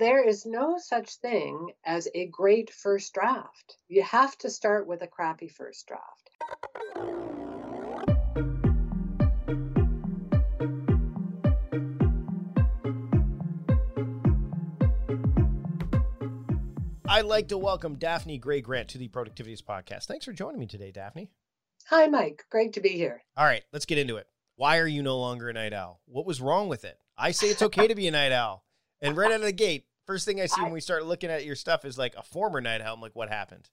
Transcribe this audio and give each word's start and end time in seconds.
there 0.00 0.26
is 0.26 0.46
no 0.46 0.78
such 0.78 1.16
thing 1.16 1.72
as 1.84 2.08
a 2.14 2.24
great 2.28 2.70
first 2.70 3.12
draft. 3.12 3.76
You 3.86 4.02
have 4.02 4.36
to 4.38 4.48
start 4.48 4.86
with 4.86 5.02
a 5.02 5.06
crappy 5.06 5.48
first 5.48 5.86
draft. 5.86 6.30
I'd 17.06 17.26
like 17.26 17.48
to 17.48 17.58
welcome 17.58 17.96
Daphne 17.96 18.38
Gray-Grant 18.38 18.88
to 18.88 18.98
the 18.98 19.08
Productivityist 19.08 19.64
Podcast. 19.64 20.06
Thanks 20.06 20.24
for 20.24 20.32
joining 20.32 20.60
me 20.60 20.66
today, 20.66 20.92
Daphne. 20.92 21.28
Hi, 21.90 22.06
Mike. 22.06 22.46
Great 22.50 22.72
to 22.72 22.80
be 22.80 22.90
here. 22.90 23.22
All 23.36 23.44
right, 23.44 23.64
let's 23.70 23.84
get 23.84 23.98
into 23.98 24.16
it. 24.16 24.26
Why 24.56 24.78
are 24.78 24.86
you 24.86 25.02
no 25.02 25.18
longer 25.18 25.50
a 25.50 25.52
night 25.52 25.74
owl? 25.74 26.00
What 26.06 26.24
was 26.24 26.40
wrong 26.40 26.70
with 26.70 26.86
it? 26.86 26.96
I 27.18 27.32
say 27.32 27.48
it's 27.48 27.60
okay 27.60 27.86
to 27.86 27.94
be 27.94 28.08
a 28.08 28.10
night 28.10 28.32
owl. 28.32 28.64
And 29.02 29.16
right 29.16 29.30
out 29.30 29.40
of 29.40 29.42
the 29.42 29.52
gate, 29.52 29.86
first 30.10 30.26
thing 30.26 30.40
I 30.40 30.46
see 30.46 30.60
when 30.60 30.72
we 30.72 30.80
start 30.80 31.06
looking 31.06 31.30
at 31.30 31.44
your 31.44 31.54
stuff 31.54 31.84
is 31.84 31.96
like 31.96 32.16
a 32.16 32.22
former 32.24 32.60
night 32.60 32.80
owl. 32.80 32.94
I'm 32.94 33.00
like, 33.00 33.14
what 33.14 33.28
happened? 33.28 33.68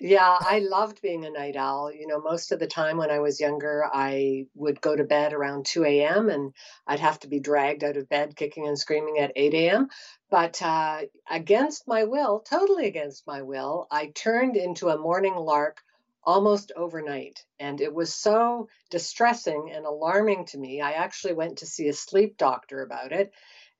Yeah, 0.00 0.36
I 0.40 0.58
loved 0.58 1.00
being 1.00 1.24
a 1.24 1.30
night 1.30 1.54
owl. 1.54 1.92
You 1.92 2.08
know, 2.08 2.20
most 2.20 2.50
of 2.50 2.58
the 2.58 2.66
time 2.66 2.96
when 2.96 3.12
I 3.12 3.20
was 3.20 3.40
younger, 3.40 3.84
I 3.94 4.46
would 4.56 4.80
go 4.80 4.96
to 4.96 5.04
bed 5.04 5.32
around 5.32 5.64
2 5.66 5.84
a.m. 5.84 6.28
and 6.28 6.52
I'd 6.88 6.98
have 6.98 7.20
to 7.20 7.28
be 7.28 7.38
dragged 7.38 7.84
out 7.84 7.96
of 7.96 8.08
bed 8.08 8.34
kicking 8.34 8.66
and 8.66 8.76
screaming 8.76 9.20
at 9.20 9.30
8 9.36 9.54
a.m. 9.54 9.86
But 10.28 10.60
uh, 10.60 11.02
against 11.30 11.86
my 11.86 12.02
will, 12.02 12.40
totally 12.40 12.88
against 12.88 13.24
my 13.24 13.42
will, 13.42 13.86
I 13.88 14.06
turned 14.06 14.56
into 14.56 14.88
a 14.88 14.98
morning 14.98 15.36
lark 15.36 15.82
almost 16.24 16.72
overnight. 16.74 17.44
And 17.60 17.80
it 17.80 17.94
was 17.94 18.12
so 18.12 18.68
distressing 18.90 19.70
and 19.72 19.86
alarming 19.86 20.46
to 20.46 20.58
me. 20.58 20.80
I 20.80 20.94
actually 20.94 21.34
went 21.34 21.58
to 21.58 21.66
see 21.66 21.86
a 21.86 21.92
sleep 21.92 22.36
doctor 22.36 22.82
about 22.82 23.12
it. 23.12 23.32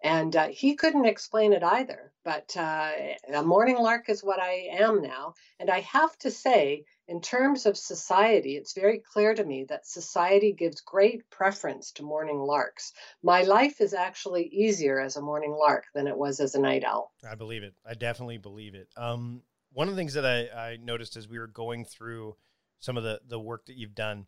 And 0.03 0.37
uh, 0.37 0.49
he 0.49 0.77
couldn't 0.77 1.07
explain 1.07 1.53
it 1.53 1.63
either. 1.63 2.13
But 2.25 2.57
uh, 2.57 2.93
a 3.33 3.43
morning 3.43 3.79
lark 3.79 4.09
is 4.09 4.23
what 4.23 4.41
I 4.41 4.69
am 4.79 5.03
now. 5.03 5.35
And 5.59 5.71
I 5.71 5.81
have 5.81 6.17
to 6.19 6.31
say, 6.31 6.85
in 7.09 7.21
terms 7.21 7.67
of 7.67 7.77
society, 7.77 8.57
it's 8.57 8.75
very 8.75 9.01
clear 9.13 9.35
to 9.35 9.45
me 9.45 9.65
that 9.69 9.87
society 9.87 10.53
gives 10.53 10.81
great 10.81 11.29
preference 11.31 11.93
to 11.93 12.03
morning 12.03 12.39
larks. 12.39 12.93
My 13.23 13.43
life 13.43 13.81
is 13.81 13.95
actually 13.95 14.45
easier 14.45 15.01
as 15.01 15.17
a 15.17 15.23
morning 15.23 15.57
lark 15.59 15.85
than 15.95 16.09
it 16.09 16.19
was 16.19 16.41
as 16.41 16.55
a 16.55 16.61
night 16.61 16.85
owl. 16.85 17.13
I 17.29 17.37
believe 17.37 17.63
it. 17.63 17.75
I 17.85 17.95
definitely 17.95 18.39
believe 18.39 18.75
it. 18.75 18.89
Um, 18.97 19.43
one 19.73 19.89
of 19.89 19.95
the 19.95 20.01
things 20.01 20.15
that 20.15 20.27
I, 20.27 20.71
I 20.73 20.77
noticed 20.77 21.17
as 21.17 21.29
we 21.29 21.39
were 21.39 21.47
going 21.47 21.85
through 21.85 22.37
some 22.81 22.97
of 22.97 23.05
the, 23.05 23.21
the 23.27 23.41
work 23.41 23.67
that 23.67 23.77
you've 23.77 23.95
done 23.95 24.27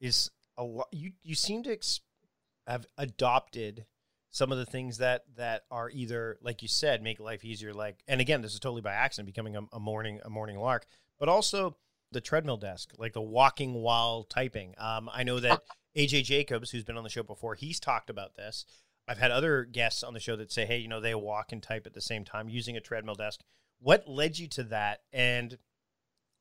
is 0.00 0.30
a 0.56 0.64
lot. 0.64 0.88
You 0.90 1.12
you 1.22 1.34
seem 1.34 1.62
to 1.64 1.72
ex- 1.72 2.00
have 2.66 2.86
adopted 2.98 3.86
some 4.36 4.52
of 4.52 4.58
the 4.58 4.66
things 4.66 4.98
that 4.98 5.24
that 5.36 5.64
are 5.70 5.88
either 5.90 6.36
like 6.42 6.60
you 6.60 6.68
said 6.68 7.02
make 7.02 7.18
life 7.18 7.42
easier. 7.42 7.72
Like, 7.72 8.02
and 8.06 8.20
again, 8.20 8.42
this 8.42 8.52
is 8.52 8.60
totally 8.60 8.82
by 8.82 8.92
accident, 8.92 9.26
becoming 9.26 9.56
a, 9.56 9.62
a 9.72 9.80
morning 9.80 10.20
a 10.24 10.28
morning 10.28 10.58
lark, 10.58 10.86
but 11.18 11.30
also 11.30 11.76
the 12.12 12.20
treadmill 12.20 12.58
desk, 12.58 12.92
like 12.98 13.14
the 13.14 13.22
walking 13.22 13.72
while 13.72 14.24
typing. 14.24 14.74
Um, 14.76 15.08
I 15.10 15.22
know 15.22 15.40
that 15.40 15.62
AJ 15.96 16.24
Jacobs, 16.24 16.70
who's 16.70 16.84
been 16.84 16.98
on 16.98 17.02
the 17.02 17.08
show 17.08 17.22
before, 17.22 17.54
he's 17.54 17.80
talked 17.80 18.10
about 18.10 18.36
this. 18.36 18.66
I've 19.08 19.18
had 19.18 19.30
other 19.30 19.64
guests 19.64 20.02
on 20.02 20.12
the 20.12 20.20
show 20.20 20.36
that 20.36 20.52
say, 20.52 20.66
hey, 20.66 20.78
you 20.78 20.88
know, 20.88 21.00
they 21.00 21.14
walk 21.14 21.52
and 21.52 21.62
type 21.62 21.86
at 21.86 21.94
the 21.94 22.02
same 22.02 22.24
time 22.24 22.50
using 22.50 22.76
a 22.76 22.80
treadmill 22.80 23.14
desk. 23.14 23.40
What 23.80 24.06
led 24.06 24.38
you 24.38 24.48
to 24.48 24.64
that? 24.64 25.00
And 25.14 25.56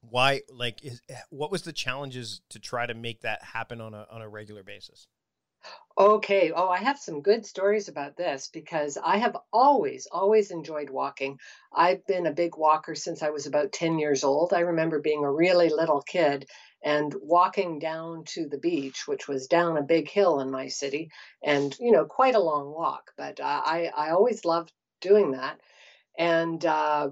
why 0.02 0.42
like 0.52 0.84
is, 0.84 1.02
what 1.30 1.50
was 1.50 1.62
the 1.62 1.74
challenges 1.74 2.42
to 2.50 2.60
try 2.60 2.86
to 2.86 2.94
make 2.94 3.22
that 3.22 3.42
happen 3.42 3.80
on 3.80 3.94
a 3.94 4.06
on 4.12 4.22
a 4.22 4.28
regular 4.28 4.64
basis? 4.64 5.08
Okay. 5.98 6.52
Oh, 6.52 6.68
I 6.68 6.78
have 6.80 7.00
some 7.00 7.22
good 7.22 7.46
stories 7.46 7.88
about 7.88 8.18
this 8.18 8.50
because 8.52 8.98
I 9.02 9.18
have 9.18 9.38
always, 9.54 10.08
always 10.12 10.52
enjoyed 10.52 10.90
walking. 10.90 11.40
I've 11.74 12.06
been 12.06 12.26
a 12.28 12.34
big 12.34 12.58
walker 12.58 12.96
since 12.96 13.24
I 13.24 13.30
was 13.30 13.46
about 13.46 13.72
10 13.72 13.98
years 13.98 14.24
old. 14.26 14.54
I 14.54 14.60
remember 14.62 15.00
being 15.00 15.24
a 15.24 15.32
really 15.32 15.70
little 15.70 16.02
kid 16.02 16.50
and 16.84 17.16
walking 17.22 17.80
down 17.80 18.26
to 18.26 18.48
the 18.50 18.58
beach, 18.58 19.08
which 19.08 19.28
was 19.28 19.48
down 19.48 19.78
a 19.78 19.82
big 19.84 20.10
hill 20.10 20.42
in 20.42 20.52
my 20.52 20.68
city, 20.68 21.10
and, 21.42 21.76
you 21.80 21.92
know, 21.92 22.06
quite 22.06 22.36
a 22.36 22.40
long 22.40 22.72
walk. 22.74 23.12
But 23.18 23.40
uh, 23.40 23.62
I, 23.66 23.90
I 23.96 24.10
always 24.12 24.44
loved 24.44 24.74
doing 25.00 25.32
that. 25.32 25.62
And 26.18 26.66
uh, 26.66 27.10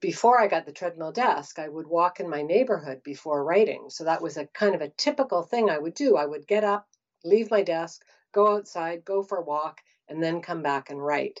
before 0.00 0.40
I 0.40 0.48
got 0.48 0.66
the 0.66 0.72
treadmill 0.72 1.12
desk, 1.12 1.58
I 1.58 1.68
would 1.68 1.86
walk 1.86 2.20
in 2.20 2.28
my 2.30 2.42
neighborhood 2.42 3.02
before 3.02 3.44
writing. 3.44 3.86
So 3.90 4.04
that 4.04 4.22
was 4.22 4.36
a 4.36 4.46
kind 4.46 4.74
of 4.74 4.80
a 4.82 4.90
typical 4.90 5.42
thing 5.42 5.70
I 5.70 5.78
would 5.78 5.94
do. 5.94 6.16
I 6.16 6.26
would 6.26 6.46
get 6.46 6.64
up, 6.64 6.86
leave 7.26 7.50
my 7.50 7.62
desk, 7.62 8.02
go 8.32 8.56
outside, 8.56 9.04
go 9.04 9.22
for 9.22 9.38
a 9.38 9.44
walk, 9.44 9.80
and 10.08 10.22
then 10.22 10.40
come 10.40 10.62
back 10.62 10.90
and 10.90 11.04
write. 11.04 11.40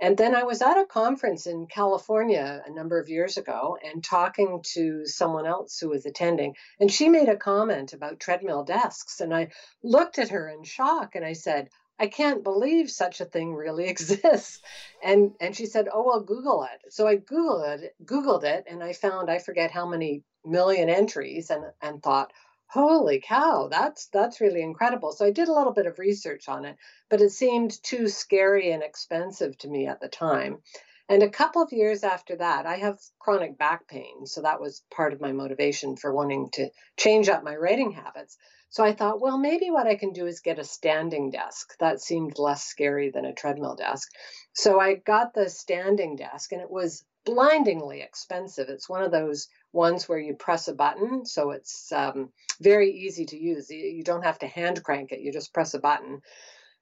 And 0.00 0.16
then 0.16 0.34
I 0.34 0.42
was 0.44 0.62
at 0.62 0.80
a 0.80 0.86
conference 0.86 1.46
in 1.46 1.66
California 1.66 2.62
a 2.66 2.70
number 2.70 2.98
of 2.98 3.08
years 3.08 3.36
ago 3.36 3.76
and 3.84 4.02
talking 4.02 4.62
to 4.74 5.06
someone 5.06 5.46
else 5.46 5.78
who 5.78 5.90
was 5.90 6.06
attending. 6.06 6.54
And 6.80 6.90
she 6.90 7.08
made 7.08 7.28
a 7.28 7.36
comment 7.36 7.92
about 7.92 8.20
treadmill 8.20 8.64
desks. 8.64 9.20
And 9.20 9.34
I 9.34 9.48
looked 9.82 10.18
at 10.18 10.30
her 10.30 10.48
in 10.48 10.64
shock 10.64 11.14
and 11.14 11.24
I 11.24 11.34
said, 11.34 11.68
I 11.98 12.06
can't 12.06 12.44
believe 12.44 12.90
such 12.90 13.20
a 13.20 13.24
thing 13.24 13.54
really 13.54 13.88
exists. 13.88 14.60
And 15.02 15.32
and 15.40 15.54
she 15.54 15.66
said, 15.66 15.88
"Oh 15.92 16.04
well, 16.04 16.20
Google 16.20 16.62
it." 16.64 16.92
So 16.92 17.06
I 17.06 17.16
googled 17.16 17.82
it, 17.82 17.94
Googled 18.04 18.44
it, 18.44 18.64
and 18.70 18.82
I 18.82 18.92
found 18.92 19.30
I 19.30 19.38
forget 19.38 19.70
how 19.70 19.86
many 19.88 20.22
million 20.44 20.88
entries, 20.88 21.50
and 21.50 21.64
and 21.82 22.02
thought, 22.02 22.32
"Holy 22.68 23.20
cow, 23.20 23.68
that's 23.68 24.06
that's 24.08 24.40
really 24.40 24.62
incredible." 24.62 25.12
So 25.12 25.26
I 25.26 25.30
did 25.30 25.48
a 25.48 25.52
little 25.52 25.72
bit 25.72 25.86
of 25.86 25.98
research 25.98 26.48
on 26.48 26.64
it, 26.64 26.76
but 27.08 27.20
it 27.20 27.30
seemed 27.30 27.82
too 27.82 28.08
scary 28.08 28.70
and 28.70 28.82
expensive 28.82 29.56
to 29.58 29.68
me 29.68 29.86
at 29.86 30.00
the 30.00 30.08
time. 30.08 30.62
And 31.08 31.22
a 31.22 31.30
couple 31.30 31.62
of 31.62 31.72
years 31.72 32.04
after 32.04 32.36
that, 32.36 32.66
I 32.66 32.76
have 32.76 33.00
chronic 33.18 33.56
back 33.56 33.88
pain. 33.88 34.26
So 34.26 34.42
that 34.42 34.60
was 34.60 34.82
part 34.90 35.14
of 35.14 35.20
my 35.20 35.32
motivation 35.32 35.96
for 35.96 36.12
wanting 36.12 36.50
to 36.50 36.70
change 36.98 37.30
up 37.30 37.42
my 37.42 37.56
writing 37.56 37.92
habits. 37.92 38.36
So 38.68 38.84
I 38.84 38.92
thought, 38.92 39.20
well, 39.20 39.38
maybe 39.38 39.70
what 39.70 39.86
I 39.86 39.94
can 39.94 40.12
do 40.12 40.26
is 40.26 40.40
get 40.40 40.58
a 40.58 40.64
standing 40.64 41.30
desk. 41.30 41.74
That 41.78 42.02
seemed 42.02 42.38
less 42.38 42.64
scary 42.64 43.10
than 43.10 43.24
a 43.24 43.32
treadmill 43.32 43.76
desk. 43.76 44.10
So 44.52 44.78
I 44.78 44.96
got 44.96 45.32
the 45.32 45.48
standing 45.48 46.16
desk, 46.16 46.52
and 46.52 46.60
it 46.60 46.70
was 46.70 47.04
blindingly 47.28 48.00
expensive. 48.00 48.70
It's 48.70 48.88
one 48.88 49.02
of 49.02 49.10
those 49.10 49.48
ones 49.72 50.08
where 50.08 50.18
you 50.18 50.34
press 50.34 50.66
a 50.68 50.74
button, 50.74 51.26
so 51.26 51.50
it's 51.50 51.92
um, 51.92 52.30
very 52.60 52.90
easy 52.90 53.26
to 53.26 53.38
use. 53.38 53.68
You 53.68 54.02
don't 54.02 54.24
have 54.24 54.38
to 54.38 54.46
hand 54.46 54.82
crank 54.82 55.12
it, 55.12 55.20
you 55.20 55.30
just 55.30 55.52
press 55.52 55.74
a 55.74 55.78
button, 55.78 56.22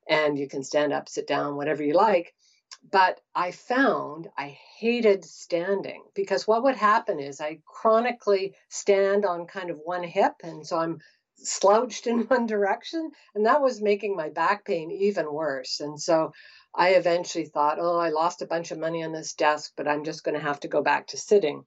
and 0.08 0.38
you 0.38 0.48
can 0.48 0.62
stand 0.62 0.92
up, 0.92 1.08
sit 1.08 1.26
down, 1.26 1.56
whatever 1.56 1.82
you 1.82 1.94
like. 1.94 2.32
But 2.92 3.20
I 3.34 3.50
found 3.50 4.28
I 4.38 4.56
hated 4.78 5.24
standing 5.24 6.04
because 6.14 6.46
what 6.46 6.62
would 6.62 6.76
happen 6.76 7.18
is 7.18 7.40
I 7.40 7.58
chronically 7.66 8.54
stand 8.68 9.24
on 9.24 9.46
kind 9.46 9.70
of 9.70 9.80
one 9.82 10.04
hip. 10.04 10.34
And 10.44 10.64
so 10.64 10.78
I'm 10.78 11.00
slouched 11.36 12.06
in 12.12 12.20
one 12.20 12.46
direction 12.46 13.10
and 13.34 13.46
that 13.46 13.60
was 13.60 13.82
making 13.82 14.16
my 14.16 14.28
back 14.28 14.64
pain 14.64 14.90
even 14.90 15.32
worse 15.32 15.80
and 15.80 16.00
so 16.00 16.32
i 16.76 16.90
eventually 16.90 17.44
thought 17.46 17.78
oh 17.80 17.98
i 17.98 18.10
lost 18.10 18.42
a 18.42 18.46
bunch 18.46 18.70
of 18.70 18.78
money 18.78 19.02
on 19.02 19.12
this 19.12 19.34
desk 19.34 19.72
but 19.76 19.88
i'm 19.88 20.04
just 20.04 20.24
going 20.24 20.34
to 20.34 20.46
have 20.46 20.60
to 20.60 20.68
go 20.68 20.82
back 20.82 21.06
to 21.06 21.16
sitting 21.16 21.64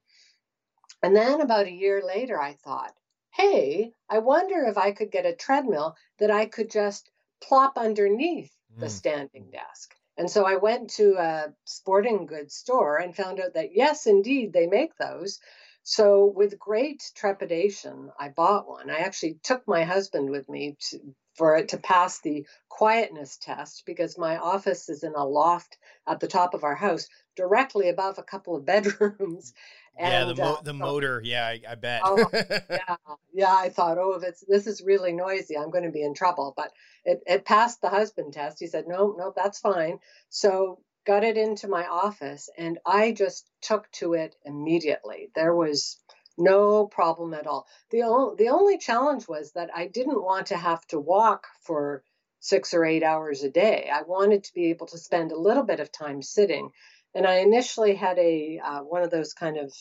and 1.02 1.14
then 1.14 1.40
about 1.40 1.66
a 1.66 1.72
year 1.72 2.02
later 2.04 2.40
i 2.40 2.54
thought 2.64 2.94
hey 3.32 3.92
i 4.08 4.18
wonder 4.18 4.64
if 4.64 4.78
i 4.78 4.92
could 4.92 5.10
get 5.10 5.26
a 5.26 5.34
treadmill 5.34 5.94
that 6.18 6.30
i 6.30 6.46
could 6.46 6.70
just 6.70 7.10
plop 7.42 7.76
underneath 7.76 8.52
the 8.78 8.86
mm. 8.86 8.90
standing 8.90 9.50
desk 9.50 9.94
and 10.20 10.30
so 10.30 10.44
I 10.44 10.56
went 10.56 10.90
to 10.90 11.14
a 11.18 11.54
sporting 11.64 12.26
goods 12.26 12.54
store 12.54 12.98
and 12.98 13.16
found 13.16 13.40
out 13.40 13.54
that 13.54 13.74
yes, 13.74 14.06
indeed, 14.06 14.52
they 14.52 14.66
make 14.66 14.94
those. 14.98 15.40
So, 15.82 16.26
with 16.26 16.58
great 16.58 17.02
trepidation, 17.14 18.10
I 18.18 18.28
bought 18.28 18.68
one. 18.68 18.90
I 18.90 18.98
actually 18.98 19.38
took 19.42 19.66
my 19.66 19.84
husband 19.84 20.30
with 20.30 20.48
me 20.48 20.76
to, 20.90 20.98
for 21.34 21.56
it 21.56 21.70
to 21.70 21.78
pass 21.78 22.20
the 22.20 22.46
quietness 22.68 23.38
test 23.38 23.84
because 23.86 24.18
my 24.18 24.36
office 24.36 24.88
is 24.88 25.02
in 25.02 25.14
a 25.14 25.24
loft 25.24 25.78
at 26.06 26.20
the 26.20 26.28
top 26.28 26.54
of 26.54 26.64
our 26.64 26.74
house, 26.74 27.08
directly 27.34 27.88
above 27.88 28.18
a 28.18 28.22
couple 28.22 28.56
of 28.56 28.64
bedrooms. 28.66 29.54
And, 29.98 30.12
yeah, 30.12 30.24
the, 30.24 30.34
mo- 30.34 30.54
uh, 30.54 30.60
the 30.62 30.72
so, 30.72 30.78
motor. 30.78 31.22
Yeah, 31.24 31.46
I, 31.46 31.60
I 31.68 31.74
bet. 31.74 32.02
oh, 32.04 32.30
yeah, 32.70 32.96
yeah. 33.32 33.54
I 33.54 33.70
thought, 33.70 33.98
oh, 33.98 34.14
if 34.14 34.22
it's 34.22 34.44
this 34.46 34.66
is 34.66 34.82
really 34.82 35.12
noisy, 35.12 35.56
I'm 35.56 35.70
going 35.70 35.84
to 35.84 35.90
be 35.90 36.02
in 36.02 36.14
trouble. 36.14 36.52
But 36.56 36.72
it, 37.04 37.20
it 37.26 37.44
passed 37.44 37.80
the 37.80 37.88
husband 37.88 38.32
test. 38.32 38.60
He 38.60 38.66
said, 38.66 38.84
no, 38.86 39.14
no, 39.16 39.32
that's 39.34 39.58
fine. 39.58 39.98
So 40.28 40.80
got 41.06 41.24
it 41.24 41.38
into 41.38 41.68
my 41.68 41.86
office 41.86 42.50
and 42.58 42.78
I 42.86 43.12
just 43.12 43.46
took 43.62 43.90
to 43.94 44.14
it 44.14 44.36
immediately. 44.44 45.30
There 45.34 45.54
was 45.54 45.98
no 46.38 46.86
problem 46.86 47.34
at 47.34 47.48
all. 47.48 47.66
The, 47.90 48.04
o- 48.04 48.36
the 48.38 48.50
only 48.50 48.78
challenge 48.78 49.28
was 49.28 49.52
that 49.54 49.70
I 49.74 49.88
didn't 49.88 50.22
want 50.22 50.48
to 50.48 50.58
have 50.58 50.86
to 50.88 51.00
walk 51.00 51.46
for 51.62 52.04
six 52.40 52.74
or 52.74 52.84
eight 52.84 53.04
hours 53.04 53.44
a 53.44 53.50
day. 53.50 53.90
I 53.92 54.02
wanted 54.02 54.44
to 54.44 54.54
be 54.54 54.70
able 54.70 54.88
to 54.88 54.98
spend 54.98 55.32
a 55.32 55.38
little 55.40 55.64
bit 55.64 55.80
of 55.80 55.92
time 55.92 56.22
sitting. 56.22 56.70
And 57.14 57.26
I 57.26 57.36
initially 57.38 57.96
had 57.96 58.18
a 58.18 58.60
uh, 58.64 58.80
one 58.80 59.02
of 59.02 59.10
those 59.10 59.34
kind 59.34 59.58
of 59.58 59.74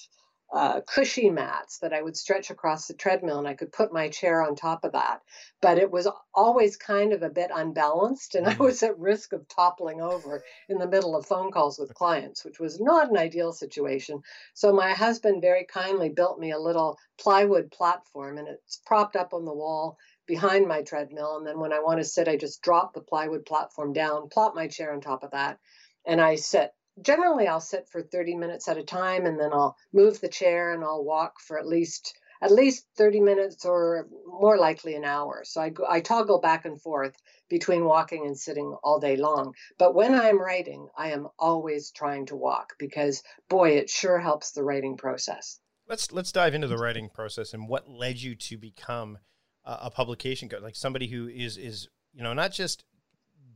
uh, 0.52 0.82
cushy 0.82 1.30
mats 1.30 1.78
that 1.80 1.94
I 1.94 2.02
would 2.02 2.18
stretch 2.18 2.50
across 2.50 2.88
the 2.88 2.96
treadmill 2.96 3.38
and 3.38 3.48
I 3.48 3.54
could 3.54 3.72
put 3.72 3.94
my 3.94 4.10
chair 4.10 4.42
on 4.42 4.56
top 4.56 4.84
of 4.84 4.94
that. 4.94 5.22
But 5.62 5.78
it 5.78 5.92
was 5.92 6.08
always 6.34 6.76
kind 6.76 7.14
of 7.14 7.22
a 7.22 7.30
bit 7.30 7.52
unbalanced 7.54 8.36
and 8.36 8.48
I 8.48 8.54
mm-hmm. 8.54 8.64
was 8.64 8.82
at 8.82 8.98
risk 8.98 9.34
of 9.34 9.48
toppling 9.48 10.02
over 10.02 10.44
in 10.68 10.80
the 10.80 10.88
middle 10.88 11.16
of 11.16 11.28
phone 11.28 11.52
calls 11.52 11.78
with 11.78 11.94
clients, 11.94 12.44
which 12.44 12.60
was 12.60 12.80
not 12.80 13.12
an 13.12 13.18
ideal 13.18 13.54
situation. 13.54 14.22
So 14.56 14.74
my 14.74 14.94
husband 14.94 15.42
very 15.42 15.66
kindly 15.66 16.10
built 16.10 16.40
me 16.40 16.52
a 16.52 16.60
little 16.60 16.98
plywood 17.20 17.70
platform 17.72 18.40
and 18.40 18.48
it's 18.48 18.82
propped 18.86 19.16
up 19.16 19.34
on 19.34 19.46
the 19.46 19.54
wall 19.54 19.98
behind 20.26 20.68
my 20.68 20.82
treadmill. 20.82 21.38
And 21.38 21.46
then 21.46 21.60
when 21.60 21.74
I 21.74 21.80
want 21.80 22.00
to 22.00 22.06
sit, 22.06 22.28
I 22.28 22.38
just 22.38 22.62
drop 22.62 22.94
the 22.94 23.02
plywood 23.02 23.46
platform 23.46 23.94
down, 23.94 24.30
plop 24.30 24.56
my 24.56 24.68
chair 24.68 24.94
on 24.94 25.02
top 25.02 25.24
of 25.24 25.32
that, 25.32 25.60
and 26.06 26.20
I 26.20 26.36
sit 26.36 26.72
generally 27.02 27.48
I'll 27.48 27.62
sit 27.62 27.88
for 27.90 28.02
30 28.02 28.36
minutes 28.36 28.68
at 28.68 28.78
a 28.78 28.84
time 28.84 29.26
and 29.26 29.40
then 29.40 29.52
I'll 29.54 29.76
move 29.94 30.20
the 30.20 30.30
chair 30.30 30.74
and 30.74 30.84
I'll 30.84 31.04
walk 31.04 31.40
for 31.40 31.60
at 31.60 31.68
least 31.68 32.14
at 32.42 32.52
least 32.52 32.86
30 32.96 33.20
minutes 33.20 33.66
or 33.66 34.08
more 34.26 34.58
likely 34.58 34.96
an 34.96 35.04
hour. 35.04 35.42
So 35.44 35.60
I, 35.62 35.74
I 35.90 36.00
toggle 36.00 36.40
back 36.40 36.64
and 36.64 36.82
forth 36.82 37.14
between 37.50 37.84
walking 37.84 38.26
and 38.26 38.38
sitting 38.38 38.78
all 38.82 39.00
day 39.00 39.18
long. 39.18 39.54
But 39.78 39.94
when 39.94 40.16
I'm 40.16 40.40
writing, 40.40 40.88
I 40.98 41.12
am 41.12 41.28
always 41.38 41.92
trying 41.92 42.28
to 42.28 42.38
walk 42.38 42.76
because 42.80 43.24
boy, 43.50 43.72
it 43.72 43.90
sure 43.90 44.20
helps 44.20 44.52
the 44.52 44.64
writing 44.64 44.96
process. 44.96 45.60
Let's 45.88 46.12
let's 46.12 46.32
dive 46.32 46.54
into 46.54 46.68
the 46.68 46.78
writing 46.78 47.10
process 47.10 47.54
and 47.54 47.68
what 47.68 47.90
led 47.90 48.22
you 48.22 48.36
to 48.36 48.58
become 48.58 49.18
a, 49.66 49.78
a 49.84 49.92
publication 49.92 50.50
like 50.62 50.76
somebody 50.76 51.08
who 51.08 51.28
is 51.28 51.58
is 51.58 51.88
you 52.14 52.24
know 52.24 52.34
not 52.34 52.52
just 52.52 52.84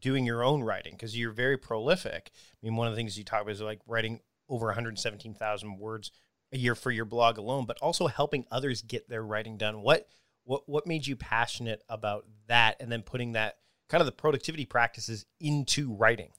doing 0.03 0.25
your 0.25 0.43
own 0.43 0.61
writing 0.61 0.93
because 0.93 1.17
you're 1.17 1.31
very 1.31 1.57
prolific. 1.57 2.29
I 2.35 2.59
mean, 2.61 2.75
one 2.75 2.87
of 2.87 2.93
the 2.93 2.97
things 2.97 3.17
you 3.17 3.23
talk 3.23 3.41
about 3.41 3.53
is 3.53 3.61
like 3.61 3.79
writing 3.87 4.19
over 4.49 4.67
117,000 4.67 5.79
words 5.79 6.11
a 6.51 6.57
year 6.57 6.75
for 6.75 6.91
your 6.91 7.05
blog 7.05 7.37
alone, 7.37 7.65
but 7.65 7.79
also 7.81 8.07
helping 8.07 8.45
others 8.51 8.81
get 8.81 9.09
their 9.09 9.23
writing 9.23 9.57
done. 9.57 9.81
What 9.81 10.07
what 10.43 10.67
what 10.67 10.85
made 10.85 11.07
you 11.07 11.15
passionate 11.15 11.81
about 11.87 12.25
that, 12.47 12.75
and 12.81 12.91
then 12.91 13.01
putting 13.01 13.31
that 13.31 13.55
kind 13.87 14.01
of 14.01 14.05
the 14.05 14.11
productivity 14.11 14.65
practices 14.65 15.25
into 15.39 15.93
writing? 15.93 16.31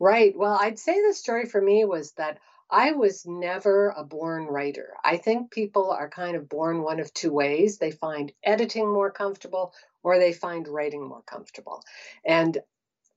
Right. 0.00 0.34
Well, 0.36 0.58
I'd 0.60 0.78
say 0.78 1.00
the 1.00 1.14
story 1.14 1.46
for 1.46 1.60
me 1.60 1.84
was 1.84 2.12
that 2.12 2.38
I 2.68 2.92
was 2.92 3.24
never 3.24 3.94
a 3.96 4.02
born 4.02 4.46
writer. 4.46 4.94
I 5.04 5.18
think 5.18 5.52
people 5.52 5.90
are 5.92 6.10
kind 6.10 6.36
of 6.36 6.48
born 6.48 6.82
one 6.82 6.98
of 6.98 7.14
two 7.14 7.32
ways. 7.32 7.78
They 7.78 7.92
find 7.92 8.32
editing 8.42 8.92
more 8.92 9.12
comfortable 9.12 9.72
or 10.02 10.18
they 10.18 10.32
find 10.32 10.68
writing 10.68 11.06
more 11.06 11.22
comfortable. 11.22 11.82
And 12.24 12.58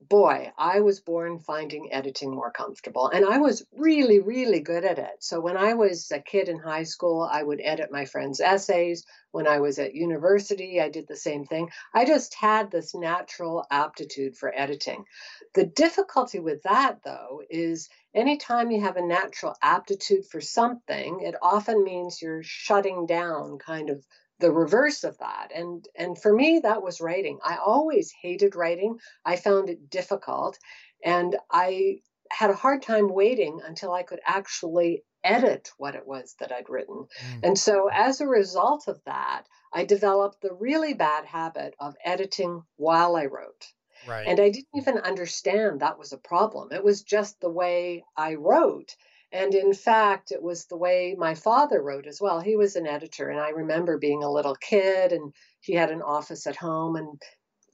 boy, 0.02 0.52
I 0.58 0.82
was 0.82 1.00
born 1.00 1.40
finding 1.40 1.92
editing 1.92 2.34
more 2.34 2.52
comfortable. 2.52 3.08
And 3.08 3.26
I 3.26 3.38
was 3.38 3.66
really, 3.76 4.20
really 4.20 4.60
good 4.60 4.86
at 4.86 5.00
it. 5.00 5.18
So 5.20 5.40
when 5.40 5.58
I 5.58 5.74
was 5.74 6.12
a 6.12 6.20
kid 6.20 6.50
in 6.50 6.60
high 6.60 6.84
school, 6.84 7.28
I 7.30 7.42
would 7.42 7.62
edit 7.64 7.92
my 7.92 8.06
friends' 8.06 8.40
essays. 8.40 9.06
When 9.32 9.48
I 9.48 9.60
was 9.60 9.80
at 9.80 9.96
university, 9.96 10.80
I 10.80 10.90
did 10.90 11.08
the 11.08 11.16
same 11.16 11.46
thing. 11.46 11.70
I 11.94 12.06
just 12.06 12.36
had 12.36 12.72
this 12.72 12.94
natural 12.94 13.66
aptitude 13.72 14.38
for 14.38 14.54
editing. 14.54 15.06
The 15.54 15.66
difficulty 15.66 16.40
with 16.40 16.64
that, 16.64 17.00
though, 17.04 17.42
is 17.50 17.90
anytime 18.14 18.72
you 18.72 18.82
have 18.82 18.98
a 18.98 19.06
natural 19.06 19.56
aptitude 19.62 20.26
for 20.26 20.42
something, 20.42 21.22
it 21.22 21.36
often 21.42 21.84
means 21.84 22.22
you're 22.22 22.44
shutting 22.44 23.06
down 23.06 23.58
kind 23.58 23.90
of 23.90 24.06
the 24.40 24.52
reverse 24.52 25.04
of 25.04 25.18
that 25.20 25.52
and 25.56 25.88
and 25.96 26.22
for 26.22 26.34
me 26.34 26.60
that 26.60 26.84
was 26.84 27.02
writing. 27.02 27.40
I 27.44 27.58
always 27.58 28.12
hated 28.22 28.56
writing. 28.56 28.98
I 29.24 29.36
found 29.36 29.70
it 29.70 29.90
difficult 29.90 30.58
and 31.04 31.38
i 31.52 31.98
had 32.32 32.50
a 32.50 32.56
hard 32.56 32.82
time 32.82 33.08
waiting 33.08 33.62
until 33.66 33.94
i 33.94 34.04
could 34.04 34.20
actually 34.26 35.04
edit 35.24 35.70
what 35.78 35.96
it 35.96 36.06
was 36.06 36.36
that 36.40 36.52
i'd 36.52 36.70
written. 36.70 37.06
Mm. 37.34 37.40
and 37.44 37.60
so 37.60 37.90
as 37.92 38.20
a 38.20 38.28
result 38.28 38.88
of 38.88 39.00
that 39.06 39.44
i 39.74 39.86
developed 39.86 40.42
the 40.42 40.54
really 40.54 40.94
bad 40.94 41.26
habit 41.26 41.74
of 41.80 41.96
editing 42.04 42.64
while 42.76 43.16
i 43.16 43.26
wrote. 43.26 43.66
Right. 44.08 44.28
and 44.28 44.40
i 44.40 44.50
didn't 44.50 44.68
even 44.76 44.98
understand 44.98 45.80
that 45.80 45.98
was 45.98 46.12
a 46.12 46.18
problem. 46.18 46.72
It 46.72 46.84
was 46.84 47.04
just 47.04 47.40
the 47.40 47.50
way 47.50 48.04
i 48.18 48.34
wrote 48.36 48.96
and 49.32 49.54
in 49.54 49.74
fact, 49.74 50.32
it 50.32 50.42
was 50.42 50.66
the 50.66 50.78
way 50.78 51.16
my 51.18 51.36
father 51.36 51.82
wrote 51.82 52.08
as 52.08 52.22
well. 52.22 52.40
He 52.40 52.56
was 52.56 52.76
an 52.76 52.88
editor, 52.88 53.30
and 53.30 53.40
I 53.40 53.50
remember 53.50 53.98
being 53.98 54.24
a 54.24 54.32
little 54.32 54.56
kid, 54.56 55.12
and 55.12 55.34
he 55.62 55.74
had 55.74 55.92
an 55.92 56.02
office 56.02 56.48
at 56.48 56.56
home, 56.56 56.96
and 56.96 57.22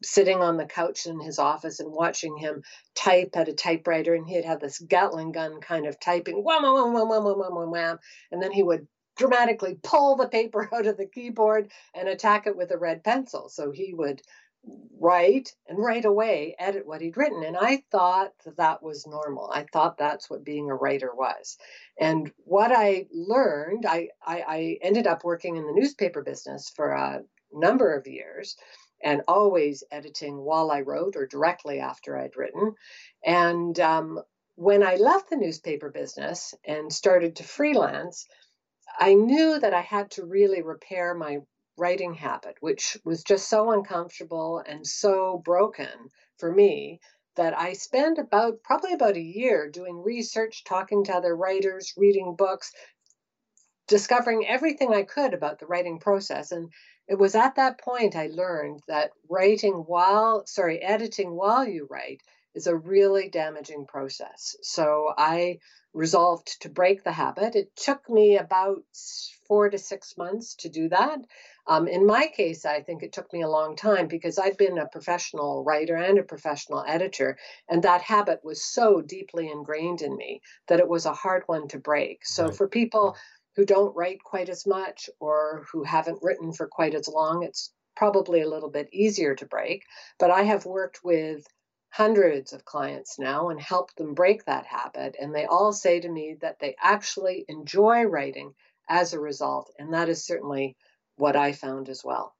sitting 0.03 0.41
on 0.41 0.57
the 0.57 0.65
couch 0.65 1.05
in 1.05 1.19
his 1.19 1.37
office 1.39 1.79
and 1.79 1.91
watching 1.91 2.35
him 2.37 2.63
type 2.95 3.29
at 3.35 3.47
a 3.47 3.53
typewriter, 3.53 4.15
and 4.15 4.27
he'd 4.27 4.45
have 4.45 4.59
this 4.59 4.79
Gatling 4.79 5.31
gun 5.31 5.61
kind 5.61 5.85
of 5.85 5.99
typing, 5.99 6.43
wham, 6.43 6.63
wham, 6.63 6.73
wham, 6.73 6.93
wham, 6.93 7.23
wham, 7.23 7.37
wham, 7.37 7.55
wham, 7.55 7.71
wham, 7.71 7.97
and 8.31 8.41
then 8.41 8.51
he 8.51 8.63
would 8.63 8.87
dramatically 9.17 9.77
pull 9.83 10.15
the 10.15 10.27
paper 10.27 10.69
out 10.73 10.87
of 10.87 10.97
the 10.97 11.05
keyboard 11.05 11.71
and 11.93 12.07
attack 12.07 12.47
it 12.47 12.57
with 12.57 12.71
a 12.71 12.77
red 12.77 13.03
pencil. 13.03 13.49
So 13.49 13.71
he 13.71 13.93
would 13.93 14.21
write 14.99 15.53
and 15.67 15.79
right 15.79 16.05
away 16.05 16.55
edit 16.59 16.85
what 16.85 17.01
he'd 17.01 17.17
written. 17.17 17.43
And 17.43 17.57
I 17.57 17.83
thought 17.91 18.33
that, 18.45 18.57
that 18.57 18.83
was 18.83 19.07
normal. 19.07 19.49
I 19.51 19.65
thought 19.73 19.97
that's 19.97 20.29
what 20.29 20.45
being 20.45 20.69
a 20.69 20.75
writer 20.75 21.09
was. 21.13 21.57
And 21.99 22.31
what 22.45 22.71
I 22.71 23.07
learned, 23.11 23.85
I, 23.85 24.09
I, 24.25 24.43
I 24.47 24.77
ended 24.81 25.07
up 25.07 25.23
working 25.23 25.57
in 25.57 25.65
the 25.65 25.73
newspaper 25.73 26.21
business 26.21 26.71
for 26.75 26.91
a 26.91 27.23
number 27.51 27.95
of 27.95 28.07
years 28.07 28.55
and 29.03 29.23
always 29.27 29.83
editing 29.91 30.37
while 30.37 30.69
I 30.69 30.81
wrote 30.81 31.15
or 31.15 31.25
directly 31.25 31.79
after 31.79 32.17
I'd 32.17 32.37
written. 32.37 32.75
And 33.25 33.79
um, 33.79 34.21
when 34.55 34.83
I 34.83 34.95
left 34.95 35.31
the 35.31 35.37
newspaper 35.37 35.89
business 35.89 36.53
and 36.63 36.93
started 36.93 37.37
to 37.37 37.43
freelance, 37.43 38.27
I 38.99 39.15
knew 39.15 39.59
that 39.59 39.73
I 39.73 39.81
had 39.81 40.11
to 40.11 40.25
really 40.25 40.61
repair 40.61 41.15
my 41.15 41.39
writing 41.81 42.13
habit, 42.13 42.55
which 42.59 42.95
was 43.03 43.23
just 43.23 43.49
so 43.49 43.71
uncomfortable 43.71 44.63
and 44.65 44.85
so 44.85 45.41
broken 45.43 45.89
for 46.37 46.51
me 46.51 46.99
that 47.35 47.57
I 47.57 47.73
spent 47.73 48.19
about 48.19 48.61
probably 48.63 48.93
about 48.93 49.15
a 49.15 49.21
year 49.21 49.67
doing 49.67 50.03
research, 50.03 50.63
talking 50.63 51.03
to 51.05 51.15
other 51.15 51.35
writers, 51.35 51.93
reading 51.97 52.35
books, 52.37 52.71
discovering 53.87 54.45
everything 54.47 54.93
I 54.93 55.03
could 55.03 55.33
about 55.33 55.57
the 55.59 55.65
writing 55.65 55.99
process. 55.99 56.51
And 56.51 56.69
it 57.07 57.15
was 57.15 57.33
at 57.33 57.55
that 57.55 57.81
point 57.81 58.15
I 58.15 58.27
learned 58.27 58.81
that 58.87 59.11
writing 59.27 59.73
while, 59.73 60.45
sorry, 60.45 60.81
editing 60.83 61.35
while 61.35 61.67
you 61.67 61.87
write 61.89 62.21
is 62.53 62.67
a 62.67 62.75
really 62.75 63.29
damaging 63.29 63.87
process. 63.87 64.55
So 64.61 65.13
I 65.17 65.57
resolved 65.93 66.61
to 66.61 66.69
break 66.69 67.03
the 67.03 67.11
habit. 67.11 67.55
It 67.55 67.75
took 67.75 68.09
me 68.09 68.37
about 68.37 68.83
four 69.47 69.69
to 69.69 69.77
six 69.77 70.17
months 70.17 70.55
to 70.55 70.69
do 70.69 70.89
that. 70.89 71.19
Um, 71.67 71.87
in 71.87 72.05
my 72.05 72.27
case, 72.27 72.65
I 72.65 72.81
think 72.81 73.03
it 73.03 73.13
took 73.13 73.31
me 73.31 73.41
a 73.41 73.49
long 73.49 73.75
time 73.75 74.07
because 74.07 74.39
I'd 74.39 74.57
been 74.57 74.77
a 74.77 74.87
professional 74.87 75.63
writer 75.63 75.95
and 75.95 76.17
a 76.17 76.23
professional 76.23 76.83
editor, 76.87 77.37
and 77.69 77.83
that 77.83 78.01
habit 78.01 78.39
was 78.43 78.63
so 78.63 79.01
deeply 79.01 79.49
ingrained 79.49 80.01
in 80.01 80.15
me 80.15 80.41
that 80.67 80.79
it 80.79 80.87
was 80.87 81.05
a 81.05 81.13
hard 81.13 81.43
one 81.45 81.67
to 81.69 81.79
break. 81.79 82.25
So 82.25 82.45
right. 82.45 82.55
for 82.55 82.67
people 82.67 83.15
who 83.55 83.65
don't 83.65 83.95
write 83.95 84.23
quite 84.23 84.49
as 84.49 84.65
much 84.65 85.09
or 85.19 85.65
who 85.71 85.83
haven't 85.83 86.23
written 86.23 86.53
for 86.53 86.67
quite 86.67 86.95
as 86.95 87.07
long, 87.07 87.43
it's 87.43 87.73
probably 87.95 88.41
a 88.41 88.49
little 88.49 88.69
bit 88.69 88.89
easier 88.91 89.35
to 89.35 89.45
break. 89.45 89.83
But 90.19 90.31
I 90.31 90.43
have 90.43 90.65
worked 90.65 91.03
with 91.03 91.45
hundreds 91.89 92.53
of 92.53 92.63
clients 92.63 93.19
now 93.19 93.49
and 93.49 93.59
helped 93.59 93.97
them 93.97 94.13
break 94.13 94.45
that 94.45 94.65
habit. 94.65 95.15
And 95.19 95.35
they 95.35 95.45
all 95.45 95.73
say 95.73 95.99
to 95.99 96.09
me 96.09 96.37
that 96.41 96.57
they 96.59 96.75
actually 96.81 97.45
enjoy 97.49 98.03
writing 98.03 98.53
as 98.89 99.13
a 99.13 99.19
result. 99.19 99.71
And 99.77 99.93
that 99.93 100.07
is 100.07 100.25
certainly 100.25 100.77
what 101.15 101.35
I 101.35 101.51
found 101.51 101.89
as 101.89 102.03
well. 102.03 102.35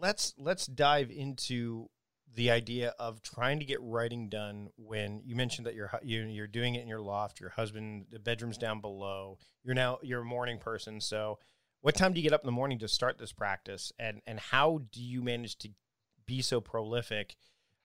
Let's 0.00 0.34
let's 0.38 0.66
dive 0.66 1.10
into 1.10 1.88
the 2.34 2.50
idea 2.50 2.94
of 2.98 3.22
trying 3.22 3.60
to 3.60 3.64
get 3.64 3.80
writing 3.80 4.28
done 4.28 4.68
when 4.76 5.22
you 5.24 5.36
mentioned 5.36 5.66
that 5.66 5.74
you're 5.74 5.90
you, 6.02 6.22
you're 6.24 6.46
doing 6.46 6.74
it 6.74 6.82
in 6.82 6.88
your 6.88 7.00
loft, 7.00 7.40
your 7.40 7.50
husband, 7.50 8.06
the 8.10 8.18
bedroom's 8.18 8.58
down 8.58 8.80
below. 8.80 9.38
You're 9.62 9.74
now 9.74 9.98
you're 10.02 10.22
a 10.22 10.24
morning 10.24 10.58
person, 10.58 11.00
so 11.00 11.38
what 11.80 11.94
time 11.94 12.12
do 12.12 12.20
you 12.20 12.24
get 12.24 12.32
up 12.32 12.42
in 12.42 12.46
the 12.46 12.52
morning 12.52 12.78
to 12.80 12.88
start 12.88 13.18
this 13.18 13.32
practice, 13.32 13.92
and 13.98 14.20
and 14.26 14.40
how 14.40 14.80
do 14.90 15.02
you 15.02 15.22
manage 15.22 15.58
to 15.58 15.68
be 16.26 16.42
so 16.42 16.60
prolific? 16.60 17.36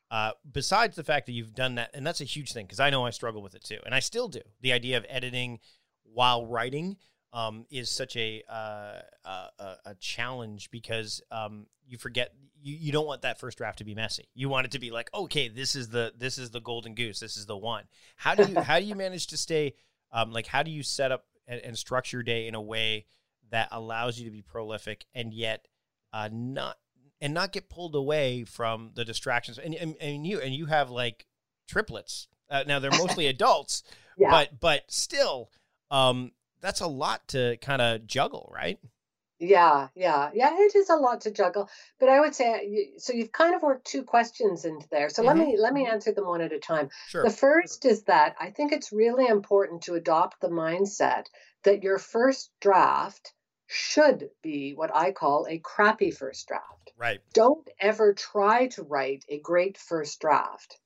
Uh, 0.09 0.31
besides 0.51 0.95
the 0.95 1.03
fact 1.03 1.27
that 1.27 1.33
you've 1.33 1.53
done 1.53 1.75
that, 1.75 1.91
and 1.93 2.07
that's 2.07 2.21
a 2.21 2.25
huge 2.25 2.51
thing 2.51 2.65
because 2.65 2.79
I 2.79 2.89
know 2.89 3.05
I 3.05 3.11
struggle 3.11 3.43
with 3.43 3.53
it 3.53 3.63
too, 3.63 3.77
and 3.85 3.93
I 3.93 3.99
still 3.99 4.27
do. 4.27 4.41
The 4.61 4.73
idea 4.73 4.97
of 4.97 5.05
editing 5.07 5.59
while 6.03 6.47
writing 6.47 6.97
um, 7.33 7.65
is 7.69 7.89
such 7.89 8.15
a, 8.15 8.43
uh, 8.49 9.01
a, 9.25 9.75
a 9.85 9.95
challenge 9.99 10.71
because 10.71 11.21
um, 11.31 11.67
you 11.87 11.97
forget 11.97 12.33
you, 12.61 12.75
you 12.75 12.91
don't 12.91 13.05
want 13.05 13.21
that 13.21 13.39
first 13.39 13.57
draft 13.57 13.77
to 13.77 13.83
be 13.83 13.95
messy. 13.95 14.27
You 14.33 14.49
want 14.49 14.65
it 14.65 14.71
to 14.71 14.79
be 14.79 14.91
like, 14.91 15.09
okay, 15.13 15.47
this 15.47 15.75
is 15.75 15.89
the 15.89 16.13
this 16.17 16.37
is 16.37 16.51
the 16.51 16.59
golden 16.59 16.95
goose. 16.95 17.19
This 17.19 17.37
is 17.37 17.45
the 17.45 17.57
one. 17.57 17.85
How 18.15 18.35
do 18.35 18.51
you 18.51 18.59
how 18.61 18.79
do 18.79 18.85
you 18.85 18.95
manage 18.95 19.27
to 19.27 19.37
stay 19.37 19.73
um, 20.11 20.31
like 20.31 20.47
how 20.47 20.63
do 20.63 20.71
you 20.71 20.83
set 20.83 21.11
up 21.11 21.25
and, 21.47 21.61
and, 21.61 21.77
structure 21.77 22.17
your 22.17 22.23
day 22.23 22.47
in 22.47 22.55
a 22.55 22.61
way 22.61 23.05
that 23.51 23.69
allows 23.71 24.19
you 24.19 24.25
to 24.25 24.31
be 24.31 24.41
prolific 24.41 25.05
and 25.13 25.33
yet 25.33 25.67
uh, 26.13 26.29
not 26.31 26.77
and 27.21 27.33
not 27.33 27.51
get 27.51 27.69
pulled 27.69 27.95
away 27.95 28.43
from 28.43 28.91
the 28.95 29.05
distractions 29.05 29.57
and 29.57 29.75
and, 29.75 29.95
and 29.99 30.25
you 30.25 30.39
and 30.39 30.53
you 30.53 30.65
have 30.65 30.89
like 30.89 31.25
triplets 31.67 32.27
uh, 32.49 32.63
now 32.67 32.79
they're 32.79 32.91
mostly 32.91 33.27
adults 33.27 33.83
yeah. 34.17 34.29
but 34.29 34.59
but 34.59 34.83
still 34.91 35.49
um 35.91 36.31
that's 36.61 36.81
a 36.81 36.87
lot 36.87 37.27
to 37.29 37.57
kind 37.61 37.81
of 37.81 38.05
juggle, 38.07 38.51
right? 38.53 38.79
Yeah, 39.41 39.87
yeah, 39.95 40.31
yeah. 40.33 40.49
It 40.53 40.75
is 40.75 40.89
a 40.89 40.97
lot 40.97 41.21
to 41.21 41.31
juggle, 41.31 41.69
but 41.97 42.09
I 42.09 42.19
would 42.19 42.35
say 42.35 42.91
so. 42.97 43.13
You've 43.13 43.31
kind 43.31 43.55
of 43.55 43.61
worked 43.61 43.87
two 43.87 44.03
questions 44.03 44.65
into 44.65 44.85
there. 44.89 45.07
So 45.09 45.23
let 45.23 45.37
Mhm. 45.37 45.47
me 45.47 45.57
let 45.57 45.73
me 45.73 45.87
answer 45.87 46.11
them 46.11 46.25
one 46.25 46.41
at 46.41 46.51
a 46.51 46.59
time. 46.59 46.89
Sure. 47.07 47.23
The 47.23 47.29
first 47.29 47.85
is 47.85 48.03
that 48.03 48.35
I 48.37 48.51
think 48.51 48.73
it's 48.73 48.91
really 48.91 49.27
important 49.27 49.83
to 49.83 49.93
adopt 49.93 50.41
the 50.41 50.49
mindset 50.49 51.27
that 51.63 51.83
your 51.83 51.97
first 51.97 52.51
draft 52.59 53.33
should 53.65 54.29
be 54.41 54.73
what 54.73 54.93
I 54.93 55.13
call 55.13 55.47
a 55.47 55.59
crappy 55.59 56.11
first 56.11 56.45
draft. 56.49 56.91
Right. 56.97 57.21
Don't 57.31 57.69
ever 57.79 58.13
try 58.13 58.67
to 58.69 58.83
write 58.83 59.23
a 59.29 59.39
great 59.39 59.77
first 59.77 60.19
draft 60.19 60.77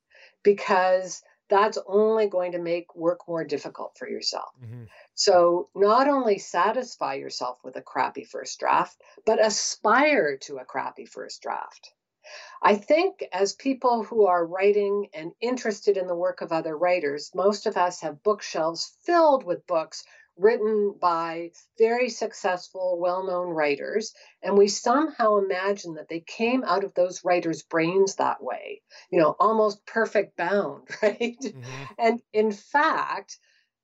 because 0.43 1.23
that's 1.49 1.77
only 1.87 2.27
going 2.27 2.53
to 2.53 2.59
make 2.59 2.95
work 2.95 3.27
more 3.27 3.43
difficult 3.43 3.97
for 3.97 4.07
yourself. 4.07 4.53
hmm 4.59 4.85
So 5.15 5.69
not 5.75 6.07
only 6.07 6.39
satisfy 6.39 7.15
yourself 7.15 7.59
with 7.63 7.75
a 7.75 7.81
crappy 7.81 8.23
first 8.23 8.59
draft, 8.59 9.01
but 9.25 9.43
aspire 9.43 10.37
to 10.37 10.57
a 10.57 10.65
crappy 10.65 11.05
first 11.05 11.41
draft. 11.41 11.93
I 12.61 12.75
think 12.75 13.23
as 13.33 13.53
people 13.53 14.03
who 14.03 14.25
are 14.25 14.45
writing 14.45 15.09
and 15.13 15.33
interested 15.41 15.97
in 15.97 16.07
the 16.07 16.15
work 16.15 16.41
of 16.41 16.51
other 16.51 16.77
writers, 16.77 17.31
most 17.35 17.65
of 17.65 17.75
us 17.77 17.99
have 18.01 18.23
bookshelves 18.23 18.97
filled 19.03 19.43
with 19.43 19.67
books 19.67 20.05
written 20.37 20.93
by 20.99 21.51
very 21.77 22.09
successful, 22.09 22.97
well 22.99 23.23
known 23.25 23.49
writers. 23.49 24.13
And 24.41 24.57
we 24.57 24.67
somehow 24.67 25.37
imagine 25.37 25.95
that 25.95 26.07
they 26.09 26.21
came 26.21 26.63
out 26.63 26.83
of 26.83 26.93
those 26.93 27.23
writers' 27.23 27.63
brains 27.63 28.15
that 28.15 28.43
way, 28.43 28.81
you 29.11 29.19
know, 29.19 29.35
almost 29.39 29.85
perfect 29.85 30.35
bound, 30.37 30.87
right? 31.01 31.37
hmm 31.41 31.83
And 31.97 32.21
in 32.33 32.51
fact, 32.51 33.39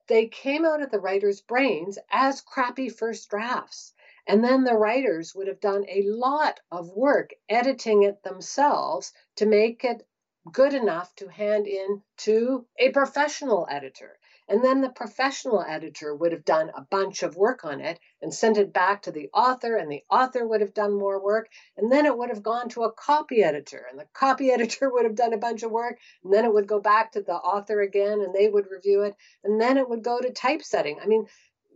they 0.08 0.28
came 0.28 0.66
out 0.66 0.82
of 0.82 0.92
the 0.92 1.00
writers' 1.00 1.40
brains 1.42 1.98
as 2.12 2.42
crappy 2.42 2.90
first 2.90 3.30
drafts. 3.30 3.94
And 4.28 4.44
then 4.44 4.66
the 4.66 4.76
writers 4.78 5.34
would 5.34 5.48
have 5.48 5.62
done 5.62 5.86
a 5.88 6.04
lot 6.04 6.60
of 6.72 6.90
work 6.90 7.32
editing 7.48 8.04
it 8.04 8.22
themselves 8.24 9.14
to 9.38 9.46
make 9.46 9.86
it 9.86 10.06
good 10.52 10.74
enough 10.74 11.16
to 11.16 11.30
hand 11.30 11.68
in 11.68 12.04
to 12.18 12.68
a 12.78 12.92
professional 12.92 13.68
editor. 13.70 14.19
And 14.50 14.64
then 14.64 14.82
the 14.82 14.90
professional 14.90 15.62
editor 15.62 16.16
would 16.16 16.32
have 16.32 16.44
done 16.44 16.72
a 16.76 16.82
bunch 16.82 17.22
of 17.22 17.36
work 17.36 17.64
on 17.64 17.82
it 17.82 18.00
and 18.20 18.34
sent 18.34 18.58
it 18.58 18.74
back 18.74 19.04
to 19.04 19.12
the 19.12 19.30
author, 19.32 19.76
and 19.76 19.92
the 19.92 20.04
author 20.10 20.48
would 20.48 20.62
have 20.62 20.74
done 20.74 20.98
more 20.98 21.24
work. 21.24 21.50
And 21.78 21.92
then 21.92 22.08
it 22.08 22.18
would 22.18 22.30
have 22.30 22.42
gone 22.42 22.68
to 22.70 22.84
a 22.84 22.92
copy 22.92 23.44
editor, 23.44 23.86
and 23.90 24.00
the 24.00 24.08
copy 24.14 24.50
editor 24.52 24.92
would 24.92 25.06
have 25.06 25.16
done 25.16 25.34
a 25.34 25.38
bunch 25.38 25.62
of 25.62 25.70
work. 25.70 26.00
And 26.24 26.34
then 26.34 26.46
it 26.46 26.54
would 26.54 26.68
go 26.68 26.80
back 26.80 27.12
to 27.12 27.22
the 27.22 27.36
author 27.36 27.82
again, 27.82 28.22
and 28.22 28.34
they 28.34 28.50
would 28.50 28.72
review 28.72 29.04
it. 29.04 29.16
And 29.44 29.62
then 29.62 29.78
it 29.78 29.88
would 29.88 30.04
go 30.04 30.20
to 30.20 30.32
typesetting. 30.32 31.00
I 31.00 31.06
mean, 31.06 31.28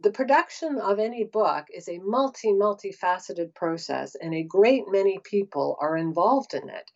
the 0.01 0.11
production 0.11 0.79
of 0.79 0.99
any 0.99 1.23
book 1.23 1.67
is 1.73 1.87
a 1.87 1.99
multi, 1.99 2.49
multifaceted 2.49 3.53
process, 3.53 4.15
and 4.15 4.33
a 4.33 4.43
great 4.43 4.85
many 4.87 5.19
people 5.23 5.77
are 5.79 5.95
involved 5.95 6.55
in 6.55 6.67
it. 6.69 6.91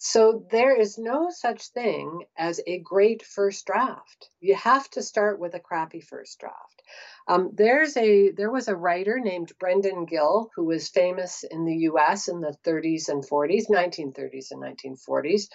So 0.00 0.46
there 0.52 0.76
is 0.76 0.96
no 0.96 1.28
such 1.28 1.70
thing 1.70 2.24
as 2.36 2.60
a 2.68 2.78
great 2.78 3.20
first 3.20 3.66
draft. 3.66 4.30
You 4.38 4.54
have 4.54 4.88
to 4.90 5.02
start 5.02 5.40
with 5.40 5.54
a 5.54 5.60
crappy 5.60 6.00
first 6.00 6.38
draft. 6.38 6.82
Um, 7.26 7.50
there's 7.52 7.96
a 7.96 8.30
there 8.30 8.52
was 8.52 8.68
a 8.68 8.76
writer 8.76 9.18
named 9.18 9.58
Brendan 9.58 10.04
Gill 10.04 10.50
who 10.54 10.64
was 10.66 10.88
famous 10.88 11.42
in 11.42 11.64
the 11.64 11.78
U.S. 11.90 12.28
in 12.28 12.40
the 12.40 12.56
30s 12.64 13.08
and 13.08 13.28
40s, 13.28 13.68
1930s 13.68 14.52
and 14.52 14.62
1940s, 14.62 15.48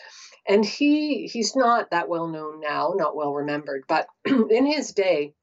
and 0.46 0.66
he 0.66 1.26
he's 1.28 1.56
not 1.56 1.92
that 1.92 2.10
well 2.10 2.28
known 2.28 2.60
now, 2.60 2.94
not 2.98 3.16
well 3.16 3.34
remembered, 3.34 3.86
but 3.88 4.08
in 4.26 4.66
his 4.66 4.92
day, 4.92 5.34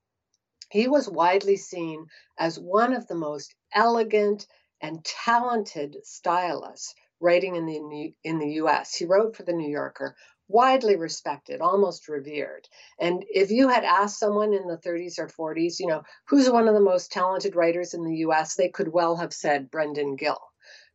he 0.71 0.89
was 0.89 1.09
widely 1.09 1.57
seen 1.57 2.07
as 2.39 2.61
one 2.61 2.93
of 2.93 3.07
the 3.07 3.15
most 3.15 3.55
elegant 3.73 4.47
and 4.83 5.03
talented 5.05 5.97
stylists 6.05 6.95
writing 7.21 7.57
in 7.57 7.67
the 7.67 8.15
in 8.25 8.39
the 8.39 8.53
US. 8.63 8.95
He 8.95 9.05
wrote 9.05 9.37
for 9.37 9.43
the 9.43 9.53
New 9.53 9.71
Yorker, 9.71 10.17
widely 10.49 10.97
respected, 10.97 11.61
almost 11.61 12.09
revered. 12.09 12.69
And 12.99 13.25
if 13.29 13.51
you 13.51 13.69
had 13.69 13.85
asked 13.85 14.19
someone 14.19 14.53
in 14.53 14.67
the 14.67 14.79
30s 14.79 15.19
or 15.19 15.29
40s, 15.29 15.79
you 15.79 15.87
know, 15.87 16.03
who's 16.27 16.51
one 16.51 16.67
of 16.67 16.75
the 16.75 16.81
most 16.81 17.13
talented 17.13 17.55
writers 17.55 17.95
in 17.95 18.05
the 18.05 18.17
US, 18.27 18.57
they 18.57 18.69
could 18.69 18.89
well 18.89 19.17
have 19.17 19.33
said 19.33 19.71
Brendan 19.71 20.17
Gill. 20.17 20.41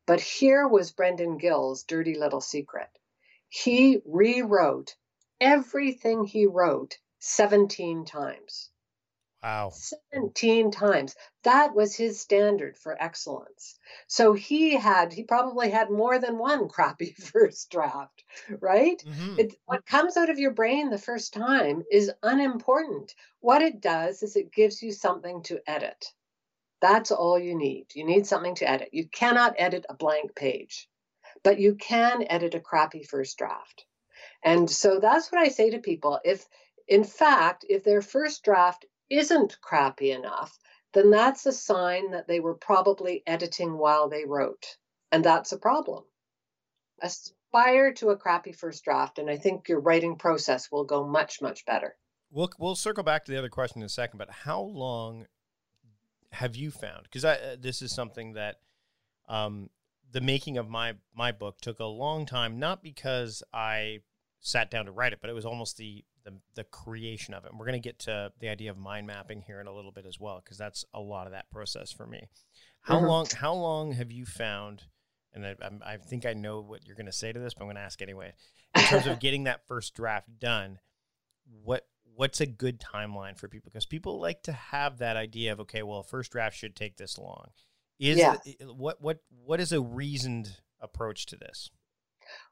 But 0.05 0.19
here 0.19 0.67
was 0.67 0.91
Brendan 0.91 1.37
Gill's 1.37 1.83
dirty 1.83 2.15
little 2.15 2.41
secret. 2.41 2.89
He 3.47 4.01
rewrote 4.05 4.95
everything 5.39 6.25
he 6.25 6.45
wrote 6.45 6.97
17 7.19 8.05
times. 8.05 8.69
Wow. 9.45 9.69
17 9.69 10.71
times. 10.71 11.15
That 11.43 11.75
was 11.75 11.95
his 11.95 12.19
standard 12.19 12.77
for 12.77 12.99
excellence. 12.99 13.79
So 14.07 14.33
he 14.33 14.75
had, 14.75 15.13
he 15.13 15.23
probably 15.23 15.69
had 15.69 15.91
more 15.91 16.17
than 16.17 16.39
one 16.39 16.67
crappy 16.75 17.11
first 17.13 17.69
draft, 17.69 18.23
right? 18.59 19.03
hmm 19.03 19.37
It, 19.37 19.55
what 19.65 19.85
comes 19.85 20.17
out 20.17 20.31
of 20.31 20.39
your 20.39 20.51
brain 20.51 20.89
the 20.89 20.97
first 20.97 21.33
time 21.33 21.83
is 21.91 22.11
unimportant. 22.23 23.13
What 23.41 23.61
it 23.61 23.81
does 23.81 24.23
is 24.23 24.35
it 24.35 24.51
gives 24.51 24.81
you 24.81 24.91
something 24.91 25.43
to 25.43 25.61
edit. 25.67 26.11
That's 26.81 27.11
all 27.11 27.37
you 27.37 27.55
need. 27.57 27.87
You 27.95 28.05
need 28.05 28.27
something 28.27 28.55
to 28.55 28.69
edit. 28.69 28.89
You 28.93 29.07
cannot 29.09 29.55
edit 29.57 29.85
a 29.89 29.93
blank 29.93 30.35
page, 30.35 30.89
but 31.43 31.59
you 31.59 31.75
can 31.75 32.25
edit 32.29 32.55
a 32.55 32.61
crappy 32.61 33.03
first 33.03 33.37
draft. 33.37 33.85
And 34.43 34.69
so 34.69 34.99
that's 34.99 35.31
what 35.31 35.41
I 35.41 35.49
say 35.49 35.71
to 35.71 35.79
people. 35.79 36.19
If, 36.23 36.47
in 36.87 37.03
fact, 37.03 37.65
if 37.69 37.83
their 37.83 38.01
first 38.01 38.43
draft 38.43 38.85
isn't 39.09 39.59
crappy 39.61 40.11
enough, 40.11 40.57
then 40.93 41.11
that's 41.11 41.45
a 41.45 41.51
sign 41.51 42.11
that 42.11 42.27
they 42.27 42.39
were 42.39 42.55
probably 42.55 43.23
editing 43.27 43.77
while 43.77 44.09
they 44.09 44.25
wrote. 44.25 44.77
And 45.11 45.23
that's 45.23 45.51
a 45.51 45.57
problem. 45.57 46.03
Aspire 47.01 47.93
to 47.95 48.09
a 48.09 48.17
crappy 48.17 48.51
first 48.51 48.83
draft, 48.83 49.19
and 49.19 49.29
I 49.29 49.37
think 49.37 49.69
your 49.69 49.79
writing 49.79 50.15
process 50.15 50.71
will 50.71 50.85
go 50.85 51.05
much, 51.05 51.41
much 51.41 51.65
better. 51.65 51.95
We'll 52.31 52.49
we'll 52.57 52.75
circle 52.75 53.03
back 53.03 53.25
to 53.25 53.31
the 53.31 53.37
other 53.37 53.49
question 53.49 53.81
in 53.81 53.85
a 53.85 53.89
second, 53.89 54.17
but 54.17 54.29
how 54.29 54.61
long 54.61 55.27
have 56.31 56.55
you 56.55 56.71
found? 56.71 57.03
Because 57.03 57.23
uh, 57.23 57.55
this 57.59 57.81
is 57.81 57.93
something 57.93 58.33
that 58.33 58.59
um, 59.29 59.69
the 60.11 60.21
making 60.21 60.57
of 60.57 60.69
my 60.69 60.95
my 61.13 61.31
book 61.31 61.59
took 61.61 61.79
a 61.79 61.85
long 61.85 62.25
time, 62.25 62.59
not 62.59 62.81
because 62.81 63.43
I 63.53 63.99
sat 64.39 64.69
down 64.69 64.85
to 64.85 64.91
write 64.91 65.13
it, 65.13 65.19
but 65.21 65.29
it 65.29 65.33
was 65.33 65.45
almost 65.45 65.77
the 65.77 66.03
the, 66.25 66.33
the 66.55 66.63
creation 66.65 67.33
of 67.33 67.45
it. 67.45 67.51
And 67.51 67.59
we're 67.59 67.67
going 67.67 67.81
to 67.81 67.87
get 67.87 67.99
to 67.99 68.31
the 68.39 68.49
idea 68.49 68.71
of 68.71 68.77
mind 68.77 69.07
mapping 69.07 69.41
here 69.41 69.61
in 69.61 69.67
a 69.67 69.73
little 69.73 69.91
bit 69.91 70.05
as 70.05 70.19
well, 70.19 70.41
because 70.43 70.57
that's 70.57 70.83
a 70.93 70.99
lot 70.99 71.27
of 71.27 71.31
that 71.33 71.49
process 71.51 71.91
for 71.91 72.05
me. 72.07 72.27
How 72.81 72.99
Mhm. 72.99 73.07
long 73.07 73.27
how 73.37 73.53
long 73.53 73.91
have 73.93 74.11
you 74.11 74.25
found? 74.25 74.83
And 75.33 75.45
I, 75.45 75.55
I'm- 75.61 75.81
I 75.85 75.97
think 75.97 76.25
I 76.25 76.33
know 76.33 76.61
what 76.61 76.85
you're 76.85 76.95
going 76.95 77.05
to 77.05 77.11
say 77.11 77.31
to 77.31 77.39
this, 77.39 77.53
but 77.53 77.61
I'm 77.61 77.67
going 77.67 77.75
to 77.77 77.81
ask 77.81 78.01
anyway. 78.01 78.33
In 78.75 78.81
terms 78.83 79.05
of 79.07 79.19
getting 79.19 79.43
that 79.45 79.65
first 79.67 79.93
draft 79.93 80.39
done, 80.39 80.79
what 81.63 81.87
what's 82.15 82.39
a 82.41 82.45
good 82.45 82.79
timeline 82.79 83.37
for 83.37 83.47
people? 83.49 83.69
Because 83.69 83.85
people 83.85 84.19
like 84.21 84.41
to 84.43 84.53
have 84.53 84.97
that 84.99 85.17
idea 85.17 85.51
of 85.51 85.59
okay, 85.61 85.83
well, 85.83 86.01
first 86.03 86.31
draft 86.31 86.57
should 86.57 86.75
take 86.75 86.97
this 86.97 87.17
long. 87.17 87.49
Is 87.99 88.17
it- 88.45 88.75
what 88.75 89.01
what 89.01 89.19
what 89.29 89.59
is 89.59 89.71
a 89.71 89.81
reasoned 89.81 90.57
approach 90.81 91.25
to 91.27 91.37
this? 91.37 91.69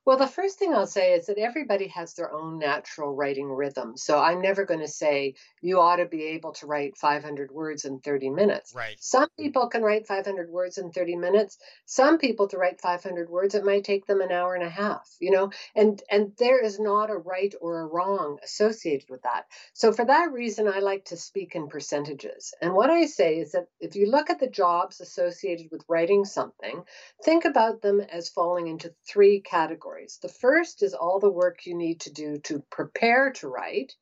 Well, 0.06 0.18
the 0.18 0.28
first 0.28 0.60
thing 0.60 0.74
I'll 0.74 0.86
say 0.86 1.14
is 1.14 1.28
that 1.28 1.38
everybody 1.38 1.88
has 1.88 2.14
their 2.14 2.32
own 2.34 2.60
natural 2.60 3.16
writing 3.16 3.48
rhythm. 3.48 3.96
So 3.96 4.20
I'm 4.20 4.42
never 4.42 4.66
going 4.66 4.82
to 4.82 4.88
say 4.88 5.36
you 5.62 5.80
ought 5.80 5.96
to 5.96 6.06
be 6.06 6.24
able 6.24 6.52
to 6.54 6.68
write 6.68 6.98
500 6.98 7.52
words 7.52 7.86
in 7.86 8.00
30 8.00 8.30
minutes. 8.30 8.74
Right. 8.76 8.98
Some 9.00 9.30
people 9.40 9.70
can 9.70 9.82
write 9.82 10.06
500 10.06 10.50
words 10.50 10.78
in 10.78 10.92
30 10.92 11.16
minutes. 11.16 11.58
Some 11.86 12.18
people 12.18 12.50
to 12.50 12.58
write 12.58 12.82
500 12.82 13.30
words 13.30 13.56
it 13.56 13.64
might 13.64 13.86
take 13.86 14.06
them 14.06 14.20
an 14.20 14.32
hour 14.32 14.56
and 14.56 14.64
a 14.64 14.70
half, 14.70 15.10
you 15.22 15.32
know. 15.32 15.52
And 15.74 16.02
and 16.12 16.34
there 16.38 16.62
is 16.62 16.82
not 16.82 17.10
a 17.10 17.16
right 17.16 17.54
or 17.62 17.80
a 17.80 17.88
wrong 17.88 18.40
associated 18.44 19.10
with 19.10 19.22
that. 19.22 19.46
So 19.72 19.94
for 19.94 20.04
that 20.04 20.34
reason 20.34 20.68
I 20.68 20.80
like 20.80 21.06
to 21.06 21.18
speak 21.18 21.56
in 21.56 21.70
percentages. 21.70 22.54
And 22.62 22.74
what 22.74 22.90
I 22.90 23.06
say 23.06 23.38
is 23.38 23.54
that 23.54 23.68
if 23.80 23.96
you 23.96 24.12
look 24.12 24.30
at 24.30 24.40
the 24.42 24.50
jobs 24.50 25.00
associated 25.00 25.68
with 25.72 25.86
writing 25.88 26.26
something, 26.26 26.84
think 27.24 27.46
about 27.46 27.82
them 27.82 28.02
as 28.02 28.28
falling 28.28 28.68
into 28.68 28.94
three 29.08 29.40
categories. 29.40 29.93
The 30.22 30.30
first 30.30 30.84
is 30.84 30.94
all 30.94 31.20
the 31.20 31.30
work 31.30 31.66
you 31.66 31.76
need 31.76 32.02
to 32.02 32.12
do 32.12 32.38
to 32.40 32.64
prepare 32.70 33.32
to 33.34 33.48
write. 33.48 33.96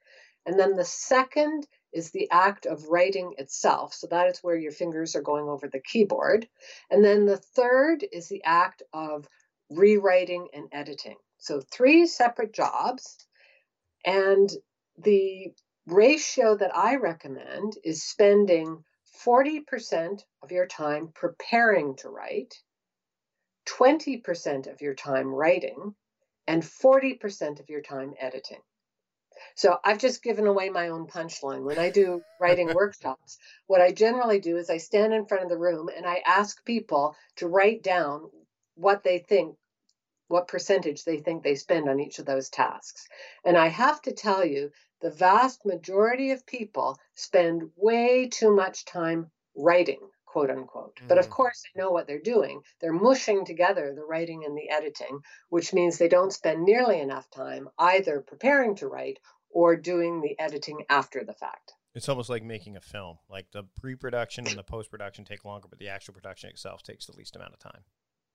And 0.46 0.60
then 0.60 0.76
the 0.76 0.86
second 0.86 1.68
is 1.94 2.12
the 2.12 2.30
act 2.32 2.66
of 2.66 2.88
writing 2.88 3.36
itself. 3.38 3.94
So 3.94 4.08
that 4.08 4.28
is 4.28 4.40
where 4.40 4.56
your 4.56 4.72
fingers 4.72 5.16
are 5.16 5.22
going 5.22 5.48
over 5.48 5.68
the 5.68 5.82
keyboard. 5.82 6.48
And 6.90 7.04
then 7.04 7.26
the 7.26 7.38
third 7.38 8.06
is 8.12 8.28
the 8.28 8.44
act 8.44 8.82
of 8.94 9.28
rewriting 9.70 10.48
and 10.54 10.68
editing. 10.72 11.18
So 11.38 11.62
three 11.72 12.08
separate 12.08 12.54
jobs. 12.54 13.18
And 14.06 14.50
the 14.98 15.54
ratio 15.86 16.56
that 16.56 16.76
I 16.76 16.96
recommend 16.96 17.74
is 17.84 18.04
spending 18.04 18.84
40% 19.26 20.24
of 20.42 20.52
your 20.52 20.66
time 20.66 21.10
preparing 21.14 21.96
to 21.98 22.10
write, 22.10 22.56
20% 23.80 24.72
of 24.72 24.82
your 24.82 24.94
time 24.94 25.34
writing, 25.34 25.96
and 26.48 26.62
40% 26.62 27.60
of 27.60 27.70
your 27.70 27.82
time 27.82 28.14
editing. 28.20 28.62
So 29.56 29.78
I've 29.84 29.98
just 29.98 30.24
given 30.24 30.46
away 30.46 30.70
my 30.70 30.90
own 30.90 31.08
punchline. 31.08 31.64
When 31.64 31.80
I 31.80 31.90
do 31.90 32.22
writing 32.40 32.68
workshops, 32.76 33.38
what 33.68 33.82
I 33.82 33.92
generally 33.92 34.40
do 34.40 34.58
is 34.58 34.70
I 34.70 34.78
stand 34.78 35.14
in 35.14 35.26
front 35.26 35.44
of 35.44 35.50
the 35.50 35.58
room 35.58 35.90
and 35.96 36.06
I 36.06 36.22
ask 36.26 36.64
people 36.66 37.16
to 37.38 37.48
write 37.48 37.82
down 37.82 38.30
what 38.76 39.04
they 39.04 39.20
think, 39.20 39.56
what 40.28 40.48
percentage 40.48 41.04
they 41.04 41.20
think 41.20 41.44
they 41.44 41.56
spend 41.56 41.90
on 41.90 42.00
each 42.00 42.20
of 42.20 42.26
those 42.26 42.50
tasks. 42.50 43.08
And 43.46 43.58
I 43.58 43.68
have 43.68 44.02
to 44.04 44.12
tell 44.12 44.46
you, 44.46 44.72
the 45.00 45.12
vast 45.12 45.66
majority 45.66 46.32
of 46.32 46.46
people 46.46 46.98
spend 47.16 47.72
way 47.76 48.28
too 48.28 48.54
much 48.54 48.86
time 48.86 49.32
writing 49.56 50.11
quote 50.32 50.50
unquote. 50.50 50.98
Mm. 51.04 51.08
But 51.10 51.18
of 51.18 51.28
mm. 51.28 51.32
course, 51.32 51.62
they 51.64 51.82
know 51.82 51.92
what 51.92 52.08
they're 52.08 52.22
doing. 52.22 52.62
They're 52.80 52.94
mushing 52.94 53.46
together 53.46 53.94
the 53.94 54.06
writing 54.06 54.46
and 54.46 54.58
the 54.58 54.70
editing, 54.70 55.20
which 55.50 55.74
means 55.74 55.98
they 55.98 56.08
don't 56.08 56.32
spend 56.32 56.64
nearly 56.64 57.00
enough 57.02 57.30
time 57.30 57.68
either 57.78 58.22
preparing 58.22 58.76
to 58.76 58.88
write 58.88 59.20
or 59.50 59.76
doing 59.76 60.22
the 60.22 60.40
editing 60.40 60.86
after 60.90 61.26
the 61.26 61.34
fact. 61.34 61.74
It's 61.94 62.08
almost 62.08 62.30
like 62.30 62.44
making 62.44 62.78
a 62.78 62.82
film. 62.82 63.18
Like 63.30 63.48
the 63.52 63.64
pre 63.78 63.96
production 63.96 64.48
and 64.48 64.58
the 64.58 64.64
post 64.64 64.90
production 64.90 65.26
take 65.26 65.44
longer, 65.44 65.68
but 65.70 65.80
the 65.80 65.90
actual 65.90 66.14
production 66.14 66.50
itself 66.50 66.82
takes 66.84 67.06
the 67.06 67.18
least 67.18 67.36
amount 67.36 67.54
of 67.54 67.60
time. 67.60 67.84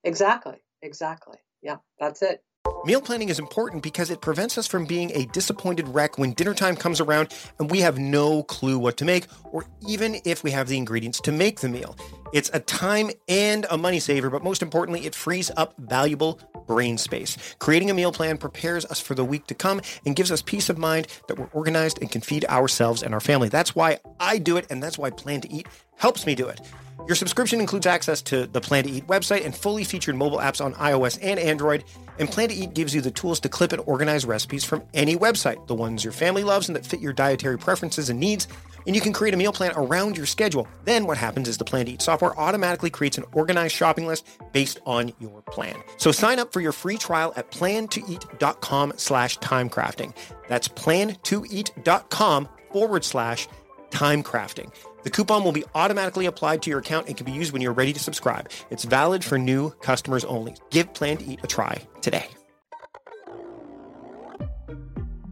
Exactly. 0.05 0.57
Exactly. 0.83 1.39
Yeah, 1.63 1.77
that's 1.99 2.21
it. 2.21 2.45
Meal 2.85 3.01
planning 3.01 3.29
is 3.31 3.39
important 3.39 3.83
because 3.83 4.11
it 4.11 4.21
prevents 4.21 4.57
us 4.59 4.67
from 4.67 4.85
being 4.85 5.11
a 5.15 5.27
disappointed 5.27 5.89
wreck 5.89 6.19
when 6.19 6.33
dinner 6.35 6.55
time 6.55 6.77
comes 6.77 7.01
around 7.01 7.35
and 7.59 7.71
we 7.71 7.81
have 7.81 7.99
no 7.99 8.45
clue 8.45 8.79
what 8.79 8.97
to 8.99 9.05
make, 9.05 9.27
or 9.51 9.65
even 9.89 10.21
if 10.25 10.45
we 10.45 10.53
have 10.53 10.69
the 10.69 10.77
ingredients 10.77 11.21
to 11.21 11.33
make 11.33 11.61
the 11.61 11.69
meal. 11.69 11.97
It's 12.33 12.51
a 12.53 12.61
time 12.61 13.11
and 13.29 13.67
a 13.71 13.79
money 13.79 14.01
saver, 14.01 14.31
but 14.31 14.43
most 14.43 14.63
importantly, 14.63 15.07
it 15.07 15.15
frees 15.15 15.51
up 15.57 15.75
valuable 15.79 16.41
brain 16.67 16.99
space. 16.99 17.37
Creating 17.59 17.91
a 17.91 17.95
meal 17.95 18.13
plan 18.13 18.37
prepares 18.37 18.85
us 18.87 19.01
for 19.01 19.15
the 19.15 19.25
week 19.25 19.47
to 19.47 19.55
come 19.55 19.81
and 20.05 20.17
gives 20.17 20.33
us 20.33 20.43
peace 20.43 20.69
of 20.69 20.79
mind 20.79 21.07
that 21.29 21.39
we're 21.39 21.49
organized 21.53 22.01
and 22.01 22.11
can 22.11 22.21
feed 22.21 22.45
ourselves 22.47 23.03
and 23.03 23.15
our 23.15 23.21
family. 23.21 23.49
That's 23.49 23.75
why 23.75 24.01
I 24.19 24.39
do 24.39 24.57
it, 24.57 24.67
and 24.71 24.83
that's 24.83 24.99
why 24.99 25.11
Plan 25.11 25.41
to 25.43 25.53
Eat 25.53 25.69
helps 25.97 26.27
me 26.27 26.35
do 26.35 26.49
it. 26.49 26.61
Your 27.07 27.15
subscription 27.15 27.61
includes 27.61 27.87
access 27.87 28.21
to 28.23 28.49
the 28.49 28.61
Plan 28.61 28.83
to 28.85 28.91
Eat 28.91 29.07
website 29.07 29.45
and 29.45 29.55
fully 29.55 29.85
featured 29.85 30.17
mobile 30.17 30.39
apps 30.39 30.65
on 30.65 30.75
iOS 30.75 31.19
and 31.23 31.39
Android. 31.39 31.85
And 32.19 32.29
Plan 32.29 32.49
to 32.49 32.55
Eat 32.55 32.75
gives 32.75 32.95
you 32.95 33.01
the 33.01 33.13
tools 33.13 33.39
to 33.41 33.49
clip 33.49 33.73
and 33.73 33.83
organize 33.87 34.25
recipes 34.25 34.65
from 34.65 34.83
any 34.93 35.17
website, 35.17 35.69
the 35.69 35.75
ones 35.75 36.03
your 36.03 36.13
family 36.13 36.43
loves 36.43 36.69
and 36.69 36.75
that 36.75 36.85
fit 36.85 37.01
your 37.01 37.13
dietary 37.13 37.59
preferences 37.59 38.11
and 38.11 38.19
needs. 38.19 38.49
And 38.87 38.97
you 38.97 39.03
can 39.03 39.13
create 39.13 39.35
a 39.35 39.37
meal 39.37 39.53
plan 39.53 39.73
around 39.77 40.17
your 40.17 40.27
schedule. 40.27 40.67
Then 40.85 41.07
what 41.07 41.17
happens 41.17 41.49
is 41.49 41.59
the 41.59 41.65
Plan 41.65 41.87
to 41.87 41.93
Eat 41.93 42.03
software 42.03 42.26
automatically 42.35 42.89
creates 42.89 43.19
an 43.19 43.25
organized 43.33 43.75
shopping 43.75 44.07
list 44.07 44.27
based 44.53 44.81
on 44.87 45.13
your 45.19 45.43
plan. 45.43 45.77
So 45.99 46.13
sign 46.13 46.39
up 46.39 46.53
for 46.53 46.61
your 46.61 46.73
free 46.73 46.97
trial 46.97 47.35
at 47.37 47.51
plantoeat.com 47.51 48.95
slash 48.97 49.39
timecrafting. 49.41 50.15
That's 50.49 50.69
plantoeat.com 50.69 52.49
forward 52.73 53.05
slash 53.05 53.49
timecrafting. 53.91 54.73
The 55.03 55.11
coupon 55.11 55.45
will 55.45 55.53
be 55.53 55.65
automatically 55.75 56.27
applied 56.27 56.63
to 56.63 56.71
your 56.71 56.81
account 56.81 57.07
and 57.07 57.17
can 57.17 57.27
be 57.27 57.33
used 57.33 57.53
when 57.53 57.63
you're 57.63 57.73
ready 57.73 57.93
to 57.93 58.01
subscribe. 58.01 58.51
It's 58.71 58.85
valid 58.85 59.23
for 59.23 59.39
new 59.39 59.71
customers 59.81 60.25
only. 60.25 60.57
Give 60.71 60.93
Plan 60.95 61.19
to 61.19 61.25
Eat 61.25 61.41
a 61.45 61.47
try 61.47 61.81
today. 62.01 62.27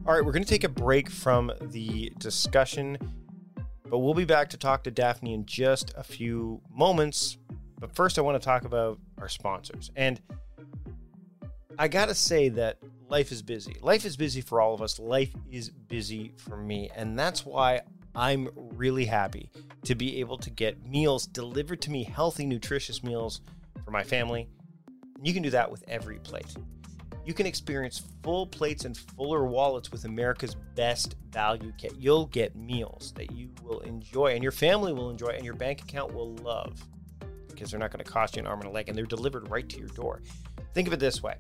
All 0.07 0.13
right, 0.13 0.23
we're 0.23 0.33
going 0.33 0.45
to 0.45 0.49
take 0.49 0.65
a 0.65 0.69
break 0.69 1.09
from 1.09 1.51
the 1.61 2.13
discussion, 2.19 2.99
but 3.89 3.99
we'll 3.99 4.15
be 4.15 4.25
back 4.25 4.51
to 4.51 4.57
talk 4.57 4.83
to 4.85 4.91
Daphne 4.91 5.35
in 5.35 5.47
just 5.47 5.93
a 5.97 6.03
few 6.03 6.61
moments. 6.71 7.37
But 7.79 7.95
first, 7.95 8.19
I 8.19 8.23
want 8.23 8.41
to 8.41 8.45
talk 8.45 8.65
about 8.65 8.99
our 9.19 9.29
sponsors. 9.29 9.91
And 9.95 10.21
I 11.79 11.89
got 11.89 12.09
to 12.09 12.15
say 12.15 12.49
that 12.51 12.79
life 13.09 13.31
is 13.31 13.43
busy. 13.43 13.77
Life 13.83 14.05
is 14.05 14.17
busy 14.17 14.41
for 14.41 14.61
all 14.61 14.75
of 14.75 14.81
us. 14.81 14.99
Life 14.99 15.35
is 15.51 15.69
busy 15.69 16.33
for 16.37 16.57
me. 16.57 16.91
And 16.97 17.19
that's 17.19 17.45
why 17.45 17.83
I'm 18.15 18.49
really 18.55 19.05
happy 19.05 19.51
to 19.85 19.95
be 19.95 20.21
able 20.21 20.39
to 20.39 20.51
get 20.51 20.89
meals 20.89 21.27
delivered 21.27 21.83
to 21.83 21.91
me, 21.91 22.05
healthy, 22.05 22.47
nutritious 22.47 23.03
meals 23.03 23.41
for 23.85 23.91
my 23.91 24.03
family. 24.03 24.49
And 25.17 25.27
You 25.27 25.35
can 25.35 25.43
do 25.43 25.51
that 25.51 25.71
with 25.71 25.85
every 25.89 26.19
plate. 26.21 26.57
You 27.25 27.33
can 27.33 27.47
experience 27.47 28.03
full 28.23 28.47
plates 28.47 28.85
and 28.85 28.97
fuller 28.97 29.47
wallets 29.47 29.91
with 29.91 30.05
America's 30.05 30.55
best 30.75 31.17
value 31.31 31.73
kit. 31.79 31.95
You'll 31.99 32.27
get 32.27 32.55
meals 32.55 33.13
that 33.17 33.33
you 33.33 33.51
will 33.63 33.81
enjoy 33.81 34.35
and 34.35 34.43
your 34.43 34.53
family 34.53 34.93
will 34.93 35.09
enjoy 35.09 35.29
and 35.29 35.45
your 35.45 35.55
bank 35.55 35.81
account 35.83 36.13
will 36.13 36.35
love 36.37 36.85
because 37.49 37.71
they're 37.71 37.81
not 37.81 37.91
going 37.91 38.05
to 38.05 38.11
cost 38.11 38.37
you 38.37 38.41
an 38.41 38.47
arm 38.47 38.61
and 38.61 38.69
a 38.69 38.73
leg 38.73 38.89
and 38.89 38.99
they're 38.99 39.07
delivered 39.07 39.49
right 39.49 39.69
to 39.71 39.79
your 39.79 39.89
door. 39.89 40.21
Think 40.75 40.87
of 40.87 40.93
it 40.93 41.01
this 41.01 41.23
way 41.23 41.37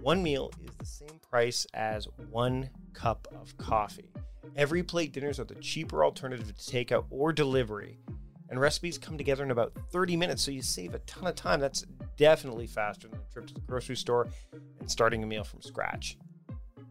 one 0.00 0.22
meal 0.22 0.50
is 0.64 0.74
the 0.76 0.86
same 0.86 1.20
price 1.30 1.66
as 1.74 2.08
one 2.30 2.68
cup 2.92 3.28
of 3.40 3.56
coffee. 3.58 4.10
Every 4.56 4.82
plate 4.82 5.12
dinners 5.12 5.38
are 5.38 5.44
the 5.44 5.54
cheaper 5.56 6.04
alternative 6.04 6.48
to 6.48 6.52
takeout 6.54 7.04
or 7.10 7.32
delivery. 7.32 8.00
And 8.52 8.60
recipes 8.60 8.98
come 8.98 9.16
together 9.16 9.42
in 9.42 9.50
about 9.50 9.72
30 9.92 10.14
minutes, 10.14 10.42
so 10.42 10.50
you 10.50 10.60
save 10.60 10.94
a 10.94 10.98
ton 11.00 11.26
of 11.26 11.34
time. 11.34 11.58
That's 11.58 11.86
definitely 12.18 12.66
faster 12.66 13.08
than 13.08 13.18
a 13.18 13.32
trip 13.32 13.46
to 13.46 13.54
the 13.54 13.60
grocery 13.60 13.96
store 13.96 14.28
and 14.78 14.90
starting 14.90 15.22
a 15.22 15.26
meal 15.26 15.42
from 15.42 15.62
scratch. 15.62 16.18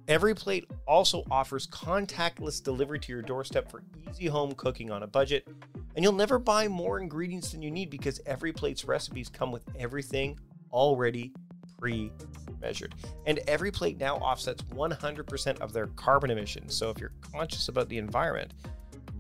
Every 0.08 0.34
plate 0.34 0.66
also 0.88 1.24
offers 1.30 1.68
contactless 1.68 2.64
delivery 2.64 2.98
to 3.02 3.12
your 3.12 3.22
doorstep 3.22 3.70
for 3.70 3.84
easy 4.10 4.26
home 4.26 4.54
cooking 4.54 4.90
on 4.90 5.04
a 5.04 5.08
budget. 5.08 5.48
And 5.96 6.04
you'll 6.04 6.14
never 6.14 6.40
buy 6.40 6.68
more 6.68 7.00
ingredients 7.00 7.52
than 7.52 7.62
you 7.62 7.70
need 7.70 7.92
because 7.92 8.20
every 8.26 8.52
plate's 8.52 8.84
recipes 8.84 9.30
come 9.30 9.52
with 9.52 9.64
everything 9.78 10.40
already 10.72 11.32
pre 11.78 12.12
measured. 12.60 12.96
And 13.28 13.38
every 13.48 13.70
plate 13.70 14.00
now 14.00 14.16
offsets 14.16 14.64
100% 14.64 15.60
of 15.60 15.74
their 15.74 15.88
carbon 15.88 16.32
emissions. 16.32 16.74
So 16.76 16.90
if 16.90 16.98
you're 16.98 17.14
conscious 17.32 17.68
about 17.68 17.88
the 17.88 18.00
environment, 18.00 18.56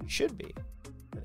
you 0.01 0.09
should 0.09 0.39
be. 0.39 0.55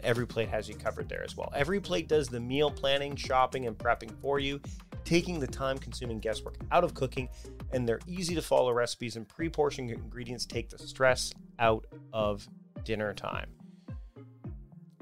Every 0.07 0.27
plate 0.27 0.49
has 0.49 0.69
you 0.69 0.75
covered 0.75 1.09
there 1.09 1.23
as 1.23 1.37
well. 1.37 1.53
Every 1.55 1.81
plate 1.81 2.09
does 2.09 2.29
the 2.29 2.40
meal 2.40 2.71
planning, 2.71 3.16
shopping, 3.16 3.66
and 3.66 3.77
prepping 3.77 4.11
for 4.23 4.38
you, 4.38 4.61
taking 5.05 5.38
the 5.40 5.47
time 5.47 5.77
consuming 5.79 6.21
guesswork 6.21 6.57
out 6.71 6.85
of 6.85 6.95
cooking. 6.95 7.29
And 7.73 7.87
their 7.87 8.01
easy 8.07 8.35
to 8.35 8.42
follow 8.42 8.73
recipes 8.73 9.16
and 9.16 9.29
pre 9.29 9.49
portioned 9.49 9.90
ingredients 9.90 10.47
take 10.47 10.71
the 10.71 10.79
stress 10.79 11.33
out 11.59 11.87
of 12.12 12.47
dinner 12.85 13.12
time. 13.12 13.51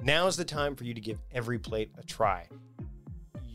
Now 0.02 0.26
is 0.26 0.36
the 0.36 0.44
time 0.44 0.74
for 0.74 0.84
you 0.84 0.94
to 0.94 1.00
give 1.00 1.18
every 1.32 1.58
plate 1.58 1.92
a 1.98 2.02
try 2.02 2.48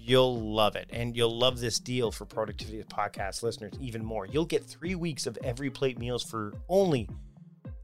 you'll 0.10 0.40
love 0.42 0.76
it. 0.76 0.90
And 0.90 1.16
you'll 1.16 1.38
love 1.38 1.60
this 1.60 1.80
deal 1.80 2.12
for 2.12 2.26
Productivityist 2.26 2.88
Podcast 2.88 3.44
listeners 3.44 3.74
even 3.80 4.04
more. 4.04 4.26
You'll 4.26 4.46
get 4.46 4.64
three 4.64 4.96
weeks 4.96 5.28
of 5.28 5.38
every 5.44 5.70
plate 5.70 6.00
meals 6.00 6.24
for 6.24 6.52
only 6.68 7.08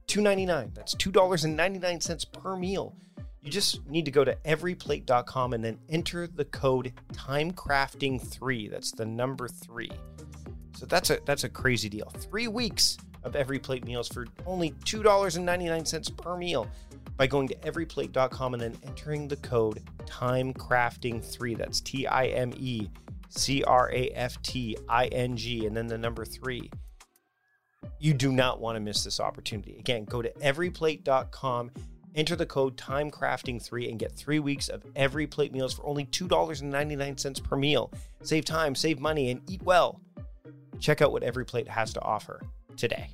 $2.99. 0.08 0.74
That's 0.74 0.96
$2.99 0.96 2.32
per 2.34 2.56
meal. 2.56 2.96
You 3.46 3.52
just 3.52 3.88
need 3.88 4.06
to 4.06 4.12
go 4.12 4.26
to 4.26 4.36
everyplate.com 4.44 5.54
and 5.54 5.64
then 5.64 5.78
enter 5.88 6.26
the 6.26 6.46
code 6.46 6.92
timecrafting3. 7.14 8.72
That's 8.72 8.92
the 8.92 9.06
number 9.06 9.48
three. 9.48 9.92
So 10.76 10.88
that's 10.88 11.12
a 11.12 11.20
that's 11.26 11.44
a 11.44 11.50
crazy 11.50 11.88
deal. 11.88 12.12
Three 12.18 12.48
weeks 12.48 12.98
of 13.24 13.36
every 13.36 13.60
plate 13.60 13.86
meals 13.86 14.08
for 14.08 14.26
only 14.48 14.72
$2.99 14.86 16.18
per 16.18 16.38
meal 16.38 16.68
by 17.18 17.28
going 17.28 17.48
to 17.48 17.56
everyplate.com 17.58 18.56
and 18.56 18.62
then 18.62 18.78
entering 18.84 19.28
the 19.28 19.38
code 19.38 19.82
timecrafting3. 20.06 21.56
That's 21.56 21.82
T 21.82 22.08
I 22.08 22.26
M 22.26 22.52
E 22.58 22.90
C 23.30 23.64
R 23.64 23.92
A 23.92 24.10
F 24.10 24.42
T 24.42 24.76
I 24.90 25.06
N 25.08 25.38
G, 25.38 25.68
and 25.68 25.78
then 25.78 25.86
the 25.86 26.00
number 26.00 26.26
three. 26.26 26.72
You 28.00 28.16
do 28.16 28.32
not 28.32 28.60
want 28.60 28.76
to 28.76 28.80
miss 28.80 29.04
this 29.04 29.20
opportunity. 29.20 29.78
Again, 29.78 30.06
go 30.06 30.24
to 30.24 30.30
everyplate.com, 30.42 31.72
enter 32.16 32.36
the 32.36 32.46
code 32.46 32.78
timecrafting3, 32.78 33.90
and 33.90 34.00
get 34.00 34.12
three 34.12 34.40
weeks 34.40 34.70
of 34.70 34.84
every 34.96 35.28
plate 35.28 35.52
meals 35.52 35.74
for 35.74 35.86
only 35.86 36.06
$2.99 36.06 37.44
per 37.44 37.56
meal. 37.56 37.92
Save 38.24 38.46
time, 38.46 38.74
save 38.74 39.00
money, 39.00 39.30
and 39.30 39.42
eat 39.50 39.62
well. 39.64 40.00
Check 40.80 41.02
out 41.02 41.12
what 41.12 41.24
Every 41.24 41.46
Plate 41.46 41.68
has 41.68 41.94
to 41.94 42.02
offer 42.02 42.42
today. 42.76 43.10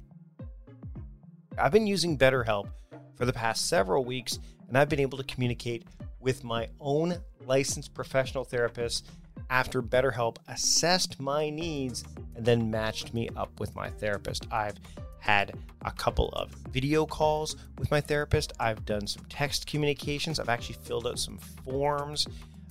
I've 1.57 1.71
been 1.71 1.87
using 1.87 2.17
BetterHelp 2.17 2.69
for 3.15 3.25
the 3.25 3.33
past 3.33 3.67
several 3.67 4.03
weeks, 4.05 4.39
and 4.67 4.77
I've 4.77 4.89
been 4.89 4.99
able 4.99 5.17
to 5.17 5.23
communicate 5.23 5.85
with 6.19 6.43
my 6.43 6.67
own 6.79 7.17
licensed 7.45 7.93
professional 7.93 8.43
therapist 8.43 9.09
after 9.49 9.81
BetterHelp 9.81 10.37
assessed 10.47 11.19
my 11.19 11.49
needs 11.49 12.03
and 12.35 12.45
then 12.45 12.71
matched 12.71 13.13
me 13.13 13.29
up 13.35 13.59
with 13.59 13.75
my 13.75 13.89
therapist. 13.89 14.47
I've 14.51 14.79
had 15.21 15.53
a 15.85 15.91
couple 15.91 16.29
of 16.29 16.49
video 16.71 17.05
calls 17.05 17.55
with 17.77 17.89
my 17.91 18.01
therapist. 18.01 18.53
I've 18.59 18.85
done 18.85 19.05
some 19.05 19.23
text 19.29 19.67
communications. 19.67 20.39
I've 20.39 20.49
actually 20.49 20.77
filled 20.83 21.05
out 21.05 21.19
some 21.19 21.37
forms, 21.37 22.27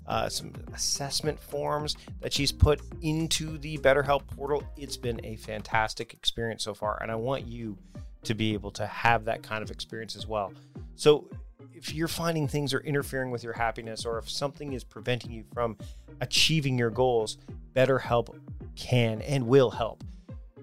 uh, 0.07 0.29
some 0.29 0.53
assessment 0.75 1.39
forms 1.39 1.97
that 2.21 2.33
she's 2.33 2.51
put 2.51 2.81
into 3.03 3.57
the 3.59 3.79
BetterHelp 3.79 4.27
portal. 4.27 4.65
It's 4.77 4.97
been 4.97 5.25
a 5.25 5.37
fantastic 5.37 6.13
experience 6.13 6.65
so 6.65 6.75
far, 6.75 6.99
and 7.01 7.11
I 7.11 7.15
want 7.15 7.47
you 7.47 7.79
to 8.25 8.35
be 8.35 8.53
able 8.53 8.73
to 8.73 8.87
have 8.87 9.25
that 9.27 9.45
kind 9.45 9.63
of 9.63 9.71
experience 9.71 10.17
as 10.17 10.27
well. 10.27 10.53
So, 10.97 11.31
if 11.73 11.95
you're 11.95 12.09
finding 12.09 12.49
things 12.49 12.75
are 12.75 12.81
interfering 12.81 13.31
with 13.31 13.45
your 13.45 13.55
happiness 13.55 14.05
or 14.05 14.19
if 14.19 14.29
something 14.29 14.73
is 14.75 14.85
preventing 14.85 15.31
you 15.31 15.45
from 15.55 15.79
achieving 16.21 16.77
your 16.77 16.91
goals, 16.91 17.39
BetterHelp 17.75 18.37
can 18.77 19.23
and 19.23 19.47
will 19.47 19.71
help. 19.71 20.03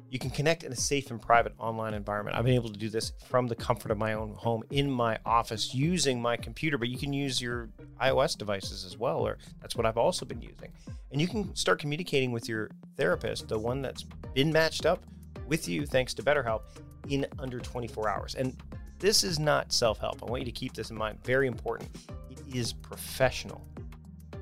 You 0.09 0.19
can 0.19 0.29
connect 0.29 0.63
in 0.63 0.71
a 0.71 0.75
safe 0.75 1.11
and 1.11 1.21
private 1.21 1.53
online 1.59 1.93
environment. 1.93 2.37
I've 2.37 2.45
been 2.45 2.53
able 2.53 2.71
to 2.71 2.79
do 2.79 2.89
this 2.89 3.11
from 3.27 3.47
the 3.47 3.55
comfort 3.55 3.91
of 3.91 3.97
my 3.97 4.13
own 4.13 4.33
home 4.35 4.63
in 4.69 4.89
my 4.89 5.17
office 5.25 5.73
using 5.73 6.21
my 6.21 6.37
computer, 6.37 6.77
but 6.77 6.87
you 6.87 6.97
can 6.97 7.11
use 7.11 7.41
your 7.41 7.69
iOS 8.01 8.37
devices 8.37 8.85
as 8.85 8.97
well, 8.97 9.19
or 9.19 9.37
that's 9.61 9.75
what 9.75 9.85
I've 9.85 9.97
also 9.97 10.25
been 10.25 10.41
using. 10.41 10.71
And 11.11 11.19
you 11.19 11.27
can 11.27 11.53
start 11.55 11.79
communicating 11.79 12.31
with 12.31 12.47
your 12.47 12.69
therapist, 12.95 13.49
the 13.49 13.59
one 13.59 13.81
that's 13.81 14.03
been 14.33 14.51
matched 14.51 14.85
up 14.85 15.03
with 15.45 15.67
you 15.67 15.85
thanks 15.85 16.13
to 16.15 16.23
BetterHelp, 16.23 16.61
in 17.09 17.25
under 17.39 17.59
24 17.59 18.09
hours. 18.09 18.35
And 18.35 18.55
this 18.99 19.23
is 19.23 19.39
not 19.39 19.71
self 19.71 19.99
help. 19.99 20.23
I 20.23 20.25
want 20.25 20.41
you 20.41 20.45
to 20.45 20.51
keep 20.51 20.73
this 20.73 20.89
in 20.89 20.97
mind. 20.97 21.19
Very 21.23 21.47
important. 21.47 21.89
It 22.29 22.41
is 22.55 22.73
professional 22.73 23.65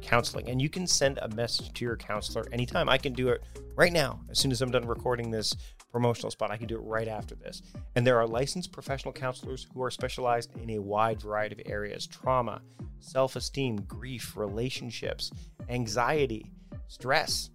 counseling. 0.01 0.49
And 0.49 0.61
you 0.61 0.69
can 0.69 0.87
send 0.87 1.19
a 1.21 1.29
message 1.29 1.73
to 1.73 1.85
your 1.85 1.97
counselor 1.97 2.45
anytime. 2.51 2.89
I 2.89 2.97
can 2.97 3.13
do 3.13 3.29
it 3.29 3.43
right 3.75 3.93
now. 3.93 4.21
As 4.29 4.39
soon 4.39 4.51
as 4.51 4.61
I'm 4.61 4.71
done 4.71 4.85
recording 4.85 5.31
this 5.31 5.55
promotional 5.91 6.31
spot, 6.31 6.51
I 6.51 6.57
can 6.57 6.67
do 6.67 6.75
it 6.75 6.83
right 6.83 7.07
after 7.07 7.35
this. 7.35 7.61
And 7.95 8.05
there 8.05 8.17
are 8.17 8.27
licensed 8.27 8.71
professional 8.71 9.13
counselors 9.13 9.67
who 9.73 9.83
are 9.83 9.91
specialized 9.91 10.51
in 10.61 10.71
a 10.71 10.79
wide 10.79 11.21
variety 11.21 11.61
of 11.61 11.71
areas 11.71 12.07
trauma, 12.07 12.61
self 12.99 13.35
esteem, 13.35 13.77
grief, 13.87 14.35
relationships, 14.35 15.31
anxiety, 15.69 16.51
stress, 16.87 17.49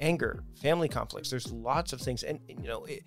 anger, 0.00 0.44
family 0.60 0.88
conflicts. 0.88 1.30
There's 1.30 1.52
lots 1.52 1.92
of 1.92 2.00
things. 2.00 2.22
And, 2.22 2.40
you 2.48 2.68
know, 2.68 2.84
it, 2.84 3.02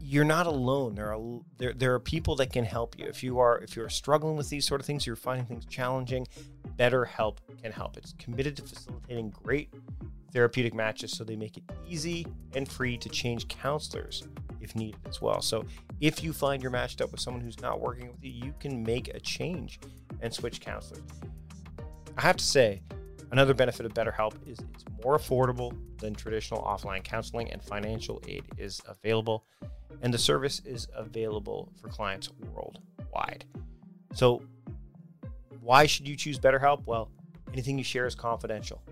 you're 0.00 0.24
not 0.24 0.46
alone. 0.46 0.94
There 0.94 1.14
are 1.14 1.40
there, 1.58 1.72
there 1.72 1.94
are 1.94 2.00
people 2.00 2.34
that 2.36 2.52
can 2.52 2.64
help 2.64 2.98
you. 2.98 3.06
If 3.06 3.22
you 3.22 3.38
are 3.38 3.58
if 3.58 3.76
you're 3.76 3.88
struggling 3.88 4.36
with 4.36 4.48
these 4.48 4.66
sort 4.66 4.80
of 4.80 4.86
things, 4.86 5.06
you're 5.06 5.14
finding 5.14 5.46
things 5.46 5.66
challenging, 5.66 6.26
BetterHelp 6.80 7.36
can 7.62 7.72
help. 7.72 7.98
It's 7.98 8.14
committed 8.14 8.56
to 8.56 8.62
facilitating 8.62 9.28
great 9.30 9.68
therapeutic 10.32 10.72
matches 10.72 11.12
so 11.12 11.24
they 11.24 11.36
make 11.36 11.58
it 11.58 11.64
easy 11.86 12.26
and 12.54 12.66
free 12.66 12.96
to 12.96 13.08
change 13.10 13.46
counselors 13.48 14.26
if 14.62 14.74
needed 14.74 14.98
as 15.06 15.20
well. 15.20 15.42
So 15.42 15.66
if 16.00 16.24
you 16.24 16.32
find 16.32 16.62
you're 16.62 16.70
matched 16.70 17.02
up 17.02 17.10
with 17.10 17.20
someone 17.20 17.42
who's 17.42 17.60
not 17.60 17.80
working 17.80 18.08
with 18.08 18.24
you, 18.24 18.30
you 18.30 18.54
can 18.58 18.82
make 18.82 19.08
a 19.08 19.20
change 19.20 19.78
and 20.22 20.32
switch 20.32 20.60
counselors. 20.60 21.02
I 22.16 22.22
have 22.22 22.38
to 22.38 22.44
say, 22.44 22.80
another 23.30 23.52
benefit 23.52 23.84
of 23.84 23.92
BetterHelp 23.92 24.34
is 24.46 24.58
it's 24.72 24.84
more 25.04 25.18
affordable 25.18 25.76
than 25.98 26.14
traditional 26.14 26.62
offline 26.62 27.04
counseling 27.04 27.50
and 27.50 27.62
financial 27.62 28.22
aid 28.26 28.44
is 28.56 28.80
available 28.88 29.44
and 30.00 30.14
the 30.14 30.18
service 30.18 30.62
is 30.64 30.88
available 30.94 31.70
for 31.78 31.88
clients 31.88 32.30
worldwide. 32.54 33.44
So, 34.14 34.42
why 35.60 35.86
should 35.86 36.08
you 36.08 36.16
choose 36.16 36.38
BetterHelp? 36.38 36.82
Well, 36.86 37.10
anything 37.52 37.78
you 37.78 37.84
share 37.84 38.06
is 38.06 38.14
confidential. 38.14 38.82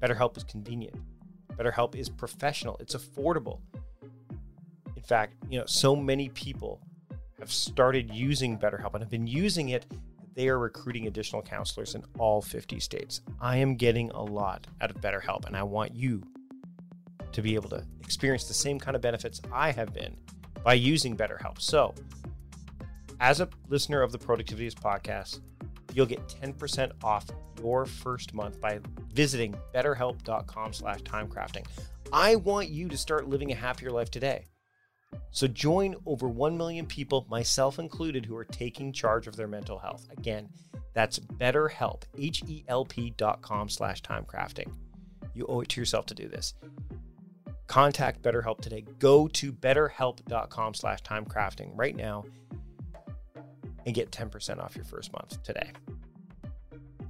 BetterHelp 0.00 0.36
is 0.36 0.44
convenient. 0.44 0.96
BetterHelp 1.56 1.94
is 1.94 2.08
professional. 2.08 2.76
It's 2.80 2.94
affordable. 2.94 3.60
In 4.94 5.02
fact, 5.02 5.34
you 5.48 5.58
know, 5.58 5.66
so 5.66 5.96
many 5.96 6.28
people 6.30 6.80
have 7.38 7.52
started 7.52 8.12
using 8.12 8.58
BetterHelp 8.58 8.94
and 8.94 9.02
have 9.02 9.10
been 9.10 9.26
using 9.26 9.70
it. 9.70 9.86
They 10.34 10.48
are 10.48 10.58
recruiting 10.58 11.06
additional 11.06 11.42
counselors 11.42 11.94
in 11.94 12.04
all 12.18 12.42
50 12.42 12.78
states. 12.80 13.22
I 13.40 13.56
am 13.56 13.76
getting 13.76 14.10
a 14.10 14.22
lot 14.22 14.66
out 14.80 14.90
of 14.90 15.00
BetterHelp, 15.00 15.46
and 15.46 15.56
I 15.56 15.62
want 15.62 15.94
you 15.94 16.22
to 17.32 17.42
be 17.42 17.54
able 17.54 17.70
to 17.70 17.84
experience 18.00 18.44
the 18.44 18.54
same 18.54 18.78
kind 18.78 18.94
of 18.94 19.02
benefits 19.02 19.40
I 19.52 19.70
have 19.72 19.94
been 19.94 20.16
by 20.62 20.74
using 20.74 21.16
BetterHelp. 21.16 21.60
So, 21.60 21.94
as 23.20 23.40
a 23.40 23.48
listener 23.68 24.02
of 24.02 24.12
the 24.12 24.18
Productivityist 24.18 24.74
podcast, 24.74 25.40
you'll 25.96 26.06
get 26.06 26.28
10% 26.28 26.92
off 27.02 27.26
your 27.58 27.86
first 27.86 28.34
month 28.34 28.60
by 28.60 28.78
visiting 29.12 29.56
betterhelp.com 29.74 30.72
slash 30.74 31.00
timecrafting. 31.00 31.64
I 32.12 32.36
want 32.36 32.68
you 32.68 32.88
to 32.88 32.96
start 32.96 33.28
living 33.28 33.50
a 33.50 33.54
happier 33.54 33.90
life 33.90 34.10
today. 34.10 34.46
So 35.30 35.46
join 35.46 35.96
over 36.04 36.28
1 36.28 36.56
million 36.56 36.84
people, 36.84 37.26
myself 37.30 37.78
included, 37.78 38.26
who 38.26 38.36
are 38.36 38.44
taking 38.44 38.92
charge 38.92 39.26
of 39.26 39.36
their 39.36 39.48
mental 39.48 39.78
health. 39.78 40.06
Again, 40.16 40.50
that's 40.92 41.18
betterhelp, 41.18 42.02
H-E-L-P 42.18 43.14
dot 43.16 43.40
com 43.40 43.68
slash 43.70 44.02
timecrafting. 44.02 44.70
You 45.34 45.46
owe 45.46 45.62
it 45.62 45.70
to 45.70 45.80
yourself 45.80 46.06
to 46.06 46.14
do 46.14 46.28
this 46.28 46.54
contact 47.66 48.22
BetterHelp 48.22 48.60
today. 48.60 48.84
Go 48.98 49.28
to 49.28 49.52
betterhelp.com 49.52 50.74
slash 50.74 51.02
timecrafting 51.02 51.70
right 51.74 51.96
now 51.96 52.24
and 53.86 53.94
get 53.94 54.10
10% 54.10 54.58
off 54.58 54.76
your 54.76 54.84
first 54.84 55.12
month 55.12 55.42
today. 55.42 55.70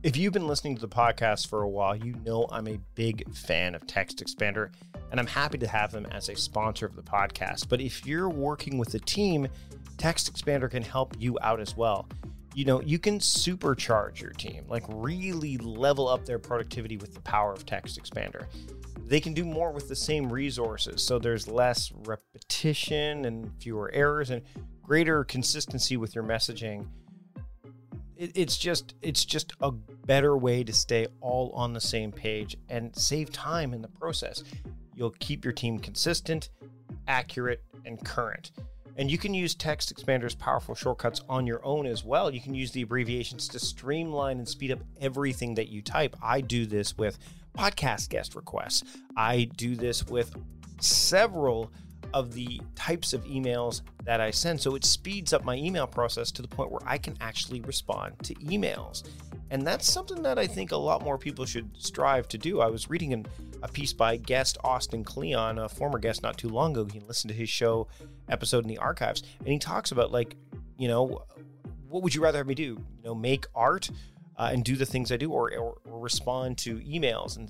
If 0.02 0.16
you've 0.16 0.32
been 0.32 0.46
listening 0.46 0.76
to 0.76 0.80
the 0.80 0.88
podcast 0.88 1.48
for 1.48 1.62
a 1.62 1.68
while, 1.68 1.96
you 1.96 2.14
know 2.24 2.46
I'm 2.52 2.68
a 2.68 2.78
big 2.94 3.28
fan 3.34 3.74
of 3.74 3.86
Text 3.86 4.22
Expander, 4.24 4.70
and 5.10 5.18
I'm 5.18 5.26
happy 5.26 5.58
to 5.58 5.66
have 5.66 5.90
them 5.90 6.06
as 6.12 6.28
a 6.28 6.36
sponsor 6.36 6.86
of 6.86 6.94
the 6.94 7.02
podcast. 7.02 7.68
But 7.68 7.80
if 7.80 8.06
you're 8.06 8.28
working 8.28 8.78
with 8.78 8.94
a 8.94 9.00
team, 9.00 9.48
Text 9.96 10.32
Expander 10.32 10.70
can 10.70 10.82
help 10.82 11.16
you 11.18 11.38
out 11.42 11.58
as 11.60 11.76
well. 11.76 12.06
You 12.54 12.66
know, 12.66 12.80
you 12.82 12.98
can 12.98 13.18
supercharge 13.18 14.20
your 14.20 14.30
team, 14.30 14.64
like 14.68 14.84
really 14.88 15.56
level 15.58 16.06
up 16.06 16.24
their 16.24 16.38
productivity 16.38 16.96
with 16.96 17.12
the 17.14 17.20
power 17.22 17.52
of 17.52 17.66
Text 17.66 18.00
Expander 18.00 18.46
they 19.06 19.20
can 19.20 19.32
do 19.34 19.44
more 19.44 19.70
with 19.70 19.88
the 19.88 19.96
same 19.96 20.30
resources. 20.32 21.02
So 21.02 21.18
there's 21.18 21.46
less 21.46 21.92
repetition 22.04 23.24
and 23.24 23.52
fewer 23.60 23.90
errors 23.92 24.30
and 24.30 24.42
greater 24.86 25.24
consistency 25.24 25.96
with 25.96 26.14
your 26.14 26.22
messaging. 26.22 26.86
it's 28.16 28.56
just 28.56 28.94
it's 29.02 29.24
just 29.24 29.52
a 29.60 29.70
better 29.70 30.38
way 30.38 30.62
to 30.62 30.72
stay 30.72 31.06
all 31.20 31.50
on 31.54 31.72
the 31.72 31.80
same 31.80 32.12
page 32.12 32.56
and 32.68 32.94
save 32.96 33.30
time 33.32 33.74
in 33.74 33.82
the 33.82 33.88
process. 33.88 34.44
You'll 34.94 35.14
keep 35.18 35.44
your 35.44 35.52
team 35.52 35.78
consistent, 35.78 36.50
accurate, 37.08 37.62
and 37.84 38.02
current. 38.04 38.52
And 38.96 39.10
you 39.10 39.18
can 39.18 39.34
use 39.34 39.54
Text 39.54 39.94
Expander's 39.94 40.34
powerful 40.34 40.74
shortcuts 40.74 41.20
on 41.28 41.46
your 41.46 41.62
own 41.66 41.84
as 41.84 42.02
well. 42.02 42.30
You 42.30 42.40
can 42.40 42.54
use 42.54 42.70
the 42.70 42.82
abbreviations 42.82 43.48
to 43.48 43.58
streamline 43.58 44.38
and 44.38 44.48
speed 44.48 44.70
up 44.70 44.78
everything 45.00 45.54
that 45.56 45.68
you 45.68 45.82
type. 45.82 46.16
I 46.22 46.40
do 46.40 46.64
this 46.64 46.96
with 46.96 47.18
podcast 47.58 48.08
guest 48.08 48.34
requests. 48.36 48.84
I 49.16 49.50
do 49.56 49.76
this 49.76 50.06
with 50.06 50.34
several 50.80 51.70
of 52.14 52.32
the 52.32 52.60
types 52.74 53.12
of 53.12 53.24
emails 53.24 53.82
that 54.04 54.20
I 54.20 54.30
send. 54.30 54.60
So 54.60 54.74
it 54.74 54.84
speeds 54.84 55.32
up 55.32 55.44
my 55.44 55.56
email 55.56 55.86
process 55.86 56.30
to 56.32 56.42
the 56.42 56.48
point 56.48 56.70
where 56.70 56.82
I 56.84 56.98
can 56.98 57.16
actually 57.20 57.60
respond 57.60 58.14
to 58.24 58.34
emails. 58.36 59.02
And 59.50 59.64
that's 59.64 59.90
something 59.90 60.22
that 60.22 60.38
I 60.38 60.46
think 60.46 60.72
a 60.72 60.76
lot 60.76 61.02
more 61.02 61.18
people 61.18 61.44
should 61.44 61.70
strive 61.78 62.26
to 62.28 62.38
do. 62.38 62.60
I 62.60 62.66
was 62.66 62.90
reading 62.90 63.12
an, 63.12 63.26
a 63.62 63.68
piece 63.68 63.92
by 63.92 64.16
guest 64.16 64.58
Austin 64.64 65.04
Kleon, 65.04 65.58
a 65.58 65.68
former 65.68 65.98
guest 65.98 66.22
not 66.22 66.36
too 66.36 66.48
long 66.48 66.72
ago. 66.72 66.82
You 66.92 67.00
can 67.00 67.08
listen 67.08 67.28
to 67.28 67.34
his 67.34 67.48
show 67.48 67.86
episode 68.28 68.64
in 68.64 68.68
the 68.68 68.78
archives. 68.78 69.22
And 69.38 69.48
he 69.48 69.58
talks 69.58 69.92
about, 69.92 70.10
like, 70.10 70.34
you 70.78 70.88
know, 70.88 71.24
what 71.88 72.02
would 72.02 72.14
you 72.14 72.22
rather 72.22 72.38
have 72.38 72.46
me 72.46 72.54
do? 72.54 72.62
You 72.62 73.04
know, 73.04 73.14
make 73.14 73.46
art 73.54 73.88
uh, 74.36 74.50
and 74.52 74.64
do 74.64 74.74
the 74.74 74.84
things 74.84 75.12
I 75.12 75.16
do, 75.16 75.30
or, 75.30 75.52
or, 75.56 75.78
or 75.84 76.00
respond 76.00 76.58
to 76.58 76.78
emails 76.80 77.36
and 77.36 77.48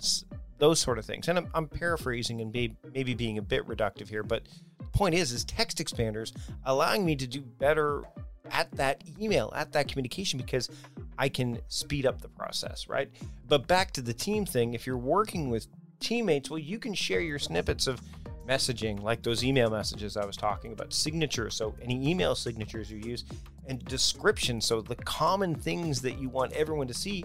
those 0.59 0.81
sort 0.81 0.99
of 0.99 1.05
things. 1.05 1.29
And 1.29 1.39
I'm, 1.39 1.49
I'm 1.55 1.69
paraphrasing 1.69 2.41
and 2.41 2.53
may, 2.53 2.75
maybe 2.95 3.15
being 3.15 3.39
a 3.39 3.43
bit 3.43 3.67
reductive 3.67 4.09
here, 4.09 4.23
but 4.23 4.43
the 4.79 4.87
point 4.87 5.15
is, 5.15 5.33
is 5.33 5.45
text 5.45 5.79
expanders 5.79 6.33
allowing 6.65 7.05
me 7.05 7.17
to 7.17 7.27
do 7.27 7.41
better 7.41 8.03
at 8.51 8.71
that 8.73 9.03
email, 9.21 9.53
at 9.55 9.73
that 9.73 9.89
communication, 9.89 10.39
because 10.39 10.71
I 11.19 11.29
can 11.29 11.59
speed 11.69 12.07
up 12.07 12.21
the 12.21 12.29
process, 12.29 12.89
right? 12.89 13.11
But 13.49 13.67
back 13.67 13.93
to 13.93 14.03
the 14.03 14.15
team 14.15 14.47
thing, 14.47 14.75
if 14.75 14.87
you're 14.87 14.97
working 14.97 15.51
with 15.51 15.67
teammates, 16.01 16.51
well, 16.51 16.59
you 16.59 16.79
can 16.79 16.95
share 16.95 17.21
your 17.21 17.39
snippets 17.39 17.87
of 17.87 18.01
messaging, 18.47 19.03
like 19.03 19.23
those 19.23 19.45
email 19.45 19.71
messages 19.71 20.17
I 20.17 20.25
was 20.25 20.37
talking 20.37 20.73
about, 20.73 20.93
signatures. 20.93 21.55
So, 21.55 21.75
any 21.83 22.09
email 22.09 22.35
signatures 22.35 22.91
you 22.91 22.99
use, 22.99 23.25
and 23.67 23.85
description. 23.87 24.61
So, 24.61 24.81
the 24.81 24.97
common 24.97 25.55
things 25.55 26.01
that 26.03 26.19
you 26.19 26.29
want 26.29 26.53
everyone 26.53 26.87
to 26.87 26.95
see 26.95 27.25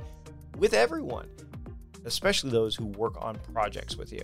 with 0.58 0.74
everyone, 0.74 1.30
especially 2.06 2.50
those 2.50 2.76
who 2.76 2.86
work 2.86 3.16
on 3.22 3.38
projects 3.54 3.96
with 3.96 4.12
you. 4.12 4.24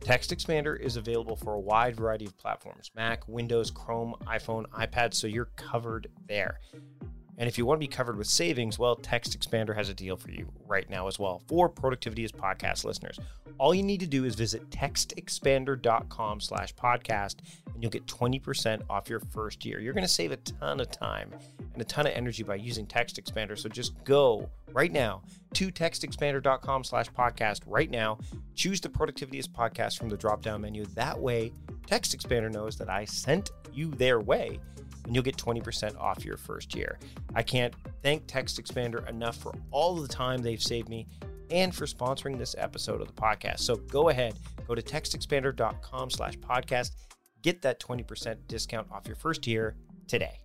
Text 0.00 0.30
Expander 0.30 0.78
is 0.78 0.96
available 0.96 1.36
for 1.36 1.54
a 1.54 1.60
wide 1.60 1.96
variety 1.96 2.24
of 2.26 2.36
platforms 2.38 2.90
Mac, 2.94 3.26
Windows, 3.28 3.70
Chrome, 3.70 4.14
iPhone, 4.26 4.64
iPad, 4.70 5.12
so 5.12 5.26
you're 5.26 5.50
covered 5.56 6.08
there. 6.26 6.60
And 7.38 7.46
if 7.48 7.56
you 7.56 7.64
want 7.64 7.80
to 7.80 7.86
be 7.86 7.90
covered 7.90 8.16
with 8.16 8.26
savings, 8.26 8.78
well, 8.78 8.96
Text 8.96 9.38
Expander 9.38 9.74
has 9.74 9.88
a 9.88 9.94
deal 9.94 10.16
for 10.16 10.30
you 10.30 10.48
right 10.66 10.88
now 10.90 11.06
as 11.06 11.20
well 11.20 11.40
for 11.46 11.70
Productivityist 11.70 12.32
podcast 12.32 12.84
listeners. 12.84 13.18
All 13.58 13.72
you 13.72 13.84
need 13.84 14.00
to 14.00 14.06
do 14.06 14.24
is 14.24 14.34
visit 14.34 14.68
textexpander.com 14.70 16.40
slash 16.40 16.74
podcast 16.74 17.36
and 17.72 17.82
you'll 17.82 17.90
get 17.90 18.06
20% 18.06 18.82
off 18.90 19.08
your 19.08 19.20
first 19.20 19.64
year. 19.64 19.80
You're 19.80 19.92
going 19.94 20.02
to 20.02 20.12
save 20.12 20.32
a 20.32 20.36
ton 20.36 20.80
of 20.80 20.90
time 20.90 21.30
and 21.72 21.80
a 21.80 21.84
ton 21.84 22.08
of 22.08 22.12
energy 22.12 22.42
by 22.42 22.56
using 22.56 22.86
Text 22.86 23.22
Expander. 23.22 23.56
So 23.56 23.68
just 23.68 24.02
go 24.02 24.50
right 24.72 24.90
now 24.90 25.22
to 25.54 25.70
textexpander.com 25.70 26.82
slash 26.82 27.08
podcast 27.12 27.60
right 27.66 27.90
now. 27.90 28.18
Choose 28.56 28.80
the 28.80 28.88
Productivityist 28.88 29.50
podcast 29.50 29.96
from 29.96 30.08
the 30.08 30.16
drop 30.16 30.42
down 30.42 30.60
menu. 30.60 30.84
That 30.96 31.18
way, 31.18 31.52
Text 31.86 32.18
Expander 32.18 32.52
knows 32.52 32.76
that 32.78 32.90
I 32.90 33.04
sent 33.04 33.52
you 33.72 33.92
their 33.92 34.20
way 34.20 34.58
and 35.08 35.16
you'll 35.16 35.24
get 35.24 35.36
20% 35.36 35.98
off 35.98 36.24
your 36.24 36.36
first 36.36 36.76
year. 36.76 37.00
I 37.34 37.42
can't 37.42 37.74
thank 38.04 38.28
Text 38.28 38.62
Expander 38.62 39.08
enough 39.08 39.36
for 39.36 39.52
all 39.72 39.96
the 39.96 40.06
time 40.06 40.42
they've 40.42 40.62
saved 40.62 40.88
me 40.88 41.08
and 41.50 41.74
for 41.74 41.86
sponsoring 41.86 42.38
this 42.38 42.54
episode 42.56 43.00
of 43.00 43.08
the 43.08 43.20
podcast. 43.20 43.60
So 43.60 43.74
go 43.74 44.10
ahead, 44.10 44.38
go 44.68 44.76
to 44.76 44.82
textexpander.com 44.82 46.10
slash 46.10 46.38
podcast, 46.38 46.92
Get 47.42 47.62
that 47.62 47.80
20% 47.80 48.36
discount 48.48 48.88
off 48.90 49.06
your 49.06 49.16
first 49.16 49.46
year 49.46 49.76
today. 50.06 50.40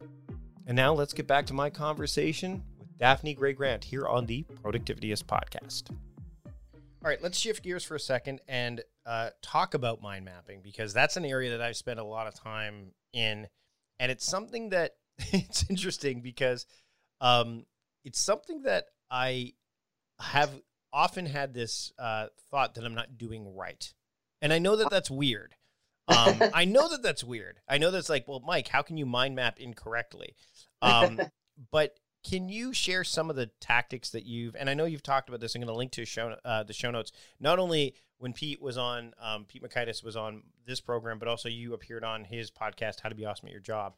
And 0.67 0.75
now 0.75 0.93
let's 0.93 1.13
get 1.13 1.27
back 1.27 1.45
to 1.47 1.53
my 1.53 1.69
conversation 1.69 2.63
with 2.77 2.97
Daphne 2.97 3.33
Gray-Grant 3.33 3.83
here 3.83 4.07
on 4.07 4.25
the 4.25 4.45
Productivityist 4.63 5.23
podcast. 5.23 5.89
All 5.91 7.09
right, 7.09 7.21
let's 7.21 7.37
shift 7.37 7.63
gears 7.63 7.83
for 7.83 7.95
a 7.95 7.99
second 7.99 8.39
and 8.47 8.81
uh, 9.05 9.31
talk 9.41 9.73
about 9.73 10.01
mind 10.01 10.23
mapping 10.23 10.61
because 10.61 10.93
that's 10.93 11.17
an 11.17 11.25
area 11.25 11.49
that 11.51 11.61
I've 11.61 11.75
spent 11.75 11.99
a 11.99 12.03
lot 12.03 12.27
of 12.27 12.35
time 12.35 12.91
in. 13.11 13.47
And 13.99 14.11
it's 14.11 14.25
something 14.25 14.69
that 14.69 14.91
it's 15.17 15.65
interesting 15.69 16.21
because 16.21 16.65
um, 17.21 17.65
it's 18.03 18.19
something 18.19 18.63
that 18.63 18.85
I 19.09 19.53
have 20.19 20.51
often 20.91 21.25
had 21.25 21.53
this 21.53 21.91
uh, 21.97 22.27
thought 22.51 22.75
that 22.75 22.83
I'm 22.83 22.95
not 22.95 23.17
doing 23.17 23.55
right. 23.55 23.93
And 24.41 24.53
I 24.53 24.59
know 24.59 24.75
that 24.75 24.89
that's 24.89 25.09
weird. 25.09 25.55
Um, 26.07 26.41
I 26.53 26.65
know 26.65 26.89
that 26.89 27.01
that's 27.01 27.23
weird. 27.23 27.59
I 27.67 27.77
know 27.77 27.91
that's 27.91 28.09
like, 28.09 28.27
well, 28.27 28.41
Mike, 28.45 28.67
how 28.67 28.81
can 28.81 28.97
you 28.97 29.05
mind 29.05 29.35
map 29.35 29.59
incorrectly? 29.59 30.35
Um, 30.81 31.19
but 31.71 31.97
can 32.27 32.47
you 32.47 32.73
share 32.73 33.03
some 33.03 33.29
of 33.29 33.35
the 33.35 33.49
tactics 33.59 34.11
that 34.11 34.25
you've? 34.25 34.55
And 34.55 34.69
I 34.69 34.73
know 34.73 34.85
you've 34.85 35.03
talked 35.03 35.29
about 35.29 35.41
this. 35.41 35.55
I'm 35.55 35.61
going 35.61 35.73
to 35.73 35.77
link 35.77 35.91
to 35.93 36.05
show 36.05 36.35
uh, 36.45 36.63
the 36.63 36.73
show 36.73 36.91
notes. 36.91 37.11
Not 37.39 37.59
only 37.59 37.95
when 38.23 38.31
Pete 38.31 38.61
was 38.61 38.77
on, 38.77 39.13
um, 39.21 39.43
Pete 39.43 39.61
Mockaitis 39.61 40.01
was 40.01 40.15
on 40.15 40.43
this 40.65 40.79
program, 40.79 41.19
but 41.19 41.27
also 41.27 41.49
you 41.49 41.73
appeared 41.73 42.05
on 42.05 42.23
his 42.23 42.49
podcast, 42.49 43.01
How 43.01 43.09
to 43.09 43.15
Be 43.15 43.25
Awesome 43.25 43.47
at 43.47 43.51
Your 43.51 43.59
Job. 43.59 43.95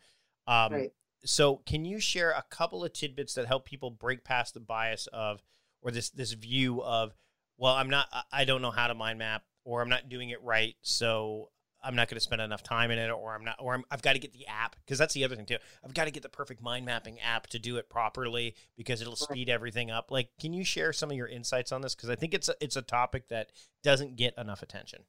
Um, 0.48 0.74
right. 0.74 0.92
So, 1.24 1.58
can 1.58 1.86
you 1.86 2.00
share 2.00 2.32
a 2.32 2.44
couple 2.50 2.84
of 2.84 2.92
tidbits 2.92 3.36
that 3.36 3.46
help 3.46 3.66
people 3.66 3.92
break 3.92 4.24
past 4.24 4.56
the 4.56 4.60
bias 4.60 5.08
of, 5.14 5.44
or 5.84 5.92
this 5.92 6.10
this 6.10 6.34
view 6.34 6.82
of, 6.82 7.14
well, 7.60 7.76
I'm 7.76 7.92
not, 7.92 8.08
I 8.32 8.46
don't 8.46 8.64
know 8.64 8.72
how 8.72 8.88
to 8.88 8.96
mind 8.96 9.20
map, 9.20 9.44
or 9.64 9.84
I'm 9.84 9.90
not 9.90 10.10
doing 10.10 10.32
it 10.32 10.42
right, 10.42 10.76
so 10.82 11.52
I'm 11.86 11.96
not 11.96 12.10
going 12.10 12.18
to 12.18 12.22
spend 12.22 12.42
enough 12.42 12.64
time 12.64 12.92
in 12.92 12.98
it, 12.98 13.10
or 13.10 13.36
I'm 13.36 13.44
not, 13.44 13.58
or 13.60 13.76
i 13.76 13.80
have 13.92 14.02
got 14.02 14.14
to 14.14 14.20
get 14.20 14.34
the 14.34 14.48
app 14.48 14.76
because 14.86 14.98
that's 14.98 15.14
the 15.14 15.24
other 15.24 15.36
thing 15.36 15.46
too. 15.46 15.58
I've 15.84 15.94
got 15.94 16.06
to 16.06 16.12
get 16.12 16.24
the 16.24 16.30
perfect 16.30 16.62
mind 16.62 16.86
mapping 16.86 17.20
app 17.20 17.48
to 17.48 17.60
do 17.60 17.78
it 17.78 17.90
properly 17.90 18.56
because 18.76 19.02
it'll 19.02 19.16
speed 19.16 19.50
everything 19.50 19.92
up. 19.92 20.12
Like, 20.12 20.30
can 20.40 20.54
you 20.54 20.64
share 20.64 20.94
some 20.94 21.12
of 21.12 21.18
your 21.18 21.28
insights 21.28 21.72
on 21.72 21.82
this? 21.82 21.96
Because 21.96 22.10
I 22.10 22.16
think 22.16 22.34
it's 22.34 22.50
a, 22.50 22.56
it's 22.60 22.76
a 22.76 22.82
topic 22.82 23.28
that 23.30 23.52
doesn't 23.84 24.16
get 24.16 24.34
enough 24.38 24.64
attention. 24.64 25.04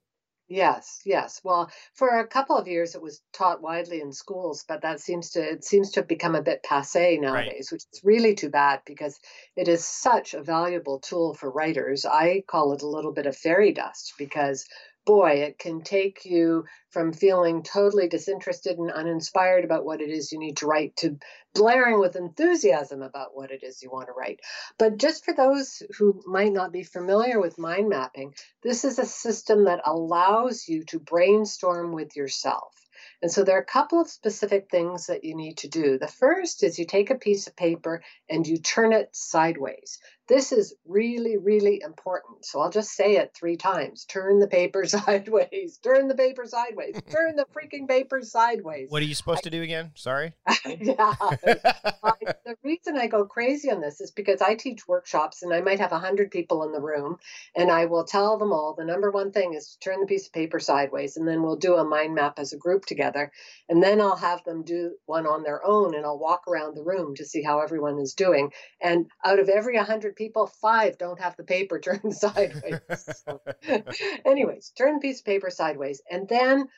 Yes, 0.49 1.01
yes. 1.05 1.41
Well, 1.43 1.71
for 1.95 2.21
a 2.21 2.27
couple 2.27 2.57
of 2.57 2.69
years, 2.69 2.95
it 2.95 3.03
was 3.03 3.21
taught 3.33 3.63
widely 3.63 4.01
in 4.01 4.13
schools, 4.13 4.65
but 4.69 4.83
that 4.83 5.01
seems 5.01 5.31
to 5.31 5.43
it 5.43 5.65
seems 5.65 5.91
to 5.93 6.01
have 6.01 6.09
become 6.09 6.37
a 6.37 6.43
bit 6.43 6.63
passe 6.63 7.19
nowadays, 7.19 7.69
right. 7.71 7.73
which 7.73 7.85
is 7.93 8.01
really 8.05 8.35
too 8.37 8.49
bad 8.49 8.81
because 8.87 9.19
it 9.57 9.67
is 9.67 9.85
such 9.85 10.35
a 10.35 10.43
valuable 10.43 11.01
tool 11.01 11.35
for 11.35 11.51
writers. 11.51 12.05
I 12.05 12.45
call 12.47 12.73
it 12.75 12.83
a 12.83 12.89
little 12.89 13.13
bit 13.13 13.27
of 13.27 13.37
fairy 13.37 13.73
dust 13.73 14.15
because 14.19 14.65
boy, 15.07 15.31
it 15.31 15.59
can 15.59 15.83
take 15.83 16.25
you 16.25 16.65
from 16.91 17.13
feeling 17.13 17.63
totally 17.63 18.09
disinterested 18.09 18.77
and 18.79 18.91
uninspired 18.91 19.65
about 19.65 19.85
what 19.85 20.01
it 20.01 20.11
is 20.11 20.33
you 20.33 20.39
need 20.39 20.59
to 20.59 20.67
write 20.67 20.95
to 20.97 21.17
blaring 21.55 21.99
with 21.99 22.17
enthusiasm 22.17 23.01
about 23.03 23.35
what 23.35 23.51
it 23.51 23.63
is 23.63 23.83
you 23.83 23.91
want 23.91 24.09
to 24.09 24.13
write. 24.13 24.41
But 24.79 24.99
just 24.99 25.25
for 25.25 25.33
those 25.33 25.83
who 25.97 26.21
might 26.27 26.53
not 26.53 26.73
be 26.73 26.83
familiar 26.83 27.41
with 27.41 27.59
mind 27.59 27.89
mapping, 27.89 28.35
this 28.63 28.85
is 28.85 28.99
a 28.99 29.07
system 29.07 29.65
that 29.65 29.81
allows 29.87 30.69
you 30.69 30.85
to 30.87 30.99
brainstorm 30.99 31.93
with 31.93 32.17
yourself. 32.17 32.75
And 33.23 33.33
so 33.33 33.45
there 33.45 33.57
are 33.57 33.63
a 33.63 33.65
couple 33.65 34.01
of 34.01 34.11
specific 34.11 34.71
things 34.71 35.07
that 35.07 35.25
you 35.25 35.35
need 35.35 35.59
to 35.59 35.69
do. 35.69 35.99
The 35.99 36.09
first 36.09 36.63
is 36.63 36.79
you 36.79 36.87
take 36.87 37.11
a 37.11 37.15
piece 37.15 37.47
of 37.47 37.57
paper 37.57 38.03
and 38.29 38.47
you 38.47 38.59
turn 38.59 38.93
it 38.93 39.09
sideways. 39.13 39.99
This 40.29 40.51
is 40.51 40.75
really, 40.85 41.37
really 41.37 41.81
important. 41.85 42.45
So 42.45 42.61
I'll 42.61 42.71
just 42.71 42.91
say 42.91 43.17
it 43.17 43.33
three 43.35 43.57
times 43.57 44.05
turn 44.05 44.41
the 44.41 44.49
paper 44.49 44.85
sideways, 44.87 45.79
turn 45.79 46.09
the 46.09 46.15
paper 46.15 46.45
sideways, 46.47 47.01
turn 47.11 47.37
the 47.37 47.47
freaking 47.55 47.89
paper 47.89 48.21
sideways. 48.23 48.91
What 48.91 49.03
are 49.03 49.07
you 49.07 49.15
supposed 49.15 49.45
to 49.45 49.51
do 49.51 49.63
again? 49.63 49.93
Sorry. 49.95 50.33
yeah. 50.67 51.15
the 51.15 52.57
reason 52.65 52.97
I 52.97 53.07
go 53.07 53.25
crazy 53.25 53.71
on 53.71 53.81
this 53.81 54.01
is 54.01 54.11
because 54.11 54.43
I 54.43 54.55
teach 54.55 54.89
workshops 54.89 55.43
and 55.43 55.53
I 55.53 55.61
might 55.61 55.81
have 55.81 55.93
100 55.93 56.31
people 56.31 56.65
in 56.65 56.73
the 56.73 56.81
room, 56.81 57.19
and 57.55 57.71
I 57.71 57.87
will 57.87 58.05
tell 58.05 58.39
them 58.39 58.53
all 58.53 58.75
the 58.77 58.85
number 58.85 59.11
one 59.11 59.31
thing 59.31 59.55
is 59.55 59.73
to 59.73 59.79
turn 59.79 60.01
the 60.01 60.07
piece 60.07 60.27
of 60.27 60.33
paper 60.33 60.59
sideways, 60.59 61.17
and 61.17 61.27
then 61.27 61.43
we'll 61.43 61.57
do 61.57 61.77
a 61.77 61.85
mind 61.85 62.15
map 62.15 62.39
as 62.39 62.53
a 62.53 62.59
group 62.59 62.85
together. 62.85 63.31
And 63.69 63.83
then 63.83 64.01
I'll 64.01 64.17
have 64.17 64.43
them 64.45 64.65
do 64.65 64.97
one 65.07 65.27
on 65.27 65.43
their 65.43 65.65
own, 65.65 65.95
and 65.95 66.05
I'll 66.05 66.19
walk 66.19 66.49
around 66.49 66.75
the 66.75 66.83
room 66.83 67.15
to 67.17 67.25
see 67.25 67.43
how 67.43 67.61
everyone 67.61 67.99
is 67.99 68.15
doing. 68.15 68.51
And 68.81 69.07
out 69.25 69.39
of 69.39 69.49
every 69.49 69.77
100 69.77 70.16
people, 70.17 70.47
five 70.47 70.99
don't 70.99 71.21
have 71.21 71.37
the 71.37 71.45
paper 71.45 71.79
turned 71.81 72.15
sideways. 72.15 72.81
so, 73.25 73.41
anyways, 74.27 74.73
turn 74.77 75.01
piece 75.01 75.21
of 75.21 75.27
paper 75.27 75.51
sideways. 75.51 76.03
And 76.11 76.29
then 76.29 76.69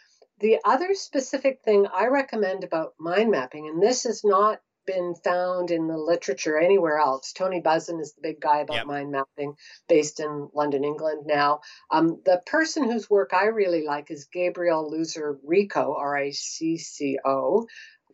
the 0.40 0.58
other 0.64 0.94
specific 0.94 1.60
thing 1.64 1.86
I 1.92 2.06
recommend 2.06 2.64
about 2.64 2.94
mind 2.98 3.30
mapping, 3.30 3.68
and 3.68 3.82
this 3.82 4.04
has 4.04 4.22
not 4.24 4.60
been 4.88 5.14
found 5.22 5.70
in 5.70 5.86
the 5.86 5.98
literature 5.98 6.58
anywhere 6.58 6.98
else. 6.98 7.32
Tony 7.32 7.60
Buzan 7.60 8.00
is 8.00 8.14
the 8.14 8.22
big 8.22 8.40
guy 8.40 8.60
about 8.60 8.76
yep. 8.76 8.86
mind 8.86 9.10
mapping, 9.10 9.54
based 9.86 10.18
in 10.18 10.48
London, 10.54 10.82
England 10.82 11.26
now. 11.26 11.60
Um, 11.90 12.22
the 12.24 12.40
person 12.46 12.90
whose 12.90 13.10
work 13.10 13.34
I 13.34 13.46
really 13.46 13.84
like 13.84 14.10
is 14.10 14.28
Gabriele 14.32 14.90
Lusser 14.90 15.38
Rico, 15.44 15.94
R 15.94 16.16
I 16.16 16.30
C 16.30 16.78
C 16.78 17.18
O, 17.22 17.66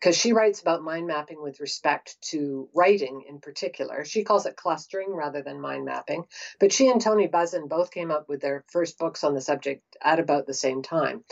because 0.04 0.18
she 0.18 0.34
writes 0.34 0.60
about 0.60 0.82
mind 0.82 1.06
mapping 1.06 1.40
with 1.40 1.60
respect 1.60 2.20
to 2.20 2.68
writing 2.74 3.24
in 3.26 3.40
particular. 3.40 4.04
She 4.04 4.22
calls 4.22 4.44
it 4.44 4.54
clustering 4.54 5.14
rather 5.14 5.40
than 5.40 5.62
mind 5.62 5.86
mapping. 5.86 6.26
But 6.60 6.74
she 6.74 6.90
and 6.90 7.00
Tony 7.00 7.26
Buzan 7.26 7.70
both 7.70 7.90
came 7.90 8.10
up 8.10 8.28
with 8.28 8.42
their 8.42 8.66
first 8.68 8.98
books 8.98 9.24
on 9.24 9.32
the 9.32 9.40
subject 9.40 9.82
at 10.02 10.18
about 10.18 10.46
the 10.46 10.52
same 10.52 10.82
time. 10.82 11.24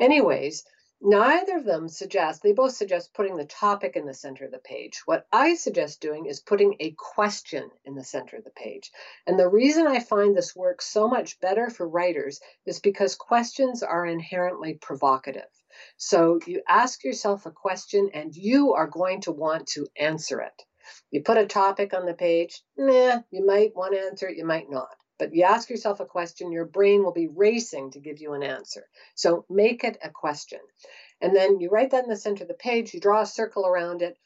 Anyways, 0.00 0.64
neither 1.00 1.56
of 1.56 1.64
them 1.64 1.88
suggest, 1.88 2.42
they 2.42 2.50
both 2.50 2.72
suggest 2.72 3.14
putting 3.14 3.36
the 3.36 3.44
topic 3.44 3.94
in 3.94 4.06
the 4.06 4.12
center 4.12 4.44
of 4.44 4.50
the 4.50 4.58
page. 4.58 5.02
What 5.04 5.28
I 5.30 5.54
suggest 5.54 6.00
doing 6.00 6.26
is 6.26 6.40
putting 6.40 6.74
a 6.80 6.96
question 6.98 7.70
in 7.84 7.94
the 7.94 8.02
center 8.02 8.38
of 8.38 8.42
the 8.42 8.50
page. 8.50 8.90
And 9.28 9.38
the 9.38 9.48
reason 9.48 9.86
I 9.86 10.00
find 10.00 10.36
this 10.36 10.56
works 10.56 10.88
so 10.88 11.06
much 11.06 11.38
better 11.38 11.70
for 11.70 11.88
writers 11.88 12.40
is 12.64 12.80
because 12.80 13.14
questions 13.14 13.84
are 13.84 14.04
inherently 14.04 14.74
provocative. 14.74 15.44
So 15.96 16.40
you 16.46 16.62
ask 16.68 17.04
yourself 17.04 17.46
a 17.46 17.50
question 17.50 18.10
and 18.14 18.34
you 18.34 18.74
are 18.74 18.86
going 18.86 19.22
to 19.22 19.32
want 19.32 19.68
to 19.68 19.86
answer 19.98 20.40
it. 20.40 20.62
You 21.10 21.22
put 21.22 21.38
a 21.38 21.46
topic 21.46 21.94
on 21.94 22.06
the 22.06 22.14
page, 22.14 22.62
nah, 22.76 23.20
you 23.30 23.44
might 23.44 23.74
want 23.74 23.94
to 23.94 24.00
answer 24.00 24.28
it, 24.28 24.36
you 24.36 24.44
might 24.44 24.70
not. 24.70 24.94
But 25.18 25.34
you 25.34 25.44
ask 25.44 25.70
yourself 25.70 26.00
a 26.00 26.04
question, 26.04 26.52
your 26.52 26.66
brain 26.66 27.02
will 27.02 27.12
be 27.12 27.28
racing 27.28 27.92
to 27.92 28.00
give 28.00 28.20
you 28.20 28.34
an 28.34 28.42
answer. 28.42 28.86
So 29.14 29.46
make 29.48 29.82
it 29.82 29.98
a 30.02 30.10
question. 30.10 30.60
And 31.20 31.34
then 31.34 31.58
you 31.58 31.70
write 31.70 31.90
that 31.92 32.04
in 32.04 32.10
the 32.10 32.16
center 32.16 32.44
of 32.44 32.48
the 32.48 32.54
page, 32.54 32.92
you 32.92 33.00
draw 33.00 33.22
a 33.22 33.26
circle 33.26 33.66
around 33.66 34.02
it, 34.02 34.18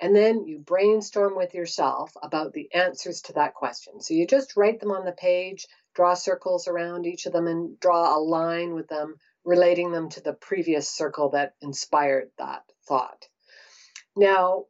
and 0.00 0.14
then 0.14 0.46
you 0.46 0.58
brainstorm 0.58 1.36
with 1.36 1.54
yourself 1.54 2.12
about 2.22 2.52
the 2.52 2.72
answers 2.74 3.22
to 3.22 3.32
that 3.32 3.54
question. 3.54 4.00
So 4.00 4.14
you 4.14 4.26
just 4.26 4.56
write 4.56 4.78
them 4.78 4.92
on 4.92 5.04
the 5.04 5.12
page, 5.12 5.66
draw 5.94 6.14
circles 6.14 6.68
around 6.68 7.06
each 7.06 7.26
of 7.26 7.32
them, 7.32 7.46
and 7.46 7.80
draw 7.80 8.16
a 8.16 8.20
line 8.20 8.74
with 8.74 8.88
them 8.88 9.16
relating 9.46 9.92
them 9.92 10.10
to 10.10 10.20
the 10.20 10.34
previous 10.34 10.90
circle 10.90 11.30
that 11.30 11.54
inspired 11.62 12.28
that 12.36 12.64
thought. 12.86 13.26
Now, 14.16 14.64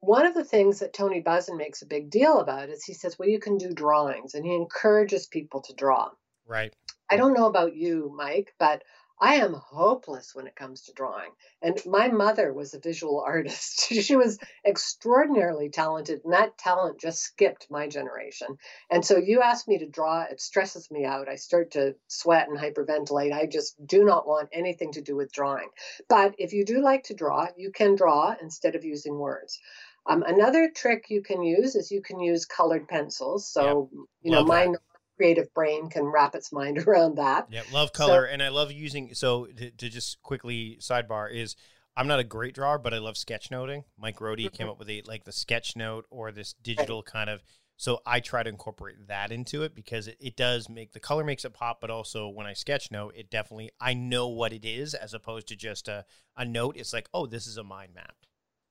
one 0.00 0.24
of 0.24 0.34
the 0.34 0.44
things 0.44 0.78
that 0.78 0.94
Tony 0.94 1.22
Buzan 1.22 1.58
makes 1.58 1.82
a 1.82 1.86
big 1.86 2.08
deal 2.08 2.40
about 2.40 2.70
is 2.70 2.84
he 2.84 2.94
says, 2.94 3.18
well, 3.18 3.28
you 3.28 3.40
can 3.40 3.58
do 3.58 3.72
drawings, 3.72 4.34
and 4.34 4.46
he 4.46 4.54
encourages 4.54 5.26
people 5.26 5.60
to 5.62 5.74
draw. 5.74 6.10
Right. 6.46 6.72
I 7.10 7.16
don't 7.16 7.34
know 7.34 7.46
about 7.46 7.76
you, 7.76 8.12
Mike, 8.16 8.54
but 8.58 8.82
I 9.22 9.36
am 9.36 9.54
hopeless 9.54 10.34
when 10.34 10.48
it 10.48 10.56
comes 10.56 10.82
to 10.82 10.92
drawing. 10.92 11.30
And 11.62 11.80
my 11.86 12.08
mother 12.08 12.52
was 12.52 12.74
a 12.74 12.80
visual 12.80 13.20
artist. 13.26 13.86
she 13.92 14.16
was 14.16 14.36
extraordinarily 14.66 15.70
talented, 15.70 16.22
and 16.24 16.32
that 16.32 16.58
talent 16.58 16.98
just 16.98 17.22
skipped 17.22 17.70
my 17.70 17.86
generation. 17.86 18.48
And 18.90 19.06
so 19.06 19.18
you 19.18 19.40
ask 19.40 19.68
me 19.68 19.78
to 19.78 19.86
draw, 19.86 20.22
it 20.22 20.40
stresses 20.40 20.90
me 20.90 21.04
out. 21.04 21.28
I 21.28 21.36
start 21.36 21.70
to 21.72 21.94
sweat 22.08 22.48
and 22.48 22.58
hyperventilate. 22.58 23.32
I 23.32 23.46
just 23.46 23.76
do 23.86 24.04
not 24.04 24.26
want 24.26 24.48
anything 24.52 24.90
to 24.94 25.02
do 25.02 25.14
with 25.14 25.32
drawing. 25.32 25.68
But 26.08 26.34
if 26.38 26.52
you 26.52 26.64
do 26.64 26.82
like 26.82 27.04
to 27.04 27.14
draw, 27.14 27.46
you 27.56 27.70
can 27.70 27.94
draw 27.94 28.34
instead 28.42 28.74
of 28.74 28.84
using 28.84 29.16
words. 29.16 29.60
Um, 30.04 30.24
another 30.24 30.68
trick 30.74 31.10
you 31.10 31.22
can 31.22 31.44
use 31.44 31.76
is 31.76 31.92
you 31.92 32.02
can 32.02 32.18
use 32.18 32.44
colored 32.44 32.88
pencils. 32.88 33.48
So, 33.48 33.88
yep. 33.92 34.04
you 34.22 34.30
know, 34.32 34.44
mine 34.44 34.74
creative 35.16 35.52
brain 35.54 35.88
can 35.88 36.04
wrap 36.04 36.34
its 36.34 36.52
mind 36.52 36.78
around 36.86 37.16
that. 37.16 37.46
Yeah, 37.50 37.62
love 37.72 37.92
color, 37.92 38.26
so, 38.26 38.32
and 38.32 38.42
I 38.42 38.48
love 38.48 38.72
using. 38.72 39.14
So 39.14 39.46
to, 39.46 39.70
to, 39.70 39.88
just 39.88 40.22
quickly 40.22 40.78
sidebar 40.80 41.32
is. 41.32 41.56
I'm 41.94 42.06
not 42.06 42.20
a 42.20 42.24
great 42.24 42.54
drawer, 42.54 42.78
but 42.78 42.94
I 42.94 42.98
love 42.98 43.16
sketchnoting. 43.16 43.84
Mike 43.98 44.16
Rohde 44.16 44.46
mm-hmm. 44.46 44.56
came 44.56 44.66
up 44.66 44.78
with 44.78 44.88
a 44.88 45.02
like 45.04 45.24
the 45.24 45.32
sketch 45.32 45.76
note 45.76 46.06
or 46.08 46.32
this 46.32 46.54
digital 46.54 47.02
kind 47.02 47.28
of. 47.28 47.42
So 47.76 48.00
I 48.06 48.20
try 48.20 48.42
to 48.42 48.48
incorporate 48.48 49.08
that 49.08 49.30
into 49.30 49.62
it 49.62 49.74
because 49.74 50.06
it, 50.06 50.16
it 50.18 50.36
does 50.36 50.68
make 50.68 50.92
the 50.92 51.00
color 51.00 51.22
makes 51.22 51.44
it 51.44 51.52
pop, 51.52 51.82
but 51.82 51.90
also 51.90 52.28
when 52.28 52.46
I 52.46 52.54
sketch 52.54 52.90
note, 52.90 53.14
it 53.14 53.28
definitely 53.28 53.72
I 53.78 53.92
know 53.92 54.28
what 54.28 54.54
it 54.54 54.64
is 54.64 54.94
as 54.94 55.12
opposed 55.12 55.48
to 55.48 55.56
just 55.56 55.86
a, 55.86 56.06
a 56.34 56.46
note. 56.46 56.76
It's 56.78 56.94
like, 56.94 57.08
oh, 57.12 57.26
this 57.26 57.46
is 57.46 57.58
a 57.58 57.64
mind 57.64 57.92
map. 57.94 58.14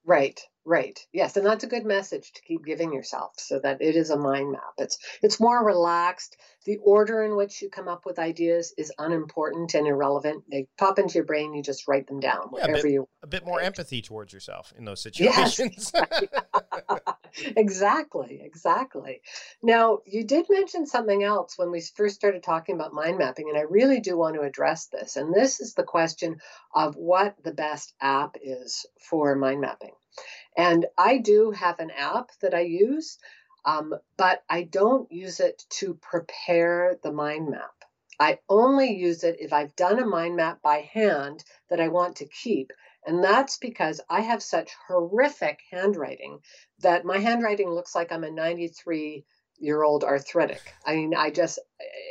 Right, 0.04 0.42
Right. 0.64 1.00
Yes, 1.12 1.38
and 1.38 1.46
that's 1.46 1.64
a 1.64 1.68
good 1.68 1.86
message 1.86 2.34
to 2.34 2.42
keep 2.44 2.64
giving 2.64 2.94
yourself 2.94 3.34
so 3.38 3.60
that 3.60 3.82
it 3.82 3.96
is 3.96 4.12
a 4.12 4.18
mind 4.18 4.52
map. 4.52 4.74
It's 4.78 5.00
it's 5.24 5.40
more 5.40 5.66
relaxed. 5.66 6.38
The 6.66 6.78
order 6.84 7.24
in 7.24 7.36
which 7.36 7.64
you 7.64 7.70
come 7.72 7.88
up 7.88 8.06
with 8.06 8.20
ideas 8.20 8.72
is 8.78 8.94
unimportant 9.00 9.74
and 9.74 9.88
irrelevant. 9.88 10.44
They 10.52 10.68
pop 10.78 11.00
into 11.00 11.16
your 11.16 11.24
brain, 11.24 11.56
you 11.56 11.64
just 11.64 11.88
write 11.88 12.06
them 12.06 12.20
down 12.20 12.52
Yeah, 12.56 12.66
a 12.66 12.74
bit, 12.74 12.86
you 12.86 13.08
a 13.24 13.28
bit 13.28 13.44
more 13.44 13.60
empathy 13.60 14.04
towards 14.04 14.34
yourself 14.34 14.72
in 14.78 14.86
those 14.86 15.02
situations. 15.02 15.32
Yes. 15.32 15.56
situations. 15.56 15.92
exactly, 17.58 18.42
exactly. 18.44 19.22
Now, 19.64 20.00
you 20.06 20.24
did 20.24 20.46
mention 20.50 20.86
something 20.86 21.24
else 21.24 21.58
when 21.58 21.72
we 21.72 21.82
first 21.82 22.16
started 22.16 22.44
talking 22.44 22.76
about 22.76 22.94
mind 22.94 23.18
mapping, 23.18 23.50
and 23.50 23.58
I 23.58 23.62
really 23.62 24.00
do 24.00 24.18
want 24.18 24.36
to 24.36 24.42
address 24.42 24.88
this. 24.88 25.16
And 25.16 25.34
this 25.34 25.60
is 25.60 25.74
the 25.74 25.84
question 25.84 26.38
of 26.76 26.96
what 26.96 27.36
the 27.44 27.54
best 27.54 27.94
app 28.00 28.36
is 28.42 28.86
for 29.10 29.36
mind 29.36 29.62
mapping. 29.62 29.94
And 30.58 30.86
I 30.98 31.18
do 31.18 31.52
have 31.52 31.80
an 31.80 31.92
app 31.92 32.32
that 32.42 32.54
I 32.54 32.62
use, 32.62 33.18
um, 33.66 33.96
but 34.18 34.44
I 34.50 34.64
don't 34.64 35.12
use 35.12 35.40
it 35.40 35.64
to 35.80 35.94
prepare 35.96 36.98
the 37.04 37.12
mind 37.12 37.50
map. 37.50 37.74
I 38.20 38.40
only 38.50 38.94
use 38.94 39.24
it 39.24 39.38
if 39.40 39.52
I've 39.52 39.76
done 39.76 40.00
a 40.00 40.06
mind 40.06 40.36
map 40.36 40.62
by 40.62 40.82
hand 40.94 41.44
that 41.70 41.80
I 41.80 41.88
want 41.88 42.18
to 42.18 42.28
keep. 42.28 42.72
And 43.06 43.24
that's 43.24 43.58
because 43.58 44.00
I 44.10 44.22
have 44.22 44.44
such 44.44 44.76
horrific 44.88 45.60
handwriting 45.72 46.40
that 46.80 47.04
my 47.04 47.18
handwriting 47.18 47.72
looks 47.72 47.96
like 47.96 48.12
I'm 48.12 48.24
a 48.24 48.30
93 48.30 49.26
year 49.58 49.84
old 49.84 50.04
arthritic. 50.04 50.74
I 50.86 50.96
mean, 50.96 51.16
I 51.16 51.32
just, 51.32 51.60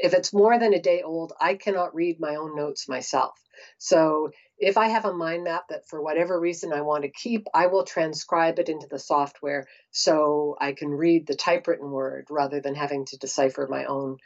if 0.03 0.15
it's 0.15 0.33
more 0.33 0.59
than 0.59 0.75
a 0.75 0.83
day 0.83 1.03
old, 1.03 1.33
I 1.41 1.55
cannot 1.55 1.95
read 1.95 2.19
my 2.19 2.37
own 2.37 2.57
notes 2.57 2.89
myself. 2.89 3.39
So 3.79 4.31
if 4.59 4.77
I 4.77 4.89
have 4.89 5.05
a 5.05 5.13
mind 5.13 5.45
map 5.45 5.69
that 5.69 5.89
for 5.89 6.03
whatever 6.03 6.39
reason 6.39 6.73
I 6.73 6.83
want 6.83 7.03
to 7.05 7.11
keep, 7.11 7.47
I 7.55 7.67
will 7.67 7.85
transcribe 7.85 8.59
it 8.59 8.69
into 8.69 8.87
the 8.87 8.99
software 8.99 9.67
so 9.91 10.57
I 10.61 10.73
can 10.73 10.91
read 10.91 11.27
the 11.27 11.35
typewritten 11.35 11.91
word 11.91 12.27
rather 12.31 12.61
than 12.61 12.75
having 12.75 13.07
to 13.07 13.19
decipher 13.19 13.67
my 13.71 13.85
own 13.87 14.19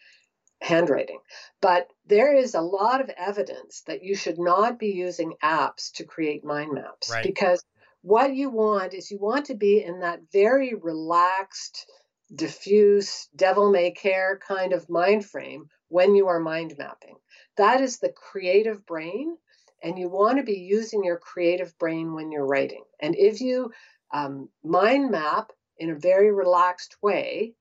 handwriting. 0.60 1.18
But 1.60 1.88
there 2.06 2.34
is 2.34 2.54
a 2.54 2.60
lot 2.60 3.00
of 3.00 3.10
evidence 3.16 3.82
that 3.86 4.02
you 4.02 4.14
should 4.14 4.38
not 4.38 4.78
be 4.78 4.88
using 4.88 5.34
apps 5.42 5.92
to 5.94 6.04
create 6.04 6.44
mind 6.44 6.72
maps 6.72 7.10
Right. 7.10 7.22
because 7.22 7.62
what 8.02 8.34
you 8.34 8.50
want 8.50 8.94
is 8.94 9.10
you 9.10 9.18
want 9.18 9.46
to 9.46 9.54
be 9.54 9.82
in 9.82 10.00
that 10.00 10.20
very 10.32 10.74
relaxed, 10.74 11.86
diffuse, 12.34 13.28
devil 13.36 13.70
may 13.70 13.90
care 13.90 14.38
kind 14.46 14.72
of 14.72 14.88
mind 14.90 15.24
frame 15.24 15.68
when 15.88 16.14
you 16.14 16.28
are 16.28 16.40
mind 16.40 16.74
mapping. 16.78 17.16
That 17.56 17.80
is 17.80 17.98
the 17.98 18.12
creative 18.12 18.84
brain, 18.86 19.36
and 19.82 19.98
you 19.98 20.08
want 20.08 20.38
to 20.38 20.44
be 20.44 20.58
using 20.58 21.04
your 21.04 21.18
creative 21.18 21.76
brain 21.78 22.14
when 22.14 22.32
you're 22.32 22.46
writing. 22.46 22.84
And 23.00 23.14
if 23.16 23.40
you 23.40 23.70
um, 24.12 24.48
mind 24.62 25.10
map 25.10 25.52
in 25.78 25.90
a 25.90 25.98
very 25.98 26.32
relaxed 26.32 26.96
way, 27.02 27.54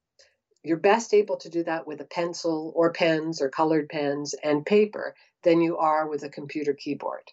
you're 0.63 0.77
best 0.77 1.13
able 1.13 1.38
to 1.38 1.49
do 1.49 1.63
that 1.63 1.86
with 1.86 1.99
a 1.99 2.05
pencil 2.05 2.71
or 2.75 2.93
pens 2.93 3.41
or 3.41 3.49
colored 3.49 3.89
pens 3.89 4.33
and 4.43 4.65
paper 4.65 5.13
than 5.43 5.62
you 5.62 5.77
are 5.77 6.07
with 6.07 6.23
a 6.23 6.29
computer 6.29 6.73
keyboard. 6.73 7.23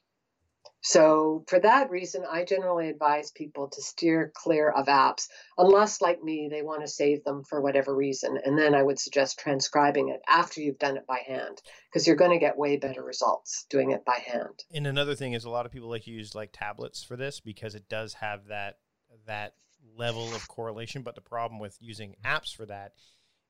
So, 0.83 1.45
for 1.47 1.61
that 1.61 1.91
reason, 1.91 2.25
I 2.31 2.45
generally 2.45 2.89
advise 2.89 3.31
people 3.31 3.69
to 3.69 3.83
steer 3.83 4.33
clear 4.35 4.71
of 4.71 4.87
apps, 4.87 5.29
unless, 5.59 6.01
like 6.01 6.23
me, 6.23 6.49
they 6.51 6.63
want 6.63 6.81
to 6.83 6.89
save 6.89 7.23
them 7.25 7.45
for 7.45 7.61
whatever 7.61 7.95
reason. 7.95 8.39
And 8.45 8.59
then 8.59 8.75
I 8.75 8.83
would 8.83 8.99
suggest 8.99 9.39
transcribing 9.39 10.09
it 10.09 10.21
after 10.27 10.61
you've 10.61 10.79
done 10.79 10.97
it 10.97 11.07
by 11.07 11.21
hand, 11.27 11.61
because 11.89 12.07
you're 12.07 12.17
going 12.17 12.31
to 12.31 12.39
get 12.39 12.57
way 12.57 12.77
better 12.77 13.03
results 13.03 13.67
doing 13.69 13.91
it 13.91 14.05
by 14.05 14.23
hand. 14.27 14.65
and 14.73 14.87
another 14.87 15.15
thing 15.15 15.35
is 15.35 15.45
a 15.45 15.51
lot 15.51 15.67
of 15.67 15.73
people 15.73 15.91
like 15.91 16.05
to 16.05 16.11
use 16.11 16.35
like 16.35 16.51
tablets 16.53 17.03
for 17.03 17.17
this 17.17 17.41
because 17.41 17.75
it 17.75 17.89
does 17.89 18.15
have 18.15 18.47
that 18.47 18.79
that 19.27 19.55
level 19.97 20.35
of 20.35 20.49
correlation. 20.49 21.03
But 21.03 21.15
the 21.15 21.21
problem 21.21 21.61
with 21.61 21.77
using 21.81 22.17
apps 22.25 22.55
for 22.55 22.67
that 22.67 22.93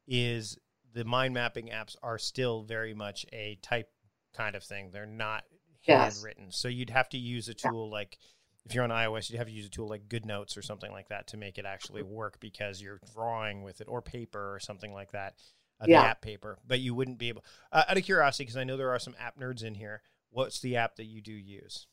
is 0.07 0.59
the 0.93 1.05
mind 1.05 1.35
mapping 1.35 1.69
apps 1.69 1.97
are 2.03 2.19
still 2.19 2.62
very 2.62 2.95
much 2.95 3.25
a 3.33 3.59
type 3.62 3.90
kind 4.35 4.57
of 4.57 4.62
thing. 4.64 4.90
They're 4.90 5.07
not 5.07 5.45
Yes. 5.85 6.14
handwritten. 6.14 6.51
So 6.51 6.69
you'd 6.69 6.90
have 6.90 7.09
to 7.11 7.19
use 7.19 7.49
a 7.49 7.55
tool 7.55 7.90
like 7.90 8.19
if 8.66 8.75
you're 8.75 8.85
on 8.85 8.90
iOS, 8.90 9.31
you'd 9.31 9.38
have 9.38 9.47
to 9.47 9.53
use 9.53 9.66
a 9.66 9.71
tool 9.71 9.88
like 9.88 10.09
GoodNotes 10.09 10.57
or 10.57 10.62
something 10.62 10.93
like 10.93 11.09
that 11.09 11.29
to 11.29 11.37
make 11.37 11.59
it 11.59 11.64
actually 11.64 12.03
work 12.03 12.38
because 12.40 12.81
you're 12.81 13.01
drawing 13.14 13.62
with 13.62 13.81
it 13.81 13.88
or 13.88 14.03
paper 14.03 14.55
or 14.55 14.61
something 14.61 14.93
like 14.93 15.12
that. 15.12 15.35
Uh, 15.81 15.87
Yeah. 15.88 16.03
The 16.03 16.09
app 16.09 16.21
paper, 16.21 16.59
but 16.66 16.81
you 16.81 16.95
wouldn't 16.95 17.19
be 17.19 17.31
able. 17.31 17.43
Uh, 17.73 17.85
out 17.88 17.97
of 17.97 18.05
curiosity, 18.05 18.45
because 18.45 18.59
I 18.59 18.64
know 18.64 18.77
there 18.77 18.90
are 18.90 18.99
some 18.99 19.14
app 19.19 19.38
nerds 19.38 19.64
in 19.64 19.75
here. 19.75 20.03
What's 20.29 20.61
the 20.61 20.77
app 20.77 20.97
that 20.97 21.07
you 21.07 21.23
do 21.23 21.33
use? 21.33 21.87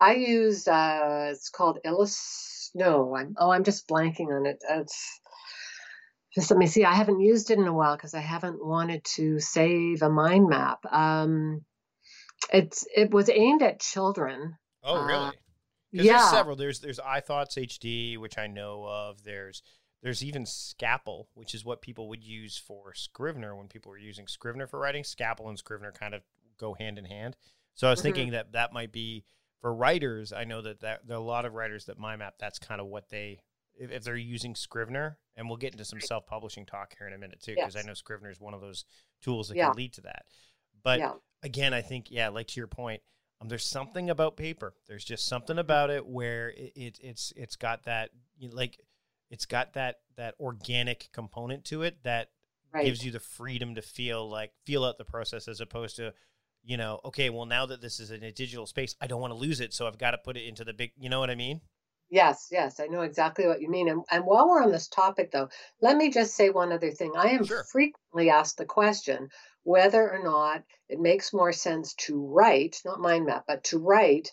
I 0.00 0.14
use 0.14 0.66
uh, 0.66 1.28
it's 1.32 1.48
called 1.48 1.78
Illus. 1.84 2.70
No, 2.74 3.14
I'm 3.16 3.34
oh, 3.38 3.50
I'm 3.50 3.64
just 3.64 3.88
blanking 3.88 4.36
on 4.36 4.46
it. 4.46 4.58
It's 4.68 5.20
just 6.34 6.50
let 6.50 6.58
me 6.58 6.66
see. 6.66 6.84
I 6.84 6.94
haven't 6.94 7.20
used 7.20 7.50
it 7.50 7.58
in 7.58 7.66
a 7.66 7.72
while 7.72 7.96
because 7.96 8.14
I 8.14 8.20
haven't 8.20 8.64
wanted 8.64 9.04
to 9.16 9.38
save 9.40 10.02
a 10.02 10.10
mind 10.10 10.48
map. 10.48 10.84
Um, 10.90 11.64
it's 12.52 12.86
it 12.94 13.10
was 13.10 13.28
aimed 13.28 13.62
at 13.62 13.80
children. 13.80 14.56
Oh, 14.82 15.00
Uh, 15.00 15.04
really? 15.04 15.32
Yeah, 15.90 16.18
there's 16.18 16.30
several. 16.30 16.56
There's 16.56 16.80
there's 16.80 16.98
iThoughts 16.98 17.56
HD, 17.56 18.18
which 18.18 18.36
I 18.38 18.46
know 18.46 18.84
of. 18.84 19.22
There's 19.24 19.62
there's 20.02 20.22
even 20.22 20.46
Scapple, 20.46 21.28
which 21.34 21.54
is 21.54 21.64
what 21.64 21.80
people 21.82 22.08
would 22.08 22.22
use 22.22 22.56
for 22.58 22.94
Scrivener 22.94 23.56
when 23.56 23.68
people 23.68 23.90
were 23.90 23.98
using 23.98 24.26
Scrivener 24.28 24.66
for 24.66 24.78
writing. 24.78 25.02
Scapple 25.02 25.48
and 25.48 25.58
Scrivener 25.58 25.90
kind 25.92 26.14
of 26.14 26.22
go 26.58 26.74
hand 26.74 26.98
in 26.98 27.04
hand. 27.06 27.36
So 27.74 27.86
I 27.86 27.90
was 27.90 28.00
Mhm. 28.00 28.02
thinking 28.04 28.30
that 28.32 28.52
that 28.52 28.72
might 28.72 28.92
be 28.92 29.24
for 29.60 29.74
writers. 29.74 30.32
I 30.32 30.44
know 30.44 30.60
that, 30.62 30.80
that 30.80 31.06
there 31.06 31.16
are 31.16 31.20
a 31.20 31.24
lot 31.24 31.44
of 31.46 31.54
writers 31.54 31.86
that 31.86 31.98
MyMap. 31.98 32.32
That's 32.38 32.58
kind 32.58 32.80
of 32.80 32.86
what 32.86 33.08
they 33.08 33.40
if, 33.80 33.90
if 33.92 34.02
they're 34.02 34.16
using 34.16 34.54
Scrivener, 34.56 35.18
and 35.36 35.48
we'll 35.48 35.56
get 35.56 35.72
into 35.72 35.84
some 35.84 36.00
self 36.00 36.26
publishing 36.26 36.66
talk 36.66 36.96
here 36.98 37.06
in 37.06 37.14
a 37.14 37.18
minute 37.18 37.40
too, 37.40 37.54
because 37.54 37.76
I 37.76 37.82
know 37.82 37.94
Scrivener 37.94 38.30
is 38.30 38.40
one 38.40 38.52
of 38.54 38.60
those 38.60 38.84
tools 39.22 39.48
that 39.48 39.56
Yeah. 39.56 39.68
can 39.68 39.76
lead 39.76 39.92
to 39.94 40.00
that. 40.02 40.26
But 40.82 40.98
yeah, 41.00 41.12
again, 41.42 41.74
I 41.74 41.82
think 41.82 42.10
yeah, 42.10 42.28
like 42.28 42.48
to 42.48 42.60
your 42.60 42.66
point, 42.66 43.02
um, 43.40 43.48
there's 43.48 43.64
something 43.64 44.10
about 44.10 44.36
paper. 44.36 44.74
There's 44.86 45.04
just 45.04 45.26
something 45.26 45.58
about 45.58 45.90
it 45.90 46.06
where 46.06 46.50
it, 46.50 46.72
it 46.74 46.98
it's 47.02 47.32
it's 47.36 47.56
got 47.56 47.84
that 47.84 48.10
you 48.38 48.48
know, 48.48 48.56
like 48.56 48.78
it's 49.30 49.46
got 49.46 49.74
that 49.74 49.96
that 50.16 50.34
organic 50.40 51.10
component 51.12 51.64
to 51.66 51.82
it 51.82 52.02
that 52.04 52.28
right. 52.72 52.84
gives 52.84 53.04
you 53.04 53.10
the 53.10 53.20
freedom 53.20 53.74
to 53.74 53.82
feel 53.82 54.28
like 54.28 54.52
feel 54.64 54.84
out 54.84 54.98
the 54.98 55.04
process 55.04 55.48
as 55.48 55.60
opposed 55.60 55.96
to 55.96 56.12
you 56.64 56.76
know 56.76 57.00
okay 57.04 57.30
well 57.30 57.46
now 57.46 57.66
that 57.66 57.80
this 57.80 58.00
is 58.00 58.10
in 58.10 58.22
a 58.24 58.32
digital 58.32 58.66
space 58.66 58.96
i 59.00 59.06
don't 59.06 59.20
want 59.20 59.32
to 59.32 59.38
lose 59.38 59.60
it 59.60 59.72
so 59.72 59.86
i've 59.86 59.98
got 59.98 60.10
to 60.10 60.18
put 60.18 60.36
it 60.36 60.44
into 60.44 60.64
the 60.64 60.72
big 60.72 60.90
you 60.98 61.08
know 61.08 61.20
what 61.20 61.30
i 61.30 61.34
mean 61.34 61.60
Yes, 62.10 62.48
yes, 62.50 62.80
I 62.80 62.86
know 62.86 63.02
exactly 63.02 63.46
what 63.46 63.60
you 63.60 63.68
mean. 63.68 63.88
And, 63.88 64.02
and 64.10 64.24
while 64.24 64.48
we're 64.48 64.62
on 64.62 64.72
this 64.72 64.88
topic, 64.88 65.30
though, 65.30 65.50
let 65.82 65.96
me 65.96 66.10
just 66.10 66.34
say 66.34 66.48
one 66.48 66.72
other 66.72 66.90
thing. 66.90 67.12
I 67.14 67.28
am 67.28 67.44
Sure. 67.44 67.64
frequently 67.64 68.30
asked 68.30 68.56
the 68.56 68.64
question 68.64 69.28
whether 69.68 70.10
or 70.10 70.22
not 70.22 70.64
it 70.88 70.98
makes 70.98 71.34
more 71.34 71.52
sense 71.52 71.92
to 71.92 72.24
write, 72.24 72.80
not 72.86 73.00
mind 73.00 73.26
map, 73.26 73.44
but 73.46 73.62
to 73.64 73.78
write 73.78 74.32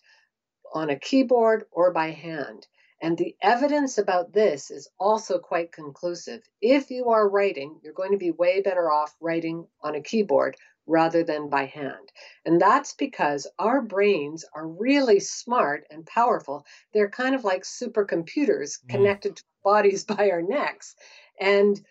on 0.74 0.90
a 0.90 0.98
keyboard 0.98 1.66
or 1.72 1.92
by 1.92 2.12
hand. 2.12 2.66
And 3.02 3.18
the 3.18 3.36
evidence 3.42 3.98
about 3.98 4.32
this 4.32 4.72
is 4.72 4.88
also 4.98 5.38
quite 5.38 5.74
conclusive. 5.74 6.42
If 6.62 6.90
you 6.90 7.10
are 7.10 7.28
writing, 7.28 7.82
you're 7.84 7.92
going 8.02 8.14
to 8.14 8.18
be 8.18 8.32
way 8.32 8.62
better 8.62 8.90
off 8.90 9.14
writing 9.20 9.68
on 9.82 9.96
a 9.96 10.02
keyboard 10.02 10.56
rather 10.88 11.24
than 11.24 11.50
by 11.50 11.66
hand. 11.66 12.14
And 12.46 12.62
that's 12.62 12.94
because 12.94 13.46
our 13.60 13.82
brains 13.82 14.46
are 14.56 14.66
really 14.68 15.20
smart 15.20 15.86
and 15.90 16.06
powerful 16.06 16.66
they're 16.94 17.10
kind 17.10 17.36
of 17.36 17.44
like 17.44 17.64
supercomputers 17.64 18.80
Mm. 18.86 18.90
connected 18.90 19.36
to 19.36 19.44
bodies 19.66 20.06
by 20.18 20.30
our 20.30 20.42
necks. 20.42 20.96
And 21.40 21.84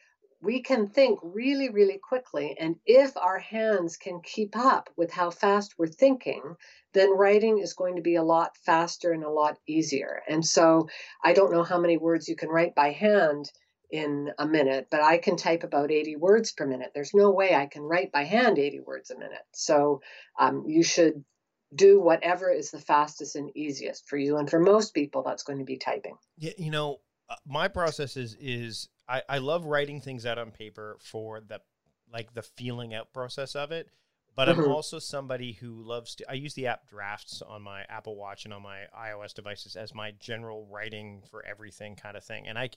we 0.45 0.63
can 0.63 0.87
think 0.87 1.19
really, 1.23 1.71
really 1.71 1.99
quickly. 1.99 2.57
And 2.59 2.77
if 2.85 3.17
our 3.17 3.39
hands 3.39 3.97
can 3.97 4.21
keep 4.23 4.57
up 4.57 4.91
with 4.97 5.11
how 5.11 5.31
fast 5.31 5.75
we're 5.79 5.87
thinking, 5.87 6.57
then 6.93 7.17
writing 7.17 7.59
is 7.59 7.73
going 7.73 7.97
to 7.97 8.03
be 8.03 8.17
a 8.17 8.23
lot 8.23 8.57
faster 8.65 9.13
and 9.13 9.25
a 9.25 9.31
lot 9.31 9.59
easier. 9.67 10.23
And 10.29 10.45
so 10.45 10.89
I 11.23 11.33
don't 11.33 11.53
know 11.53 11.63
how 11.63 11.81
many 11.81 11.97
words 11.97 12.29
you 12.29 12.37
can 12.37 12.51
write 12.51 12.75
by 12.75 12.91
hand 12.91 13.51
in 13.91 14.33
a 14.39 14.47
minute, 14.47 14.89
but 14.91 15.01
I 15.01 15.19
can 15.19 15.37
type 15.37 15.63
about 15.63 15.91
80 15.91 16.17
words 16.17 16.53
per 16.53 16.67
minute. 16.67 16.93
There's 16.95 17.15
no 17.15 17.31
way 17.31 17.55
I 17.55 17.67
can 17.67 17.83
write 17.83 18.13
by 18.13 18.25
hand 18.25 18.59
80 18.59 18.81
words 18.81 19.11
a 19.11 19.19
minute. 19.19 19.47
So 19.53 20.03
um, 20.39 20.65
you 20.67 20.83
should 20.83 21.25
do 21.75 22.01
whatever 22.01 22.51
is 22.51 22.71
the 22.71 22.81
fastest 22.81 23.37
and 23.37 23.57
easiest 23.57 24.09
for 24.09 24.17
you. 24.17 24.37
And 24.37 24.49
for 24.49 24.61
most 24.61 24.95
people, 24.95 25.23
that's 25.23 25.43
going 25.43 25.59
to 25.59 25.65
be 25.65 25.79
typing. 25.79 26.17
Yeah, 26.39 26.53
you 26.57 26.71
know, 26.71 26.99
my 27.47 27.69
process 27.69 28.17
is 28.17 28.37
is 28.41 28.89
I, 29.09 29.23
I 29.29 29.39
love 29.39 29.65
writing 29.67 30.01
things 30.01 30.27
out 30.27 30.39
on 30.39 30.51
paper 30.51 30.97
for 31.01 31.41
the 31.41 31.61
like 32.13 32.35
the 32.35 32.43
feeling 32.43 32.95
out 32.95 33.13
process 33.13 33.55
of 33.55 33.73
it. 33.73 33.89
But 34.37 34.49
I'm 34.49 34.59
Mhm. 34.59 34.67
also 34.67 34.99
somebody 34.99 35.53
who 35.53 35.81
loves 35.83 36.17
to. 36.17 36.29
I 36.29 36.35
use 36.35 36.55
the 36.55 36.67
app 36.67 36.89
Drafts 36.89 37.41
on 37.41 37.63
my 37.63 37.83
Apple 37.89 38.17
Watch 38.17 38.45
and 38.45 38.53
on 38.53 38.63
my 38.63 38.87
iOS 38.99 39.33
devices 39.33 39.77
as 39.77 39.95
my 39.95 40.11
general 40.13 40.67
writing 40.67 41.23
for 41.31 41.45
everything 41.47 41.95
kind 41.95 42.17
of 42.17 42.25
thing. 42.25 42.49
And 42.49 42.59
I, 42.59 42.71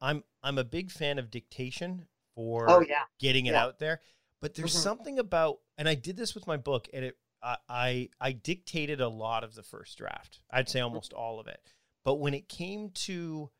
I'm 0.00 0.24
I'm 0.42 0.58
a 0.58 0.64
big 0.64 0.90
fan 0.90 1.18
of 1.18 1.30
dictation 1.30 2.06
for 2.34 2.66
Oh, 2.68 2.80
yeah. 2.80 3.04
getting 3.18 3.46
it 3.46 3.54
Yeah. 3.54 3.64
out 3.64 3.78
there. 3.78 4.00
But 4.40 4.54
there's 4.54 4.74
Mhm. 4.74 4.82
something 4.82 5.18
about, 5.18 5.60
and 5.78 5.88
I 5.88 5.94
did 5.94 6.16
this 6.16 6.34
with 6.34 6.46
my 6.46 6.56
book, 6.58 6.88
and 6.92 7.04
it 7.06 7.18
I, 7.42 7.56
I 7.68 8.08
I 8.20 8.32
dictated 8.32 9.00
a 9.00 9.08
lot 9.08 9.42
of 9.44 9.54
the 9.54 9.62
first 9.62 9.96
draft. 9.96 10.40
I'd 10.50 10.68
say 10.68 10.80
almost 10.80 11.14
all 11.14 11.40
of 11.40 11.46
it. 11.48 11.62
But 12.04 12.16
when 12.16 12.34
it 12.34 12.48
came 12.48 12.90
to 12.90 13.50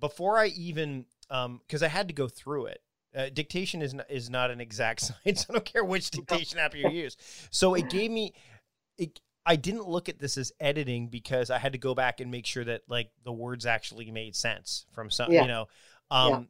before 0.00 0.38
I 0.38 0.46
even 0.46 1.04
because 1.28 1.82
um, 1.82 1.84
I 1.84 1.88
had 1.88 2.08
to 2.08 2.14
go 2.14 2.28
through 2.28 2.66
it. 2.66 2.82
Uh, 3.14 3.28
dictation 3.28 3.82
is 3.82 3.92
not, 3.92 4.08
is 4.08 4.30
not 4.30 4.50
an 4.50 4.60
exact 4.60 5.00
science. 5.24 5.46
I 5.48 5.52
don't 5.52 5.64
care 5.64 5.84
which 5.84 6.10
dictation 6.10 6.58
app 6.58 6.74
you 6.74 6.88
use. 6.88 7.16
So 7.50 7.74
it 7.74 7.90
gave 7.90 8.10
me 8.10 8.34
it. 8.98 9.20
I 9.46 9.56
didn't 9.56 9.88
look 9.88 10.08
at 10.08 10.18
this 10.18 10.36
as 10.36 10.52
editing 10.60 11.08
because 11.08 11.50
I 11.50 11.58
had 11.58 11.72
to 11.72 11.78
go 11.78 11.94
back 11.94 12.20
and 12.20 12.30
make 12.30 12.46
sure 12.46 12.64
that 12.64 12.82
like 12.88 13.10
the 13.24 13.32
words 13.32 13.66
actually 13.66 14.10
made 14.10 14.36
sense 14.36 14.86
from 14.92 15.10
some, 15.10 15.32
yeah. 15.32 15.42
you 15.42 15.48
know. 15.48 15.66
Um, 16.10 16.30
yeah. 16.30 16.40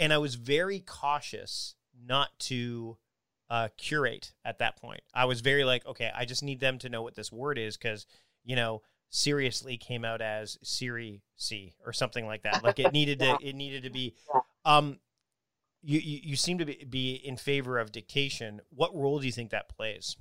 And 0.00 0.12
I 0.12 0.18
was 0.18 0.34
very 0.34 0.80
cautious 0.80 1.76
not 2.06 2.36
to 2.40 2.96
uh, 3.50 3.68
curate 3.76 4.32
at 4.44 4.58
that 4.58 4.80
point. 4.80 5.02
I 5.12 5.26
was 5.26 5.40
very 5.42 5.64
like, 5.64 5.86
okay, 5.86 6.10
I 6.14 6.24
just 6.24 6.42
need 6.42 6.60
them 6.60 6.78
to 6.78 6.88
know 6.88 7.02
what 7.02 7.14
this 7.14 7.30
word 7.30 7.58
is 7.58 7.76
because 7.76 8.06
you 8.42 8.56
know 8.56 8.82
seriously 9.14 9.76
came 9.76 10.04
out 10.04 10.20
as 10.20 10.58
Siri 10.64 11.22
C 11.36 11.72
or 11.86 11.92
something 11.92 12.26
like 12.26 12.42
that. 12.42 12.64
Like 12.64 12.80
it 12.80 12.92
needed 12.92 13.20
to 13.20 13.38
it 13.40 13.54
needed 13.54 13.84
to 13.84 13.90
be 13.90 14.14
um 14.64 14.98
you, 15.86 16.00
you, 16.00 16.20
you 16.22 16.36
seem 16.36 16.58
to 16.58 16.64
be, 16.64 16.84
be 16.88 17.14
in 17.14 17.36
favor 17.36 17.78
of 17.78 17.92
dictation. 17.92 18.60
What 18.70 18.94
role 18.94 19.20
do 19.20 19.26
you 19.26 19.32
think 19.32 19.50
that 19.50 19.68
plays? 19.68 20.16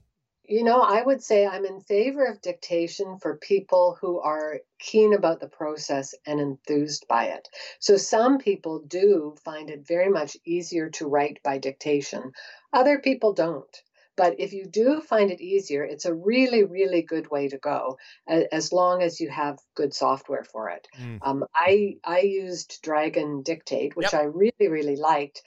You 0.46 0.64
know, 0.66 0.82
I 0.82 1.02
would 1.02 1.24
say 1.24 1.48
I'm 1.48 1.66
in 1.66 1.80
favor 1.80 2.26
of 2.26 2.42
dictation 2.42 3.18
for 3.18 3.38
people 3.38 3.98
who 4.02 4.20
are 4.20 4.60
keen 4.78 5.14
about 5.14 5.40
the 5.40 5.48
process 5.48 6.14
and 6.26 6.42
enthused 6.42 7.08
by 7.08 7.28
it. 7.28 7.48
So 7.80 7.96
some 7.96 8.38
people 8.38 8.80
do 8.80 9.38
find 9.46 9.70
it 9.70 9.88
very 9.88 10.10
much 10.10 10.36
easier 10.46 10.90
to 10.92 11.08
write 11.08 11.40
by 11.44 11.60
dictation. 11.60 12.34
Other 12.74 13.00
people 13.00 13.32
don't. 13.34 13.82
But 14.16 14.40
if 14.40 14.54
you 14.54 14.66
do 14.66 15.02
find 15.02 15.32
it 15.32 15.42
easier, 15.42 15.84
it's 15.84 16.06
a 16.06 16.14
really, 16.14 16.64
really 16.64 17.02
good 17.02 17.32
way 17.32 17.48
to 17.50 17.58
go, 17.58 17.98
as 18.28 18.72
long 18.72 19.02
as 19.02 19.20
you 19.20 19.30
have 19.30 19.58
good 19.76 19.94
software 19.94 20.44
for 20.44 20.70
it. 20.70 20.88
Mm. 21.00 21.20
Um, 21.22 21.46
I 21.56 21.98
I 22.04 22.20
used 22.20 22.82
Dragon 22.84 23.42
Dictate, 23.42 23.96
which 23.96 24.14
yep. 24.14 24.22
I 24.22 24.26
really, 24.26 24.68
really 24.70 24.98
liked. 24.98 25.42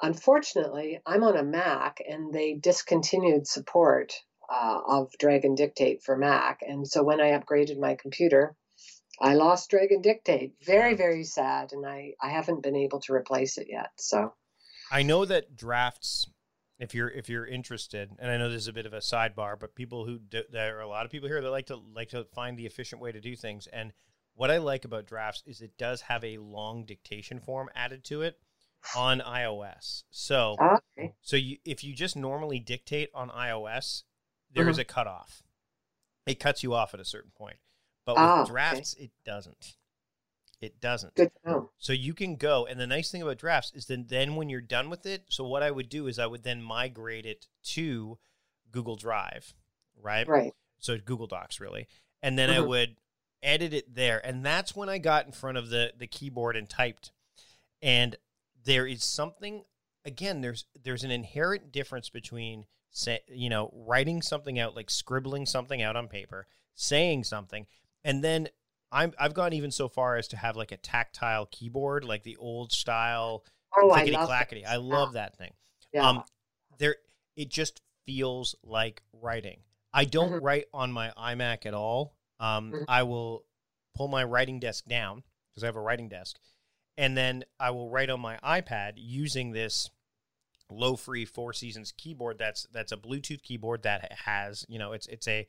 Unfortunately, 0.00 1.00
I'm 1.04 1.22
on 1.22 1.36
a 1.36 1.42
Mac, 1.42 1.98
and 2.08 2.32
they 2.32 2.54
discontinued 2.54 3.46
support 3.46 4.14
uh, 4.48 4.80
of 4.86 5.12
Dragon 5.18 5.54
Dictate 5.54 6.02
for 6.02 6.16
Mac, 6.16 6.60
and 6.62 6.88
so 6.88 7.02
when 7.02 7.20
I 7.20 7.38
upgraded 7.38 7.78
my 7.78 7.94
computer, 7.94 8.56
I 9.20 9.34
lost 9.34 9.68
Dragon 9.68 10.00
Dictate. 10.00 10.54
Very, 10.64 10.94
very 10.94 11.24
sad, 11.24 11.72
and 11.72 11.84
I 11.84 12.14
I 12.22 12.30
haven't 12.30 12.62
been 12.62 12.76
able 12.76 13.00
to 13.00 13.12
replace 13.12 13.58
it 13.58 13.66
yet. 13.68 13.90
So. 13.96 14.32
I 14.90 15.02
know 15.02 15.26
that 15.26 15.54
drafts 15.54 16.28
if 16.78 16.94
you're 16.94 17.10
if 17.10 17.28
you're 17.28 17.46
interested 17.46 18.10
and 18.18 18.30
i 18.30 18.36
know 18.36 18.48
this 18.48 18.62
is 18.62 18.68
a 18.68 18.72
bit 18.72 18.86
of 18.86 18.92
a 18.92 18.98
sidebar 18.98 19.58
but 19.58 19.74
people 19.74 20.04
who 20.04 20.18
do, 20.18 20.42
there 20.50 20.78
are 20.78 20.82
a 20.82 20.88
lot 20.88 21.04
of 21.04 21.10
people 21.10 21.28
here 21.28 21.40
that 21.40 21.50
like 21.50 21.66
to 21.66 21.76
like 21.94 22.08
to 22.08 22.24
find 22.34 22.58
the 22.58 22.66
efficient 22.66 23.00
way 23.00 23.12
to 23.12 23.20
do 23.20 23.34
things 23.34 23.66
and 23.72 23.92
what 24.34 24.50
i 24.50 24.58
like 24.58 24.84
about 24.84 25.06
drafts 25.06 25.42
is 25.46 25.60
it 25.60 25.76
does 25.78 26.02
have 26.02 26.24
a 26.24 26.38
long 26.38 26.84
dictation 26.84 27.40
form 27.40 27.68
added 27.74 28.04
to 28.04 28.22
it 28.22 28.38
on 28.96 29.20
ios 29.20 30.04
so 30.10 30.56
okay. 30.96 31.12
so 31.20 31.36
you 31.36 31.56
if 31.64 31.82
you 31.82 31.94
just 31.94 32.16
normally 32.16 32.60
dictate 32.60 33.10
on 33.14 33.28
ios 33.30 34.04
there 34.52 34.68
is 34.68 34.76
mm-hmm. 34.76 34.82
a 34.82 34.84
cutoff 34.84 35.42
it 36.26 36.38
cuts 36.38 36.62
you 36.62 36.74
off 36.74 36.94
at 36.94 37.00
a 37.00 37.04
certain 37.04 37.32
point 37.36 37.56
but 38.04 38.14
with 38.14 38.22
ah, 38.22 38.44
drafts 38.44 38.94
okay. 38.96 39.04
it 39.04 39.10
doesn't 39.24 39.74
it 40.60 40.80
doesn't. 40.80 41.14
Good 41.14 41.30
to 41.44 41.50
know. 41.50 41.70
So 41.78 41.92
you 41.92 42.14
can 42.14 42.36
go, 42.36 42.66
and 42.66 42.78
the 42.78 42.86
nice 42.86 43.10
thing 43.10 43.22
about 43.22 43.38
drafts 43.38 43.72
is 43.74 43.86
then 43.86 44.06
then 44.08 44.36
when 44.36 44.48
you're 44.48 44.60
done 44.60 44.90
with 44.90 45.06
it, 45.06 45.24
so 45.28 45.46
what 45.46 45.62
I 45.62 45.70
would 45.70 45.88
do 45.88 46.06
is 46.06 46.18
I 46.18 46.26
would 46.26 46.42
then 46.42 46.62
migrate 46.62 47.26
it 47.26 47.46
to 47.74 48.18
Google 48.70 48.96
Drive, 48.96 49.54
right? 50.00 50.26
Right. 50.26 50.52
So 50.78 50.96
Google 50.98 51.26
Docs 51.26 51.60
really, 51.60 51.86
and 52.22 52.38
then 52.38 52.50
mm-hmm. 52.50 52.62
I 52.62 52.66
would 52.66 52.96
edit 53.42 53.72
it 53.72 53.94
there, 53.94 54.24
and 54.24 54.44
that's 54.44 54.74
when 54.74 54.88
I 54.88 54.98
got 54.98 55.26
in 55.26 55.32
front 55.32 55.58
of 55.58 55.70
the 55.70 55.92
the 55.96 56.06
keyboard 56.06 56.56
and 56.56 56.68
typed, 56.68 57.12
and 57.80 58.16
there 58.64 58.86
is 58.86 59.04
something 59.04 59.64
again. 60.04 60.40
There's 60.40 60.64
there's 60.82 61.04
an 61.04 61.10
inherent 61.10 61.70
difference 61.72 62.10
between 62.10 62.64
say 62.90 63.20
you 63.28 63.48
know 63.48 63.70
writing 63.72 64.22
something 64.22 64.58
out 64.58 64.74
like 64.74 64.90
scribbling 64.90 65.46
something 65.46 65.82
out 65.82 65.96
on 65.96 66.08
paper, 66.08 66.46
saying 66.74 67.24
something, 67.24 67.66
and 68.02 68.24
then 68.24 68.48
I'm 68.90 69.12
I've 69.18 69.34
gone 69.34 69.52
even 69.52 69.70
so 69.70 69.88
far 69.88 70.16
as 70.16 70.28
to 70.28 70.36
have 70.36 70.56
like 70.56 70.72
a 70.72 70.76
tactile 70.76 71.46
keyboard, 71.46 72.04
like 72.04 72.22
the 72.22 72.36
old 72.36 72.72
style 72.72 73.44
oh, 73.76 73.90
clickety 73.90 74.16
I 74.16 74.24
clackety. 74.24 74.64
I 74.64 74.76
love 74.76 75.14
that 75.14 75.36
thing. 75.36 75.52
Yeah. 75.92 76.08
Um, 76.08 76.24
there 76.78 76.96
it 77.36 77.50
just 77.50 77.82
feels 78.06 78.54
like 78.64 79.02
writing. 79.12 79.60
I 79.92 80.04
don't 80.04 80.32
mm-hmm. 80.32 80.44
write 80.44 80.66
on 80.72 80.92
my 80.92 81.12
iMac 81.18 81.66
at 81.66 81.74
all. 81.74 82.14
Um, 82.40 82.72
mm-hmm. 82.72 82.84
I 82.88 83.02
will 83.02 83.44
pull 83.94 84.08
my 84.08 84.24
writing 84.24 84.60
desk 84.60 84.84
down 84.86 85.22
because 85.50 85.64
I 85.64 85.66
have 85.66 85.76
a 85.76 85.80
writing 85.80 86.08
desk, 86.08 86.38
and 86.96 87.16
then 87.16 87.44
I 87.58 87.70
will 87.70 87.90
write 87.90 88.10
on 88.10 88.20
my 88.20 88.38
iPad 88.44 88.94
using 88.96 89.52
this 89.52 89.90
Lofree 90.70 91.28
Four 91.28 91.52
Seasons 91.52 91.92
keyboard. 91.96 92.38
That's 92.38 92.66
that's 92.72 92.92
a 92.92 92.96
Bluetooth 92.96 93.42
keyboard 93.42 93.82
that 93.82 94.12
has 94.24 94.64
you 94.68 94.78
know 94.78 94.92
it's 94.92 95.06
it's 95.06 95.28
a 95.28 95.46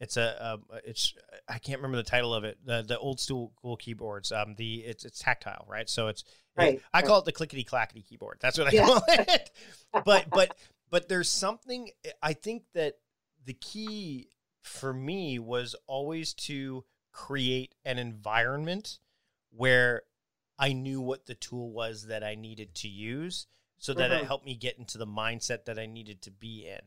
it's 0.00 0.16
a, 0.16 0.58
it's 0.84 1.14
I 1.46 1.58
can't 1.58 1.78
remember 1.78 1.98
the 1.98 2.02
title 2.02 2.34
of 2.34 2.44
it. 2.44 2.58
The 2.64 2.82
the 2.82 2.98
old 2.98 3.20
school 3.20 3.76
keyboards. 3.78 4.32
Um, 4.32 4.54
the 4.56 4.76
it's 4.76 5.04
it's 5.04 5.18
tactile, 5.18 5.66
right? 5.68 5.88
So 5.88 6.08
it's 6.08 6.24
right. 6.56 6.74
It, 6.74 6.82
I 6.92 7.02
call 7.02 7.18
it 7.18 7.26
the 7.26 7.32
clickety 7.32 7.64
clackety 7.64 8.02
keyboard. 8.02 8.38
That's 8.40 8.58
what 8.58 8.68
I 8.68 8.70
yeah. 8.70 8.86
call 8.86 9.02
it. 9.08 9.50
but 10.04 10.30
but 10.30 10.56
but 10.90 11.08
there's 11.08 11.28
something 11.28 11.90
I 12.22 12.32
think 12.32 12.62
that 12.74 12.94
the 13.44 13.52
key 13.52 14.28
for 14.62 14.92
me 14.94 15.38
was 15.38 15.76
always 15.86 16.32
to 16.34 16.84
create 17.12 17.74
an 17.84 17.98
environment 17.98 18.98
where 19.50 20.02
I 20.58 20.72
knew 20.72 21.00
what 21.00 21.26
the 21.26 21.34
tool 21.34 21.72
was 21.72 22.06
that 22.06 22.22
I 22.22 22.34
needed 22.34 22.74
to 22.76 22.88
use 22.88 23.46
so 23.78 23.94
that 23.94 24.10
mm-hmm. 24.10 24.22
it 24.22 24.26
helped 24.26 24.44
me 24.44 24.54
get 24.54 24.78
into 24.78 24.98
the 24.98 25.06
mindset 25.06 25.64
that 25.64 25.78
I 25.78 25.86
needed 25.86 26.22
to 26.22 26.30
be 26.30 26.66
in. 26.66 26.80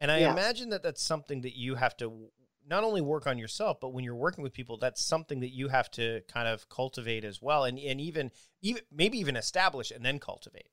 And 0.00 0.10
I 0.10 0.20
yeah. 0.20 0.32
imagine 0.32 0.70
that 0.70 0.82
that's 0.82 1.02
something 1.02 1.40
that 1.40 1.56
you 1.56 1.74
have 1.74 1.96
to 1.98 2.30
not 2.68 2.84
only 2.84 3.00
work 3.00 3.26
on 3.26 3.38
yourself, 3.38 3.78
but 3.80 3.92
when 3.92 4.04
you're 4.04 4.14
working 4.14 4.42
with 4.42 4.52
people, 4.52 4.76
that's 4.76 5.04
something 5.04 5.40
that 5.40 5.54
you 5.54 5.68
have 5.68 5.90
to 5.92 6.22
kind 6.28 6.48
of 6.48 6.68
cultivate 6.68 7.24
as 7.24 7.40
well, 7.40 7.64
and 7.64 7.78
and 7.78 8.00
even 8.00 8.30
even 8.62 8.82
maybe 8.92 9.18
even 9.18 9.36
establish 9.36 9.90
and 9.90 10.04
then 10.04 10.18
cultivate. 10.18 10.68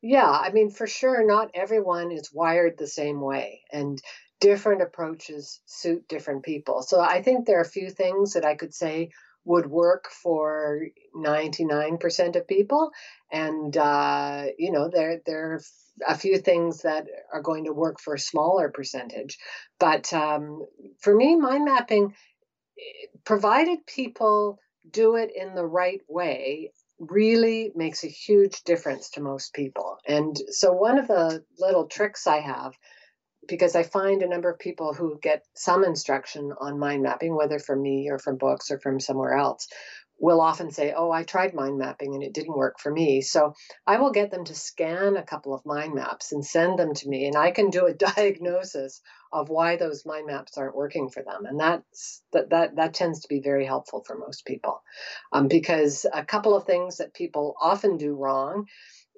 Yeah, 0.00 0.30
I 0.30 0.50
mean, 0.50 0.70
for 0.70 0.86
sure, 0.86 1.26
not 1.26 1.50
everyone 1.54 2.12
is 2.12 2.32
wired 2.32 2.78
the 2.78 2.86
same 2.86 3.20
way, 3.20 3.62
and 3.72 4.00
different 4.40 4.82
approaches 4.82 5.60
suit 5.64 6.06
different 6.08 6.44
people. 6.44 6.82
So 6.82 7.00
I 7.00 7.22
think 7.22 7.46
there 7.46 7.58
are 7.58 7.62
a 7.62 7.68
few 7.68 7.90
things 7.90 8.34
that 8.34 8.44
I 8.44 8.54
could 8.54 8.74
say 8.74 9.10
would 9.44 9.66
work 9.66 10.08
for 10.10 10.88
99% 11.14 12.36
of 12.36 12.48
people 12.48 12.90
and 13.30 13.76
uh, 13.76 14.46
you 14.58 14.72
know 14.72 14.88
there 14.88 15.20
there 15.26 15.52
are 15.52 15.60
a 16.06 16.16
few 16.16 16.38
things 16.38 16.82
that 16.82 17.06
are 17.32 17.42
going 17.42 17.64
to 17.64 17.72
work 17.72 18.00
for 18.00 18.14
a 18.14 18.18
smaller 18.18 18.70
percentage. 18.70 19.38
But 19.78 20.12
um, 20.12 20.66
for 21.00 21.14
me 21.14 21.36
mind 21.36 21.64
mapping 21.64 22.14
provided 23.24 23.86
people 23.86 24.58
do 24.90 25.16
it 25.16 25.30
in 25.34 25.54
the 25.54 25.64
right 25.64 26.00
way 26.08 26.72
really 26.98 27.72
makes 27.74 28.04
a 28.04 28.08
huge 28.08 28.62
difference 28.64 29.10
to 29.10 29.20
most 29.20 29.52
people. 29.54 29.98
And 30.06 30.36
so 30.50 30.72
one 30.72 30.98
of 30.98 31.08
the 31.08 31.44
little 31.58 31.86
tricks 31.86 32.26
i 32.26 32.40
have 32.40 32.74
because 33.48 33.76
I 33.76 33.82
find 33.82 34.22
a 34.22 34.28
number 34.28 34.50
of 34.50 34.58
people 34.58 34.94
who 34.94 35.18
get 35.20 35.44
some 35.54 35.84
instruction 35.84 36.52
on 36.60 36.78
mind 36.78 37.02
mapping, 37.02 37.36
whether 37.36 37.58
from 37.58 37.82
me 37.82 38.08
or 38.10 38.18
from 38.18 38.36
books 38.36 38.70
or 38.70 38.78
from 38.78 39.00
somewhere 39.00 39.34
else, 39.34 39.68
will 40.18 40.40
often 40.40 40.70
say, 40.70 40.92
Oh, 40.96 41.10
I 41.10 41.22
tried 41.22 41.54
mind 41.54 41.78
mapping 41.78 42.14
and 42.14 42.22
it 42.22 42.32
didn't 42.32 42.56
work 42.56 42.78
for 42.78 42.90
me. 42.90 43.20
So 43.20 43.54
I 43.86 43.98
will 43.98 44.12
get 44.12 44.30
them 44.30 44.44
to 44.44 44.54
scan 44.54 45.16
a 45.16 45.24
couple 45.24 45.54
of 45.54 45.66
mind 45.66 45.94
maps 45.94 46.32
and 46.32 46.44
send 46.44 46.78
them 46.78 46.94
to 46.94 47.08
me, 47.08 47.26
and 47.26 47.36
I 47.36 47.50
can 47.50 47.70
do 47.70 47.86
a 47.86 47.94
diagnosis 48.14 49.00
of 49.32 49.48
why 49.48 49.76
those 49.76 50.06
mind 50.06 50.26
maps 50.26 50.56
aren't 50.56 50.76
working 50.76 51.10
for 51.10 51.22
them. 51.22 51.46
And 51.46 51.58
that's 51.58 52.22
that 52.32 52.50
that, 52.50 52.76
that 52.76 52.94
tends 52.94 53.20
to 53.20 53.28
be 53.28 53.40
very 53.40 53.66
helpful 53.66 54.02
for 54.06 54.16
most 54.16 54.44
people. 54.46 54.82
Um, 55.32 55.48
because 55.48 56.06
a 56.12 56.24
couple 56.24 56.56
of 56.56 56.64
things 56.64 56.98
that 56.98 57.14
people 57.14 57.56
often 57.60 57.96
do 57.96 58.14
wrong 58.14 58.66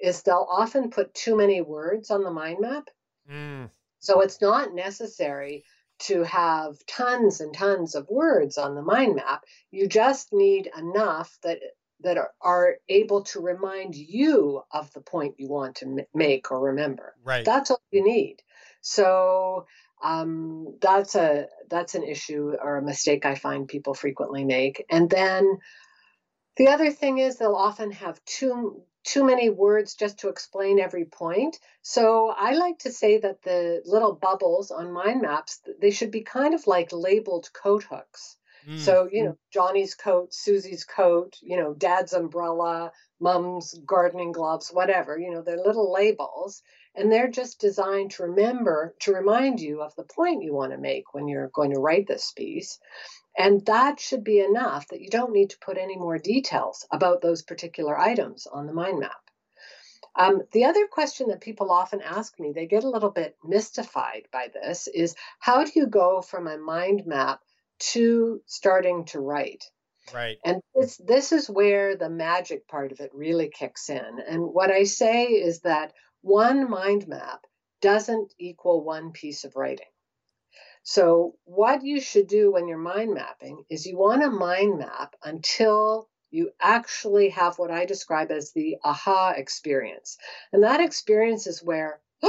is 0.00 0.22
they'll 0.22 0.48
often 0.50 0.90
put 0.90 1.14
too 1.14 1.36
many 1.36 1.60
words 1.60 2.10
on 2.10 2.22
the 2.22 2.30
mind 2.30 2.58
map. 2.60 2.88
Mm. 3.30 3.70
So 3.98 4.20
it's 4.20 4.40
not 4.40 4.74
necessary 4.74 5.64
to 5.98 6.22
have 6.24 6.84
tons 6.86 7.40
and 7.40 7.54
tons 7.54 7.94
of 7.94 8.08
words 8.08 8.58
on 8.58 8.74
the 8.74 8.82
mind 8.82 9.16
map. 9.16 9.44
You 9.70 9.88
just 9.88 10.32
need 10.32 10.70
enough 10.76 11.38
that 11.42 11.58
that 12.00 12.18
are, 12.18 12.30
are 12.42 12.76
able 12.88 13.22
to 13.22 13.40
remind 13.40 13.94
you 13.94 14.62
of 14.70 14.92
the 14.92 15.00
point 15.00 15.36
you 15.38 15.48
want 15.48 15.76
to 15.76 15.86
m- 15.86 16.06
make 16.14 16.50
or 16.50 16.60
remember. 16.60 17.14
Right. 17.24 17.44
That's 17.44 17.70
all 17.70 17.80
you 17.90 18.04
need. 18.04 18.36
So 18.82 19.66
um, 20.02 20.76
that's 20.80 21.14
a 21.14 21.46
that's 21.70 21.94
an 21.94 22.04
issue 22.04 22.54
or 22.62 22.76
a 22.76 22.82
mistake 22.82 23.24
I 23.24 23.34
find 23.34 23.66
people 23.66 23.94
frequently 23.94 24.44
make. 24.44 24.84
And 24.90 25.08
then 25.08 25.58
the 26.56 26.68
other 26.68 26.90
thing 26.90 27.18
is 27.18 27.36
they'll 27.36 27.54
often 27.54 27.92
have 27.92 28.22
too 28.24 28.82
too 29.06 29.24
many 29.24 29.48
words 29.48 29.94
just 29.94 30.18
to 30.18 30.28
explain 30.28 30.80
every 30.80 31.04
point. 31.04 31.56
So 31.82 32.34
I 32.36 32.54
like 32.54 32.80
to 32.80 32.90
say 32.90 33.18
that 33.18 33.42
the 33.42 33.80
little 33.86 34.12
bubbles 34.12 34.70
on 34.72 34.92
mind 34.92 35.22
maps, 35.22 35.60
they 35.80 35.92
should 35.92 36.10
be 36.10 36.22
kind 36.22 36.54
of 36.54 36.66
like 36.66 36.92
labeled 36.92 37.48
coat 37.52 37.84
hooks. 37.84 38.36
Mm. 38.68 38.80
So, 38.80 39.08
you 39.10 39.24
know, 39.24 39.38
Johnny's 39.52 39.94
coat, 39.94 40.34
Susie's 40.34 40.84
coat, 40.84 41.36
you 41.40 41.56
know, 41.56 41.72
dad's 41.72 42.12
umbrella, 42.12 42.90
mom's 43.20 43.74
gardening 43.86 44.32
gloves, 44.32 44.70
whatever, 44.70 45.16
you 45.16 45.30
know, 45.30 45.40
they're 45.40 45.56
little 45.56 45.92
labels. 45.92 46.62
And 46.96 47.12
they're 47.12 47.30
just 47.30 47.60
designed 47.60 48.12
to 48.12 48.24
remember, 48.24 48.94
to 49.00 49.12
remind 49.12 49.60
you 49.60 49.82
of 49.82 49.94
the 49.96 50.02
point 50.02 50.42
you 50.42 50.54
want 50.54 50.72
to 50.72 50.78
make 50.78 51.12
when 51.12 51.28
you're 51.28 51.50
going 51.50 51.74
to 51.74 51.80
write 51.80 52.08
this 52.08 52.32
piece. 52.32 52.78
And 53.36 53.64
that 53.66 54.00
should 54.00 54.24
be 54.24 54.40
enough 54.40 54.88
that 54.88 55.00
you 55.00 55.10
don't 55.10 55.32
need 55.32 55.50
to 55.50 55.58
put 55.58 55.76
any 55.76 55.96
more 55.96 56.18
details 56.18 56.86
about 56.90 57.20
those 57.20 57.42
particular 57.42 57.98
items 57.98 58.46
on 58.46 58.66
the 58.66 58.72
mind 58.72 58.98
map. 59.00 59.12
Um, 60.18 60.42
the 60.52 60.64
other 60.64 60.86
question 60.86 61.28
that 61.28 61.42
people 61.42 61.70
often 61.70 62.00
ask 62.00 62.40
me, 62.40 62.52
they 62.52 62.66
get 62.66 62.84
a 62.84 62.90
little 62.90 63.10
bit 63.10 63.36
mystified 63.44 64.28
by 64.32 64.48
this, 64.52 64.88
is 64.88 65.14
how 65.38 65.64
do 65.64 65.72
you 65.74 65.86
go 65.86 66.22
from 66.22 66.46
a 66.46 66.56
mind 66.56 67.06
map 67.06 67.40
to 67.78 68.40
starting 68.46 69.04
to 69.06 69.20
write? 69.20 69.64
Right. 70.14 70.38
And 70.44 70.62
this 70.74 70.96
this 70.98 71.32
is 71.32 71.50
where 71.50 71.96
the 71.96 72.08
magic 72.08 72.68
part 72.68 72.92
of 72.92 73.00
it 73.00 73.10
really 73.12 73.48
kicks 73.48 73.90
in. 73.90 74.20
And 74.26 74.42
what 74.42 74.70
I 74.70 74.84
say 74.84 75.26
is 75.26 75.60
that 75.60 75.92
one 76.22 76.70
mind 76.70 77.08
map 77.08 77.44
doesn't 77.82 78.32
equal 78.38 78.84
one 78.84 79.12
piece 79.12 79.44
of 79.44 79.56
writing. 79.56 79.86
So 80.88 81.34
what 81.46 81.82
you 81.82 82.00
should 82.00 82.28
do 82.28 82.52
when 82.52 82.68
you're 82.68 82.78
mind 82.78 83.12
mapping 83.12 83.64
is 83.68 83.86
you 83.86 83.98
want 83.98 84.22
to 84.22 84.30
mind 84.30 84.78
map 84.78 85.16
until 85.24 86.08
you 86.30 86.52
actually 86.60 87.30
have 87.30 87.58
what 87.58 87.72
I 87.72 87.86
describe 87.86 88.30
as 88.30 88.52
the 88.52 88.76
aha 88.84 89.34
experience. 89.36 90.16
And 90.52 90.62
that 90.62 90.80
experience 90.80 91.48
is 91.48 91.60
where, 91.60 92.00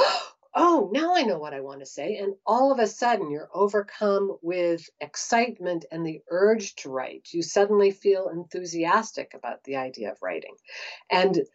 oh, 0.55 0.89
now 0.91 1.15
I 1.15 1.21
know 1.21 1.37
what 1.37 1.53
I 1.53 1.61
want 1.61 1.81
to 1.81 1.85
say. 1.85 2.17
And 2.17 2.33
all 2.47 2.71
of 2.71 2.79
a 2.79 2.87
sudden, 2.87 3.29
you're 3.29 3.51
overcome 3.53 4.39
with 4.41 4.89
excitement 4.99 5.85
and 5.91 6.03
the 6.03 6.23
urge 6.31 6.73
to 6.77 6.89
write. 6.89 7.27
You 7.33 7.43
suddenly 7.43 7.91
feel 7.91 8.29
enthusiastic 8.29 9.35
about 9.35 9.65
the 9.65 9.75
idea 9.75 10.11
of 10.11 10.23
writing. 10.23 10.55
And 11.11 11.45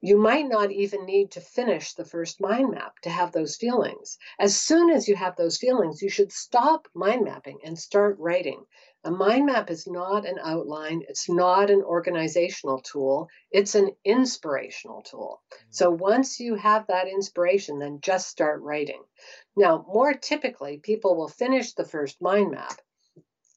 you 0.00 0.16
might 0.16 0.46
not 0.46 0.70
even 0.70 1.04
need 1.04 1.30
to 1.32 1.40
finish 1.40 1.94
the 1.94 2.04
first 2.04 2.40
mind 2.40 2.70
map 2.70 2.98
to 3.00 3.10
have 3.10 3.32
those 3.32 3.56
feelings. 3.56 4.16
As 4.38 4.56
soon 4.56 4.90
as 4.90 5.08
you 5.08 5.16
have 5.16 5.34
those 5.36 5.58
feelings, 5.58 6.00
you 6.00 6.08
should 6.08 6.32
stop 6.32 6.86
mind 6.94 7.24
mapping 7.24 7.58
and 7.64 7.78
start 7.78 8.16
writing. 8.18 8.64
A 9.04 9.10
mind 9.10 9.46
map 9.46 9.70
is 9.70 9.86
not 9.86 10.26
an 10.26 10.38
outline, 10.42 11.02
it's 11.08 11.28
not 11.28 11.70
an 11.70 11.82
organizational 11.82 12.80
tool, 12.80 13.28
it's 13.50 13.74
an 13.74 13.90
inspirational 14.04 15.02
tool. 15.02 15.40
So 15.70 15.92
mm. 15.92 15.98
once 15.98 16.38
you 16.38 16.56
have 16.56 16.86
that 16.88 17.08
inspiration, 17.08 17.78
then 17.78 18.00
just 18.00 18.28
start 18.28 18.60
writing. 18.60 19.02
Now, 19.56 19.84
more 19.88 20.14
typically, 20.14 20.78
people 20.78 21.16
will 21.16 21.28
finish 21.28 21.72
the 21.72 21.84
first 21.84 22.20
mind 22.20 22.50
map 22.50 22.80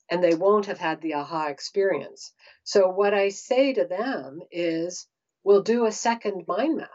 and 0.10 0.24
they 0.24 0.36
won't 0.36 0.66
have 0.66 0.78
had 0.78 1.02
the 1.02 1.14
aha 1.14 1.48
experience. 1.48 2.34
So 2.64 2.90
what 2.90 3.14
I 3.14 3.30
say 3.30 3.74
to 3.74 3.86
them 3.86 4.42
is, 4.52 5.08
we'll 5.44 5.64
do 5.64 5.86
a 5.86 5.92
second 5.92 6.46
mind 6.48 6.78
map, 6.78 6.90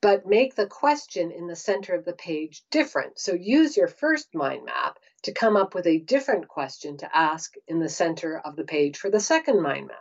but 0.00 0.26
make 0.26 0.54
the 0.54 0.66
question 0.66 1.30
in 1.30 1.46
the 1.46 1.56
center 1.56 1.94
of 1.94 2.04
the 2.04 2.12
page 2.12 2.62
different. 2.70 3.18
So 3.18 3.34
use 3.34 3.76
your 3.76 3.88
first 3.88 4.34
mind 4.34 4.64
map 4.64 4.98
to 5.22 5.32
come 5.32 5.56
up 5.56 5.74
with 5.74 5.86
a 5.86 5.98
different 5.98 6.48
question 6.48 6.96
to 6.98 7.16
ask 7.16 7.54
in 7.68 7.78
the 7.78 7.88
center 7.88 8.38
of 8.38 8.56
the 8.56 8.64
page 8.64 8.96
for 8.96 9.10
the 9.10 9.20
second 9.20 9.62
mind 9.62 9.88
map. 9.88 9.98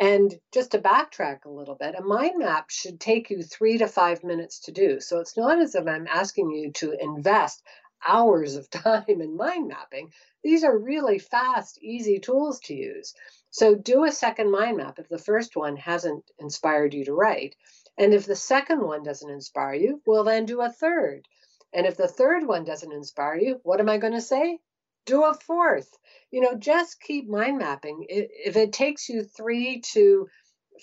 And 0.00 0.32
just 0.52 0.72
to 0.72 0.78
backtrack 0.78 1.44
a 1.44 1.50
little 1.50 1.74
bit, 1.74 1.96
a 1.96 2.02
mind 2.02 2.38
map 2.38 2.70
should 2.70 3.00
take 3.00 3.30
you 3.30 3.42
three 3.42 3.78
to 3.78 3.88
five 3.88 4.22
minutes 4.22 4.60
to 4.60 4.72
do. 4.72 5.00
So 5.00 5.18
it's 5.18 5.36
not 5.36 5.58
as 5.60 5.74
if 5.74 5.88
I'm 5.88 6.06
asking 6.06 6.52
you 6.52 6.70
to 6.72 6.96
invest 7.00 7.62
hours 8.06 8.54
of 8.54 8.70
time 8.70 9.04
in 9.08 9.36
mind 9.36 9.68
mapping. 9.68 10.12
These 10.44 10.62
are 10.62 10.78
really 10.78 11.18
fast, 11.18 11.78
easy 11.82 12.20
tools 12.20 12.60
to 12.66 12.74
use. 12.74 13.14
So 13.50 13.74
do 13.74 14.04
a 14.04 14.12
second 14.12 14.50
mind 14.50 14.76
map 14.76 14.98
if 14.98 15.08
the 15.08 15.18
first 15.18 15.56
one 15.56 15.76
hasn't 15.76 16.30
inspired 16.38 16.92
you 16.92 17.04
to 17.06 17.14
write. 17.14 17.56
And 17.96 18.12
if 18.12 18.26
the 18.26 18.36
second 18.36 18.80
one 18.80 19.02
doesn't 19.02 19.30
inspire 19.30 19.74
you, 19.74 20.02
well, 20.06 20.22
then 20.22 20.44
do 20.44 20.60
a 20.60 20.70
third. 20.70 21.26
And 21.72 21.86
if 21.86 21.96
the 21.96 22.08
third 22.08 22.46
one 22.46 22.64
doesn't 22.64 22.92
inspire 22.92 23.36
you, 23.36 23.60
what 23.62 23.80
am 23.80 23.88
I 23.88 23.98
going 23.98 24.12
to 24.12 24.20
say? 24.20 24.60
Do 25.06 25.24
a 25.24 25.34
fourth. 25.34 25.98
You 26.30 26.42
know, 26.42 26.54
just 26.54 27.00
keep 27.00 27.28
mind 27.28 27.58
mapping. 27.58 28.06
If 28.08 28.56
it 28.56 28.72
takes 28.72 29.08
you 29.08 29.24
three 29.24 29.80
to 29.92 30.28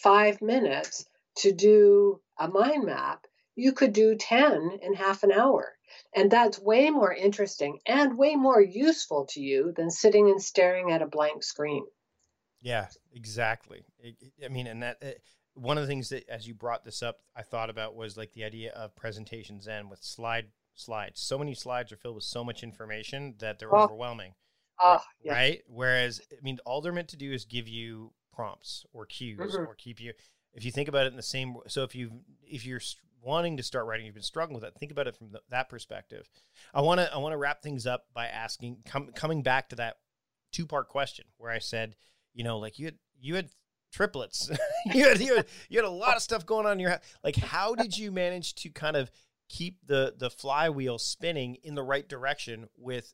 five 0.01 0.41
minutes 0.41 1.05
to 1.37 1.51
do 1.51 2.21
a 2.37 2.47
mind 2.47 2.85
map, 2.85 3.25
you 3.55 3.71
could 3.71 3.93
do 3.93 4.15
10 4.15 4.79
in 4.81 4.93
half 4.93 5.23
an 5.23 5.31
hour. 5.31 5.77
And 6.13 6.29
that's 6.29 6.59
way 6.59 6.89
more 6.89 7.13
interesting 7.13 7.79
and 7.85 8.17
way 8.17 8.35
more 8.35 8.61
useful 8.61 9.25
to 9.27 9.39
you 9.39 9.71
than 9.71 9.89
sitting 9.91 10.29
and 10.29 10.41
staring 10.41 10.91
at 10.91 11.01
a 11.01 11.07
blank 11.07 11.43
screen. 11.43 11.85
Yeah, 12.65 12.87
exactly. 13.13 13.85
I 14.43 14.47
mean, 14.47 14.65
and 14.65 14.81
that 14.81 14.97
one 15.53 15.77
of 15.77 15.83
the 15.83 15.87
things 15.87 16.09
that, 16.09 16.27
as 16.27 16.47
you 16.47 16.55
brought 16.55 16.83
this 16.83 17.03
up, 17.03 17.19
I 17.35 17.43
thought 17.43 17.69
about 17.69 17.95
was 17.95 18.17
like 18.17 18.33
the 18.33 18.43
idea 18.43 18.71
of 18.71 18.95
presentations 18.95 19.67
and 19.67 19.87
with 19.87 20.01
slide 20.01 20.47
slides. 20.73 21.21
So 21.21 21.37
many 21.37 21.53
slides 21.53 21.91
are 21.91 21.95
filled 21.95 22.15
with 22.15 22.23
so 22.23 22.43
much 22.43 22.63
information 22.63 23.35
that 23.37 23.59
they're 23.59 23.73
oh. 23.73 23.83
overwhelming. 23.83 24.33
Uh, 24.83 24.97
yeah. 25.23 25.33
Right? 25.33 25.61
Whereas, 25.67 26.21
I 26.31 26.41
mean, 26.41 26.57
all 26.65 26.81
they're 26.81 26.91
meant 26.91 27.09
to 27.09 27.17
do 27.17 27.31
is 27.31 27.45
give 27.45 27.67
you 27.67 28.13
prompts 28.33 28.83
or 28.93 29.05
cues 29.05 29.39
mm-hmm. 29.39 29.61
or 29.61 29.75
keep 29.75 30.01
you. 30.01 30.13
If 30.55 30.65
you 30.65 30.71
think 30.71 30.89
about 30.89 31.05
it 31.05 31.11
in 31.11 31.17
the 31.17 31.21
same, 31.21 31.55
so 31.67 31.83
if 31.83 31.93
you 31.93 32.21
if 32.41 32.65
you're 32.65 32.81
wanting 33.21 33.57
to 33.57 33.63
start 33.63 33.85
writing, 33.85 34.07
you've 34.07 34.15
been 34.15 34.23
struggling 34.23 34.55
with 34.55 34.63
that. 34.63 34.79
Think 34.79 34.91
about 34.91 35.05
it 35.05 35.15
from 35.15 35.31
the, 35.31 35.41
that 35.51 35.69
perspective. 35.69 36.27
I 36.73 36.81
want 36.81 36.99
to 36.99 37.13
I 37.13 37.17
want 37.17 37.33
to 37.33 37.37
wrap 37.37 37.61
things 37.61 37.85
up 37.85 38.05
by 38.11 38.25
asking, 38.25 38.77
com, 38.87 39.11
coming 39.13 39.43
back 39.43 39.69
to 39.69 39.75
that 39.75 39.97
two 40.51 40.65
part 40.65 40.89
question 40.89 41.25
where 41.37 41.51
I 41.51 41.59
said, 41.59 41.95
you 42.35 42.43
know, 42.43 42.59
like 42.59 42.77
you 42.77 42.85
had 42.85 42.95
you 43.19 43.35
had 43.35 43.49
triplets, 43.91 44.51
you 44.93 45.07
had 45.07 45.19
you 45.19 45.37
had 45.37 45.45
you 45.69 45.79
had 45.79 45.85
a 45.85 45.89
lot 45.89 46.15
of 46.15 46.21
stuff 46.21 46.45
going 46.45 46.67
on 46.67 46.73
in 46.73 46.79
your 46.79 46.91
house. 46.91 47.01
Like, 47.23 47.37
how 47.37 47.73
did 47.73 47.97
you 47.97 48.11
manage 48.11 48.53
to 48.55 48.69
kind 48.69 48.95
of 48.95 49.09
keep 49.49 49.77
the 49.85 50.13
the 50.17 50.29
flywheel 50.29 50.99
spinning 50.99 51.57
in 51.63 51.75
the 51.75 51.83
right 51.83 52.07
direction 52.07 52.67
with 52.77 53.13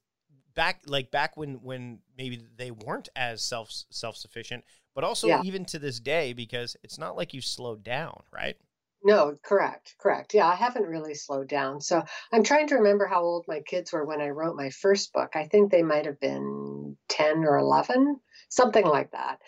back 0.56 0.82
like 0.86 1.12
back 1.12 1.38
when 1.38 1.56
when 1.62 2.00
maybe 2.18 2.42
they 2.58 2.72
weren't 2.72 3.10
as 3.16 3.42
self 3.42 3.72
self 3.90 4.18
sufficient, 4.18 4.64
but 4.96 5.04
also 5.04 5.28
yeah. 5.28 5.42
even 5.44 5.66
to 5.66 5.80
this 5.80 6.00
day 6.00 6.34
because 6.34 6.76
it's 6.84 6.98
not 6.98 7.16
like 7.16 7.34
you 7.34 7.42
slowed 7.42 7.84
down, 7.84 8.24
right? 8.34 8.58
No, 9.04 9.36
correct, 9.44 9.96
correct. 10.00 10.34
Yeah, 10.34 10.48
I 10.48 10.56
haven't 10.56 10.86
really 10.86 11.16
slowed 11.16 11.48
down. 11.48 11.82
So 11.82 12.04
I'm 12.32 12.44
trying 12.44 12.68
to 12.68 12.76
remember 12.76 13.08
how 13.08 13.22
old 13.22 13.46
my 13.48 13.62
kids 13.62 13.92
were 13.92 14.06
when 14.06 14.22
I 14.22 14.30
wrote 14.30 14.56
my 14.56 14.70
first 14.70 15.12
book. 15.14 15.32
I 15.36 15.48
think 15.48 15.72
they 15.72 15.82
might 15.82 16.06
have 16.06 16.20
been 16.20 16.98
10 17.10 17.46
or 17.46 17.58
11, 17.58 18.20
something 18.50 18.86
like 18.86 19.12
that. 19.12 19.40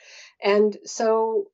And 0.44 0.76
so 0.86 1.46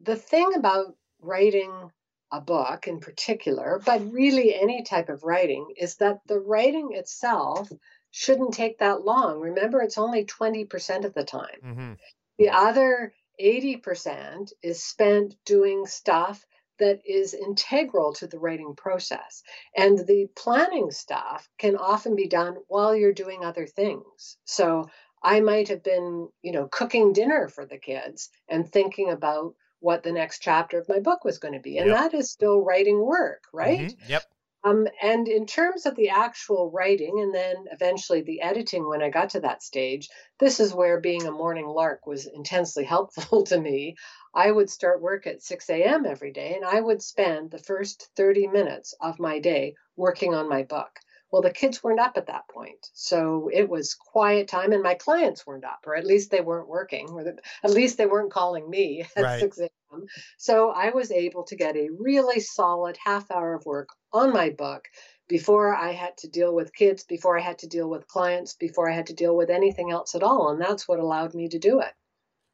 the 0.00 0.16
thing 0.16 0.54
about 0.54 0.96
writing 1.20 1.90
a 2.32 2.40
book 2.40 2.88
in 2.88 2.98
particular, 2.98 3.80
but 3.84 4.12
really 4.12 4.54
any 4.54 4.82
type 4.82 5.08
of 5.08 5.22
writing, 5.22 5.74
is 5.76 5.96
that 5.96 6.18
the 6.26 6.40
writing 6.40 6.90
itself 6.92 7.70
shouldn't 8.10 8.54
take 8.54 8.78
that 8.78 9.04
long. 9.04 9.38
Remember, 9.40 9.80
it's 9.80 9.98
only 9.98 10.24
20% 10.24 11.04
of 11.04 11.14
the 11.14 11.24
time. 11.24 11.60
Mm-hmm. 11.64 11.92
The 12.38 12.50
other 12.50 13.12
80% 13.40 14.52
is 14.62 14.82
spent 14.82 15.36
doing 15.44 15.86
stuff 15.86 16.44
that 16.78 17.00
is 17.06 17.34
integral 17.34 18.12
to 18.14 18.26
the 18.26 18.38
writing 18.38 18.74
process. 18.76 19.42
And 19.76 19.98
the 19.98 20.28
planning 20.36 20.90
stuff 20.90 21.48
can 21.58 21.76
often 21.76 22.16
be 22.16 22.28
done 22.28 22.56
while 22.68 22.94
you're 22.94 23.12
doing 23.12 23.44
other 23.44 23.66
things. 23.66 24.36
So 24.44 24.88
I 25.22 25.40
might 25.40 25.68
have 25.68 25.82
been, 25.82 26.28
you 26.42 26.52
know, 26.52 26.68
cooking 26.70 27.12
dinner 27.12 27.48
for 27.48 27.64
the 27.64 27.78
kids 27.78 28.30
and 28.48 28.70
thinking 28.70 29.10
about 29.10 29.54
what 29.80 30.02
the 30.02 30.12
next 30.12 30.40
chapter 30.40 30.78
of 30.78 30.88
my 30.88 30.98
book 30.98 31.24
was 31.24 31.38
going 31.38 31.54
to 31.54 31.60
be. 31.60 31.78
And 31.78 31.88
yep. 31.88 31.96
that 31.96 32.14
is 32.14 32.30
still 32.30 32.60
writing 32.60 33.00
work, 33.00 33.44
right? 33.52 33.88
Mm-hmm. 33.88 34.10
Yep. 34.10 34.22
Um, 34.64 34.88
and 35.02 35.28
in 35.28 35.44
terms 35.46 35.84
of 35.84 35.94
the 35.94 36.08
actual 36.08 36.70
writing 36.70 37.20
and 37.20 37.34
then 37.34 37.66
eventually 37.70 38.22
the 38.22 38.40
editing, 38.40 38.88
when 38.88 39.02
I 39.02 39.10
got 39.10 39.28
to 39.30 39.40
that 39.40 39.62
stage, 39.62 40.08
this 40.40 40.58
is 40.58 40.72
where 40.72 41.00
being 41.00 41.26
a 41.26 41.30
morning 41.30 41.66
lark 41.66 42.06
was 42.06 42.26
intensely 42.26 42.84
helpful 42.94 43.44
to 43.44 43.60
me. 43.60 43.96
I 44.34 44.50
would 44.50 44.70
start 44.70 45.02
work 45.02 45.26
at 45.26 45.42
6 45.42 45.68
a.m. 45.68 46.06
every 46.06 46.32
day 46.32 46.54
and 46.54 46.64
I 46.64 46.80
would 46.80 47.02
spend 47.02 47.50
the 47.50 47.58
first 47.58 48.08
30 48.16 48.46
minutes 48.48 48.94
of 49.00 49.20
my 49.20 49.38
day 49.38 49.74
working 49.96 50.34
on 50.34 50.48
my 50.48 50.62
book. 50.62 50.98
Well, 51.30 51.42
the 51.42 51.50
kids 51.50 51.82
weren't 51.82 52.00
up 52.00 52.16
at 52.16 52.26
that 52.28 52.48
point. 52.48 52.90
So 52.92 53.50
it 53.52 53.68
was 53.68 53.94
quiet 53.94 54.46
time, 54.46 54.72
and 54.72 54.84
my 54.84 54.94
clients 54.94 55.44
weren't 55.44 55.64
up, 55.64 55.80
or 55.84 55.96
at 55.96 56.06
least 56.06 56.30
they 56.30 56.40
weren't 56.40 56.68
working, 56.68 57.08
or 57.10 57.34
at 57.64 57.70
least 57.70 57.98
they 57.98 58.06
weren't 58.06 58.30
calling 58.30 58.70
me 58.70 59.04
at 59.16 59.24
right. 59.24 59.40
6 59.40 59.58
a.m. 59.58 60.06
So 60.38 60.70
I 60.70 60.90
was 60.90 61.10
able 61.10 61.42
to 61.44 61.56
get 61.56 61.76
a 61.76 61.88
really 61.98 62.38
solid 62.38 62.96
half 63.04 63.32
hour 63.32 63.54
of 63.54 63.66
work 63.66 63.88
on 64.14 64.32
my 64.32 64.50
book 64.50 64.88
before 65.28 65.74
I 65.74 65.92
had 65.92 66.16
to 66.18 66.28
deal 66.28 66.54
with 66.54 66.74
kids, 66.74 67.04
before 67.04 67.38
I 67.38 67.42
had 67.42 67.58
to 67.58 67.66
deal 67.66 67.88
with 67.90 68.08
clients, 68.08 68.54
before 68.54 68.90
I 68.90 68.94
had 68.94 69.06
to 69.06 69.14
deal 69.14 69.36
with 69.36 69.50
anything 69.50 69.90
else 69.90 70.14
at 70.14 70.22
all. 70.22 70.50
And 70.50 70.60
that's 70.60 70.88
what 70.88 70.98
allowed 70.98 71.34
me 71.34 71.48
to 71.48 71.58
do 71.58 71.80
it. 71.80 71.92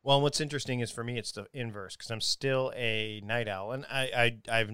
Well, 0.02 0.20
what's 0.20 0.40
interesting 0.40 0.80
is 0.80 0.90
for 0.90 1.04
me, 1.04 1.18
it's 1.18 1.32
the 1.32 1.46
inverse 1.52 1.96
because 1.96 2.10
I'm 2.10 2.20
still 2.20 2.72
a 2.74 3.20
night 3.24 3.48
owl, 3.48 3.72
and 3.72 3.84
I, 3.90 4.38
I 4.48 4.60
I've 4.60 4.70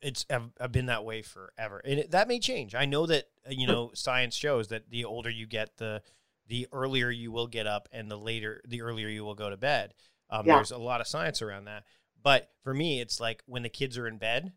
it's 0.00 0.26
I've, 0.30 0.50
I've, 0.60 0.72
been 0.72 0.86
that 0.86 1.04
way 1.04 1.22
forever 1.22 1.80
and 1.84 2.00
it, 2.00 2.10
that 2.12 2.28
may 2.28 2.38
change 2.38 2.74
i 2.76 2.84
know 2.84 3.04
that 3.06 3.24
uh, 3.48 3.50
you 3.50 3.66
know 3.66 3.90
science 3.94 4.36
shows 4.36 4.68
that 4.68 4.90
the 4.90 5.04
older 5.04 5.28
you 5.28 5.44
get 5.44 5.76
the 5.78 6.02
the 6.48 6.66
earlier 6.72 7.10
you 7.10 7.30
will 7.30 7.46
get 7.46 7.66
up 7.66 7.88
and 7.92 8.10
the 8.10 8.16
later 8.16 8.60
the 8.66 8.82
earlier 8.82 9.08
you 9.08 9.24
will 9.24 9.34
go 9.34 9.50
to 9.50 9.56
bed. 9.56 9.94
Um, 10.30 10.46
Yeah. 10.46 10.56
There's 10.56 10.70
a 10.70 10.78
lot 10.78 11.00
of 11.00 11.06
science 11.06 11.40
around 11.40 11.66
that. 11.66 11.84
But 12.20 12.50
for 12.64 12.74
me, 12.74 13.00
it's 13.00 13.20
like 13.20 13.42
when 13.46 13.62
the 13.62 13.68
kids 13.68 13.96
are 13.96 14.08
in 14.08 14.18
bed 14.18 14.52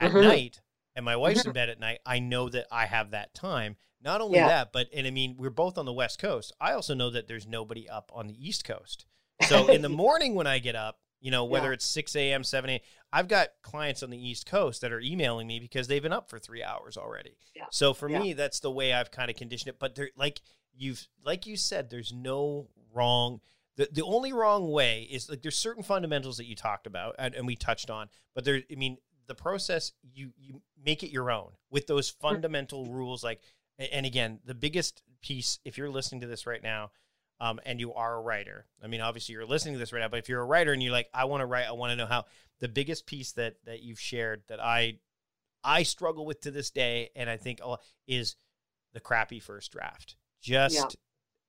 at 0.00 0.12
Mhm. 0.12 0.22
night 0.22 0.60
and 0.96 1.04
my 1.04 1.14
wife's 1.16 1.40
Mm-hmm. 1.40 1.50
in 1.50 1.54
bed 1.54 1.68
at 1.68 1.78
night, 1.78 2.00
I 2.04 2.18
know 2.18 2.48
that 2.48 2.66
I 2.72 2.86
have 2.86 3.12
that 3.12 3.34
time. 3.34 3.76
Not 4.02 4.20
only 4.20 4.38
Yeah. 4.38 4.48
that, 4.48 4.72
but 4.72 4.88
and 4.92 5.06
I 5.06 5.10
mean, 5.10 5.36
we're 5.38 5.50
both 5.50 5.78
on 5.78 5.84
the 5.86 5.92
West 5.92 6.18
Coast. 6.18 6.52
I 6.60 6.72
also 6.72 6.94
know 6.94 7.10
that 7.10 7.28
there's 7.28 7.46
nobody 7.46 7.88
up 7.88 8.10
on 8.14 8.26
the 8.26 8.34
East 8.48 8.64
Coast. 8.64 9.06
So 9.48 9.66
in 9.72 9.82
the 9.82 9.88
morning 9.88 10.34
when 10.34 10.46
I 10.46 10.58
get 10.58 10.74
up, 10.74 10.98
you 11.20 11.30
know, 11.30 11.44
whether 11.44 11.68
Yeah. 11.68 11.74
it's 11.74 11.84
6 11.86 12.14
a.m., 12.16 12.44
7 12.44 12.68
a.m., 12.70 12.80
I've 13.12 13.28
got 13.28 13.48
clients 13.62 14.02
on 14.02 14.10
the 14.10 14.18
East 14.28 14.46
Coast 14.46 14.80
that 14.80 14.92
are 14.92 15.00
emailing 15.00 15.46
me 15.46 15.58
because 15.60 15.86
they've 15.88 16.02
been 16.02 16.12
up 16.12 16.28
for 16.28 16.38
three 16.38 16.62
hours 16.62 16.96
already. 16.96 17.36
Yeah. 17.54 17.64
So 17.70 17.94
for 17.94 18.08
me, 18.08 18.32
that's 18.32 18.60
the 18.60 18.70
way 18.70 18.92
I've 18.92 19.10
kind 19.10 19.30
of 19.30 19.36
conditioned 19.36 19.68
it. 19.70 19.78
But 19.78 19.94
there, 19.94 20.10
like 20.16 20.40
you've, 20.76 21.08
like 21.24 21.46
you 21.46 21.56
said, 21.56 21.88
there's 21.90 22.12
no 22.12 22.68
wrong. 22.94 23.40
The, 23.76 23.88
the 23.90 24.02
only 24.04 24.32
wrong 24.32 24.70
way 24.70 25.02
is 25.10 25.28
like 25.28 25.42
there's 25.42 25.56
certain 25.58 25.82
fundamentals 25.82 26.36
that 26.36 26.46
you 26.46 26.54
talked 26.56 26.86
about 26.86 27.14
and, 27.18 27.34
and 27.34 27.46
we 27.46 27.56
touched 27.56 27.90
on, 27.90 28.08
but 28.34 28.44
there, 28.44 28.60
I 28.70 28.74
mean, 28.74 28.98
the 29.26 29.34
process 29.34 29.92
you 30.02 30.32
you 30.36 30.62
make 30.84 31.02
it 31.02 31.10
your 31.10 31.30
own 31.30 31.50
with 31.70 31.86
those 31.86 32.10
fundamental 32.10 32.86
rules. 32.86 33.24
Like, 33.24 33.40
and 33.78 34.06
again, 34.06 34.40
the 34.44 34.54
biggest 34.54 35.02
piece, 35.22 35.58
if 35.64 35.76
you're 35.78 35.90
listening 35.90 36.20
to 36.22 36.26
this 36.26 36.46
right 36.46 36.62
now, 36.62 36.90
um, 37.40 37.60
and 37.66 37.80
you 37.80 37.92
are 37.92 38.16
a 38.16 38.20
writer. 38.20 38.66
I 38.82 38.86
mean, 38.86 39.00
obviously 39.00 39.34
you're 39.34 39.44
listening 39.44 39.74
to 39.74 39.78
this 39.78 39.92
right 39.92 40.00
now, 40.00 40.08
but 40.08 40.18
if 40.18 40.28
you're 40.28 40.40
a 40.40 40.46
writer 40.46 40.72
and 40.72 40.82
you're 40.82 40.92
like, 40.92 41.08
I 41.12 41.26
want 41.26 41.42
to 41.42 41.46
write, 41.46 41.66
I 41.66 41.72
want 41.72 41.90
to 41.90 41.96
know 41.96 42.06
how. 42.06 42.24
The 42.58 42.68
biggest 42.68 43.04
piece 43.04 43.32
that 43.32 43.56
that 43.66 43.82
you've 43.82 44.00
shared 44.00 44.44
that 44.48 44.60
I 44.60 44.98
I 45.62 45.82
struggle 45.82 46.24
with 46.24 46.40
to 46.42 46.50
this 46.50 46.70
day, 46.70 47.10
and 47.14 47.28
I 47.28 47.36
think 47.36 47.60
lot, 47.62 47.82
is 48.06 48.36
the 48.94 49.00
crappy 49.00 49.40
first 49.40 49.72
draft. 49.72 50.16
Just 50.40 50.96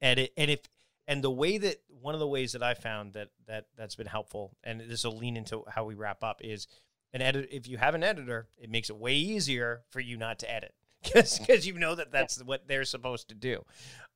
edit, 0.02 0.34
and 0.36 0.52
if 0.52 0.60
and 1.08 1.24
the 1.24 1.32
way 1.32 1.58
that 1.60 1.78
one 1.88 2.14
of 2.14 2.20
the 2.20 2.28
ways 2.28 2.52
that 2.52 2.64
I 2.64 2.74
found 2.74 3.14
that 3.14 3.30
that 3.48 3.68
that's 3.78 3.96
been 3.96 4.08
helpful, 4.08 4.58
and 4.66 4.82
this 4.82 5.06
will 5.06 5.18
lean 5.18 5.38
into 5.38 5.64
how 5.70 5.86
we 5.86 5.96
wrap 5.96 6.24
up 6.24 6.42
is 6.44 6.68
an 7.14 7.22
edit. 7.22 7.50
If 7.52 7.68
you 7.68 7.78
have 7.78 7.96
an 7.96 8.04
editor, 8.04 8.48
it 8.58 8.70
makes 8.70 8.90
it 8.90 8.98
way 8.98 9.14
easier 9.16 9.84
for 9.90 10.00
you 10.00 10.18
not 10.18 10.40
to 10.40 10.54
edit 10.54 10.74
because 11.04 11.66
you 11.66 11.74
know 11.78 11.96
that 11.96 12.12
that's 12.12 12.44
what 12.44 12.68
they're 12.68 12.86
supposed 12.86 13.30
to 13.30 13.36
do. 13.36 13.64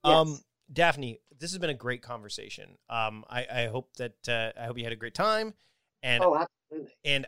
Um, 0.03 0.39
Daphne, 0.71 1.19
this 1.37 1.51
has 1.51 1.57
been 1.59 1.69
a 1.69 1.73
great 1.75 2.01
conversation. 2.01 2.77
Um, 2.89 3.23
I, 3.29 3.45
I 3.53 3.67
hope 3.67 3.93
that 3.97 4.29
uh, 4.29 4.51
I 4.59 4.65
hope 4.65 4.77
you 4.77 4.83
had 4.83 4.93
a 4.93 4.97
great 4.97 5.13
time, 5.15 5.53
and 6.01 6.23
Oh, 6.23 6.35
absolutely. 6.71 6.93
and 7.05 7.27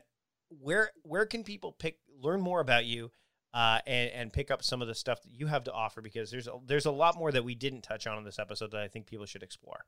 where 0.61 0.91
where 1.03 1.25
can 1.25 1.43
people 1.43 1.71
pick 1.71 1.97
learn 2.21 2.39
more 2.41 2.59
about 2.61 2.85
you 2.85 3.11
uh, 3.53 3.79
and 3.85 4.11
and 4.11 4.33
pick 4.33 4.49
up 4.51 4.63
some 4.63 4.81
of 4.81 4.87
the 4.87 4.95
stuff 4.95 5.21
that 5.23 5.31
you 5.31 5.47
have 5.47 5.63
to 5.65 5.71
offer 5.73 6.01
because 6.01 6.31
there's 6.31 6.47
a, 6.47 6.53
there's 6.65 6.85
a 6.85 6.91
lot 6.91 7.17
more 7.17 7.31
that 7.31 7.43
we 7.43 7.55
didn't 7.55 7.81
touch 7.81 8.07
on 8.07 8.17
in 8.17 8.23
this 8.23 8.39
episode 8.39 8.71
that 8.71 8.81
I 8.81 8.87
think 8.87 9.05
people 9.07 9.25
should 9.25 9.43
explore. 9.43 9.85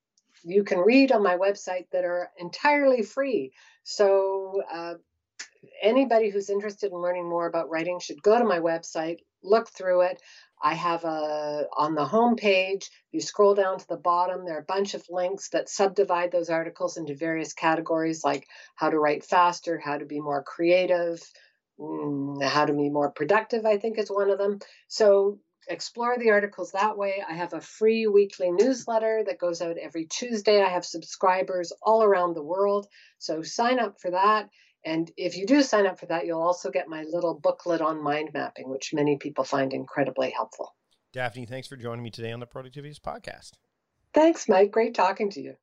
you 0.44 0.64
can 0.64 0.78
read 0.78 1.12
on 1.12 1.22
my 1.22 1.36
website 1.36 1.86
that 1.92 2.05
are 2.05 2.30
entirely 2.38 3.02
free. 3.02 3.52
So 3.82 4.62
uh, 4.72 4.94
anybody 5.82 6.30
who's 6.30 6.50
interested 6.50 6.92
in 6.92 6.98
learning 6.98 7.28
more 7.28 7.46
about 7.46 7.70
writing 7.70 7.98
should 7.98 8.22
go 8.22 8.38
to 8.38 8.44
my 8.44 8.61
website, 8.61 9.18
look 9.42 9.68
through 9.70 10.02
it. 10.02 10.22
I 10.64 10.72
have 10.72 11.04
a 11.04 11.66
on 11.76 11.94
the 11.94 12.06
home 12.06 12.36
page, 12.36 12.90
you 13.12 13.20
scroll 13.20 13.54
down 13.54 13.78
to 13.78 13.86
the 13.86 13.98
bottom, 13.98 14.46
there 14.46 14.56
are 14.56 14.60
a 14.60 14.64
bunch 14.64 14.94
of 14.94 15.04
links 15.10 15.50
that 15.50 15.68
subdivide 15.68 16.32
those 16.32 16.48
articles 16.48 16.96
into 16.96 17.14
various 17.14 17.52
categories 17.52 18.24
like 18.24 18.46
how 18.74 18.88
to 18.88 18.98
write 18.98 19.24
faster, 19.26 19.78
how 19.78 19.98
to 19.98 20.06
be 20.06 20.20
more 20.20 20.42
creative, 20.42 21.20
mm, 21.78 22.42
how 22.42 22.64
to 22.64 22.72
be 22.72 22.88
more 22.88 23.10
productive, 23.10 23.66
I 23.66 23.76
think 23.76 23.98
is 23.98 24.08
one 24.08 24.30
of 24.30 24.38
them. 24.38 24.58
So 24.88 25.38
explore 25.68 26.16
the 26.18 26.30
articles 26.30 26.72
that 26.72 26.96
way. 26.96 27.22
I 27.28 27.34
have 27.34 27.52
a 27.52 27.60
free 27.60 28.06
weekly 28.06 28.50
newsletter 28.50 29.22
that 29.26 29.38
goes 29.38 29.60
out 29.60 29.76
every 29.76 30.06
Tuesday. 30.06 30.62
I 30.62 30.70
have 30.70 30.86
subscribers 30.86 31.74
all 31.82 32.02
around 32.02 32.34
the 32.34 32.42
world. 32.42 32.86
So 33.18 33.42
sign 33.42 33.78
up 33.78 34.00
for 34.00 34.12
that. 34.12 34.48
And 34.85 35.11
if 35.16 35.37
you 35.37 35.47
do 35.47 35.62
sign 35.62 35.87
up 35.87 35.99
for 35.99 36.07
that, 36.07 36.26
you'll 36.26 36.43
also 36.43 36.70
get 36.70 36.89
my 36.89 37.05
little 37.05 37.35
booklet 37.35 37.80
on 37.80 38.03
mind 38.03 38.30
mapping, 38.35 38.68
which 38.68 38.93
many 38.93 39.16
people 39.16 39.45
find 39.45 39.72
incredibly 39.72 40.30
helpful. 40.30 40.74
Daphne, 41.12 41.47
thanks 41.47 41.68
for 41.68 41.76
joining 41.76 42.03
me 42.03 42.11
today 42.11 42.32
on 42.32 42.41
the 42.41 42.47
Productivityist 42.47 43.01
podcast. 43.01 43.53
Thanks, 44.12 44.49
Mike. 44.49 44.70
Great 44.70 44.95
talking 44.95 45.30
to 45.30 45.41
you. 45.41 45.55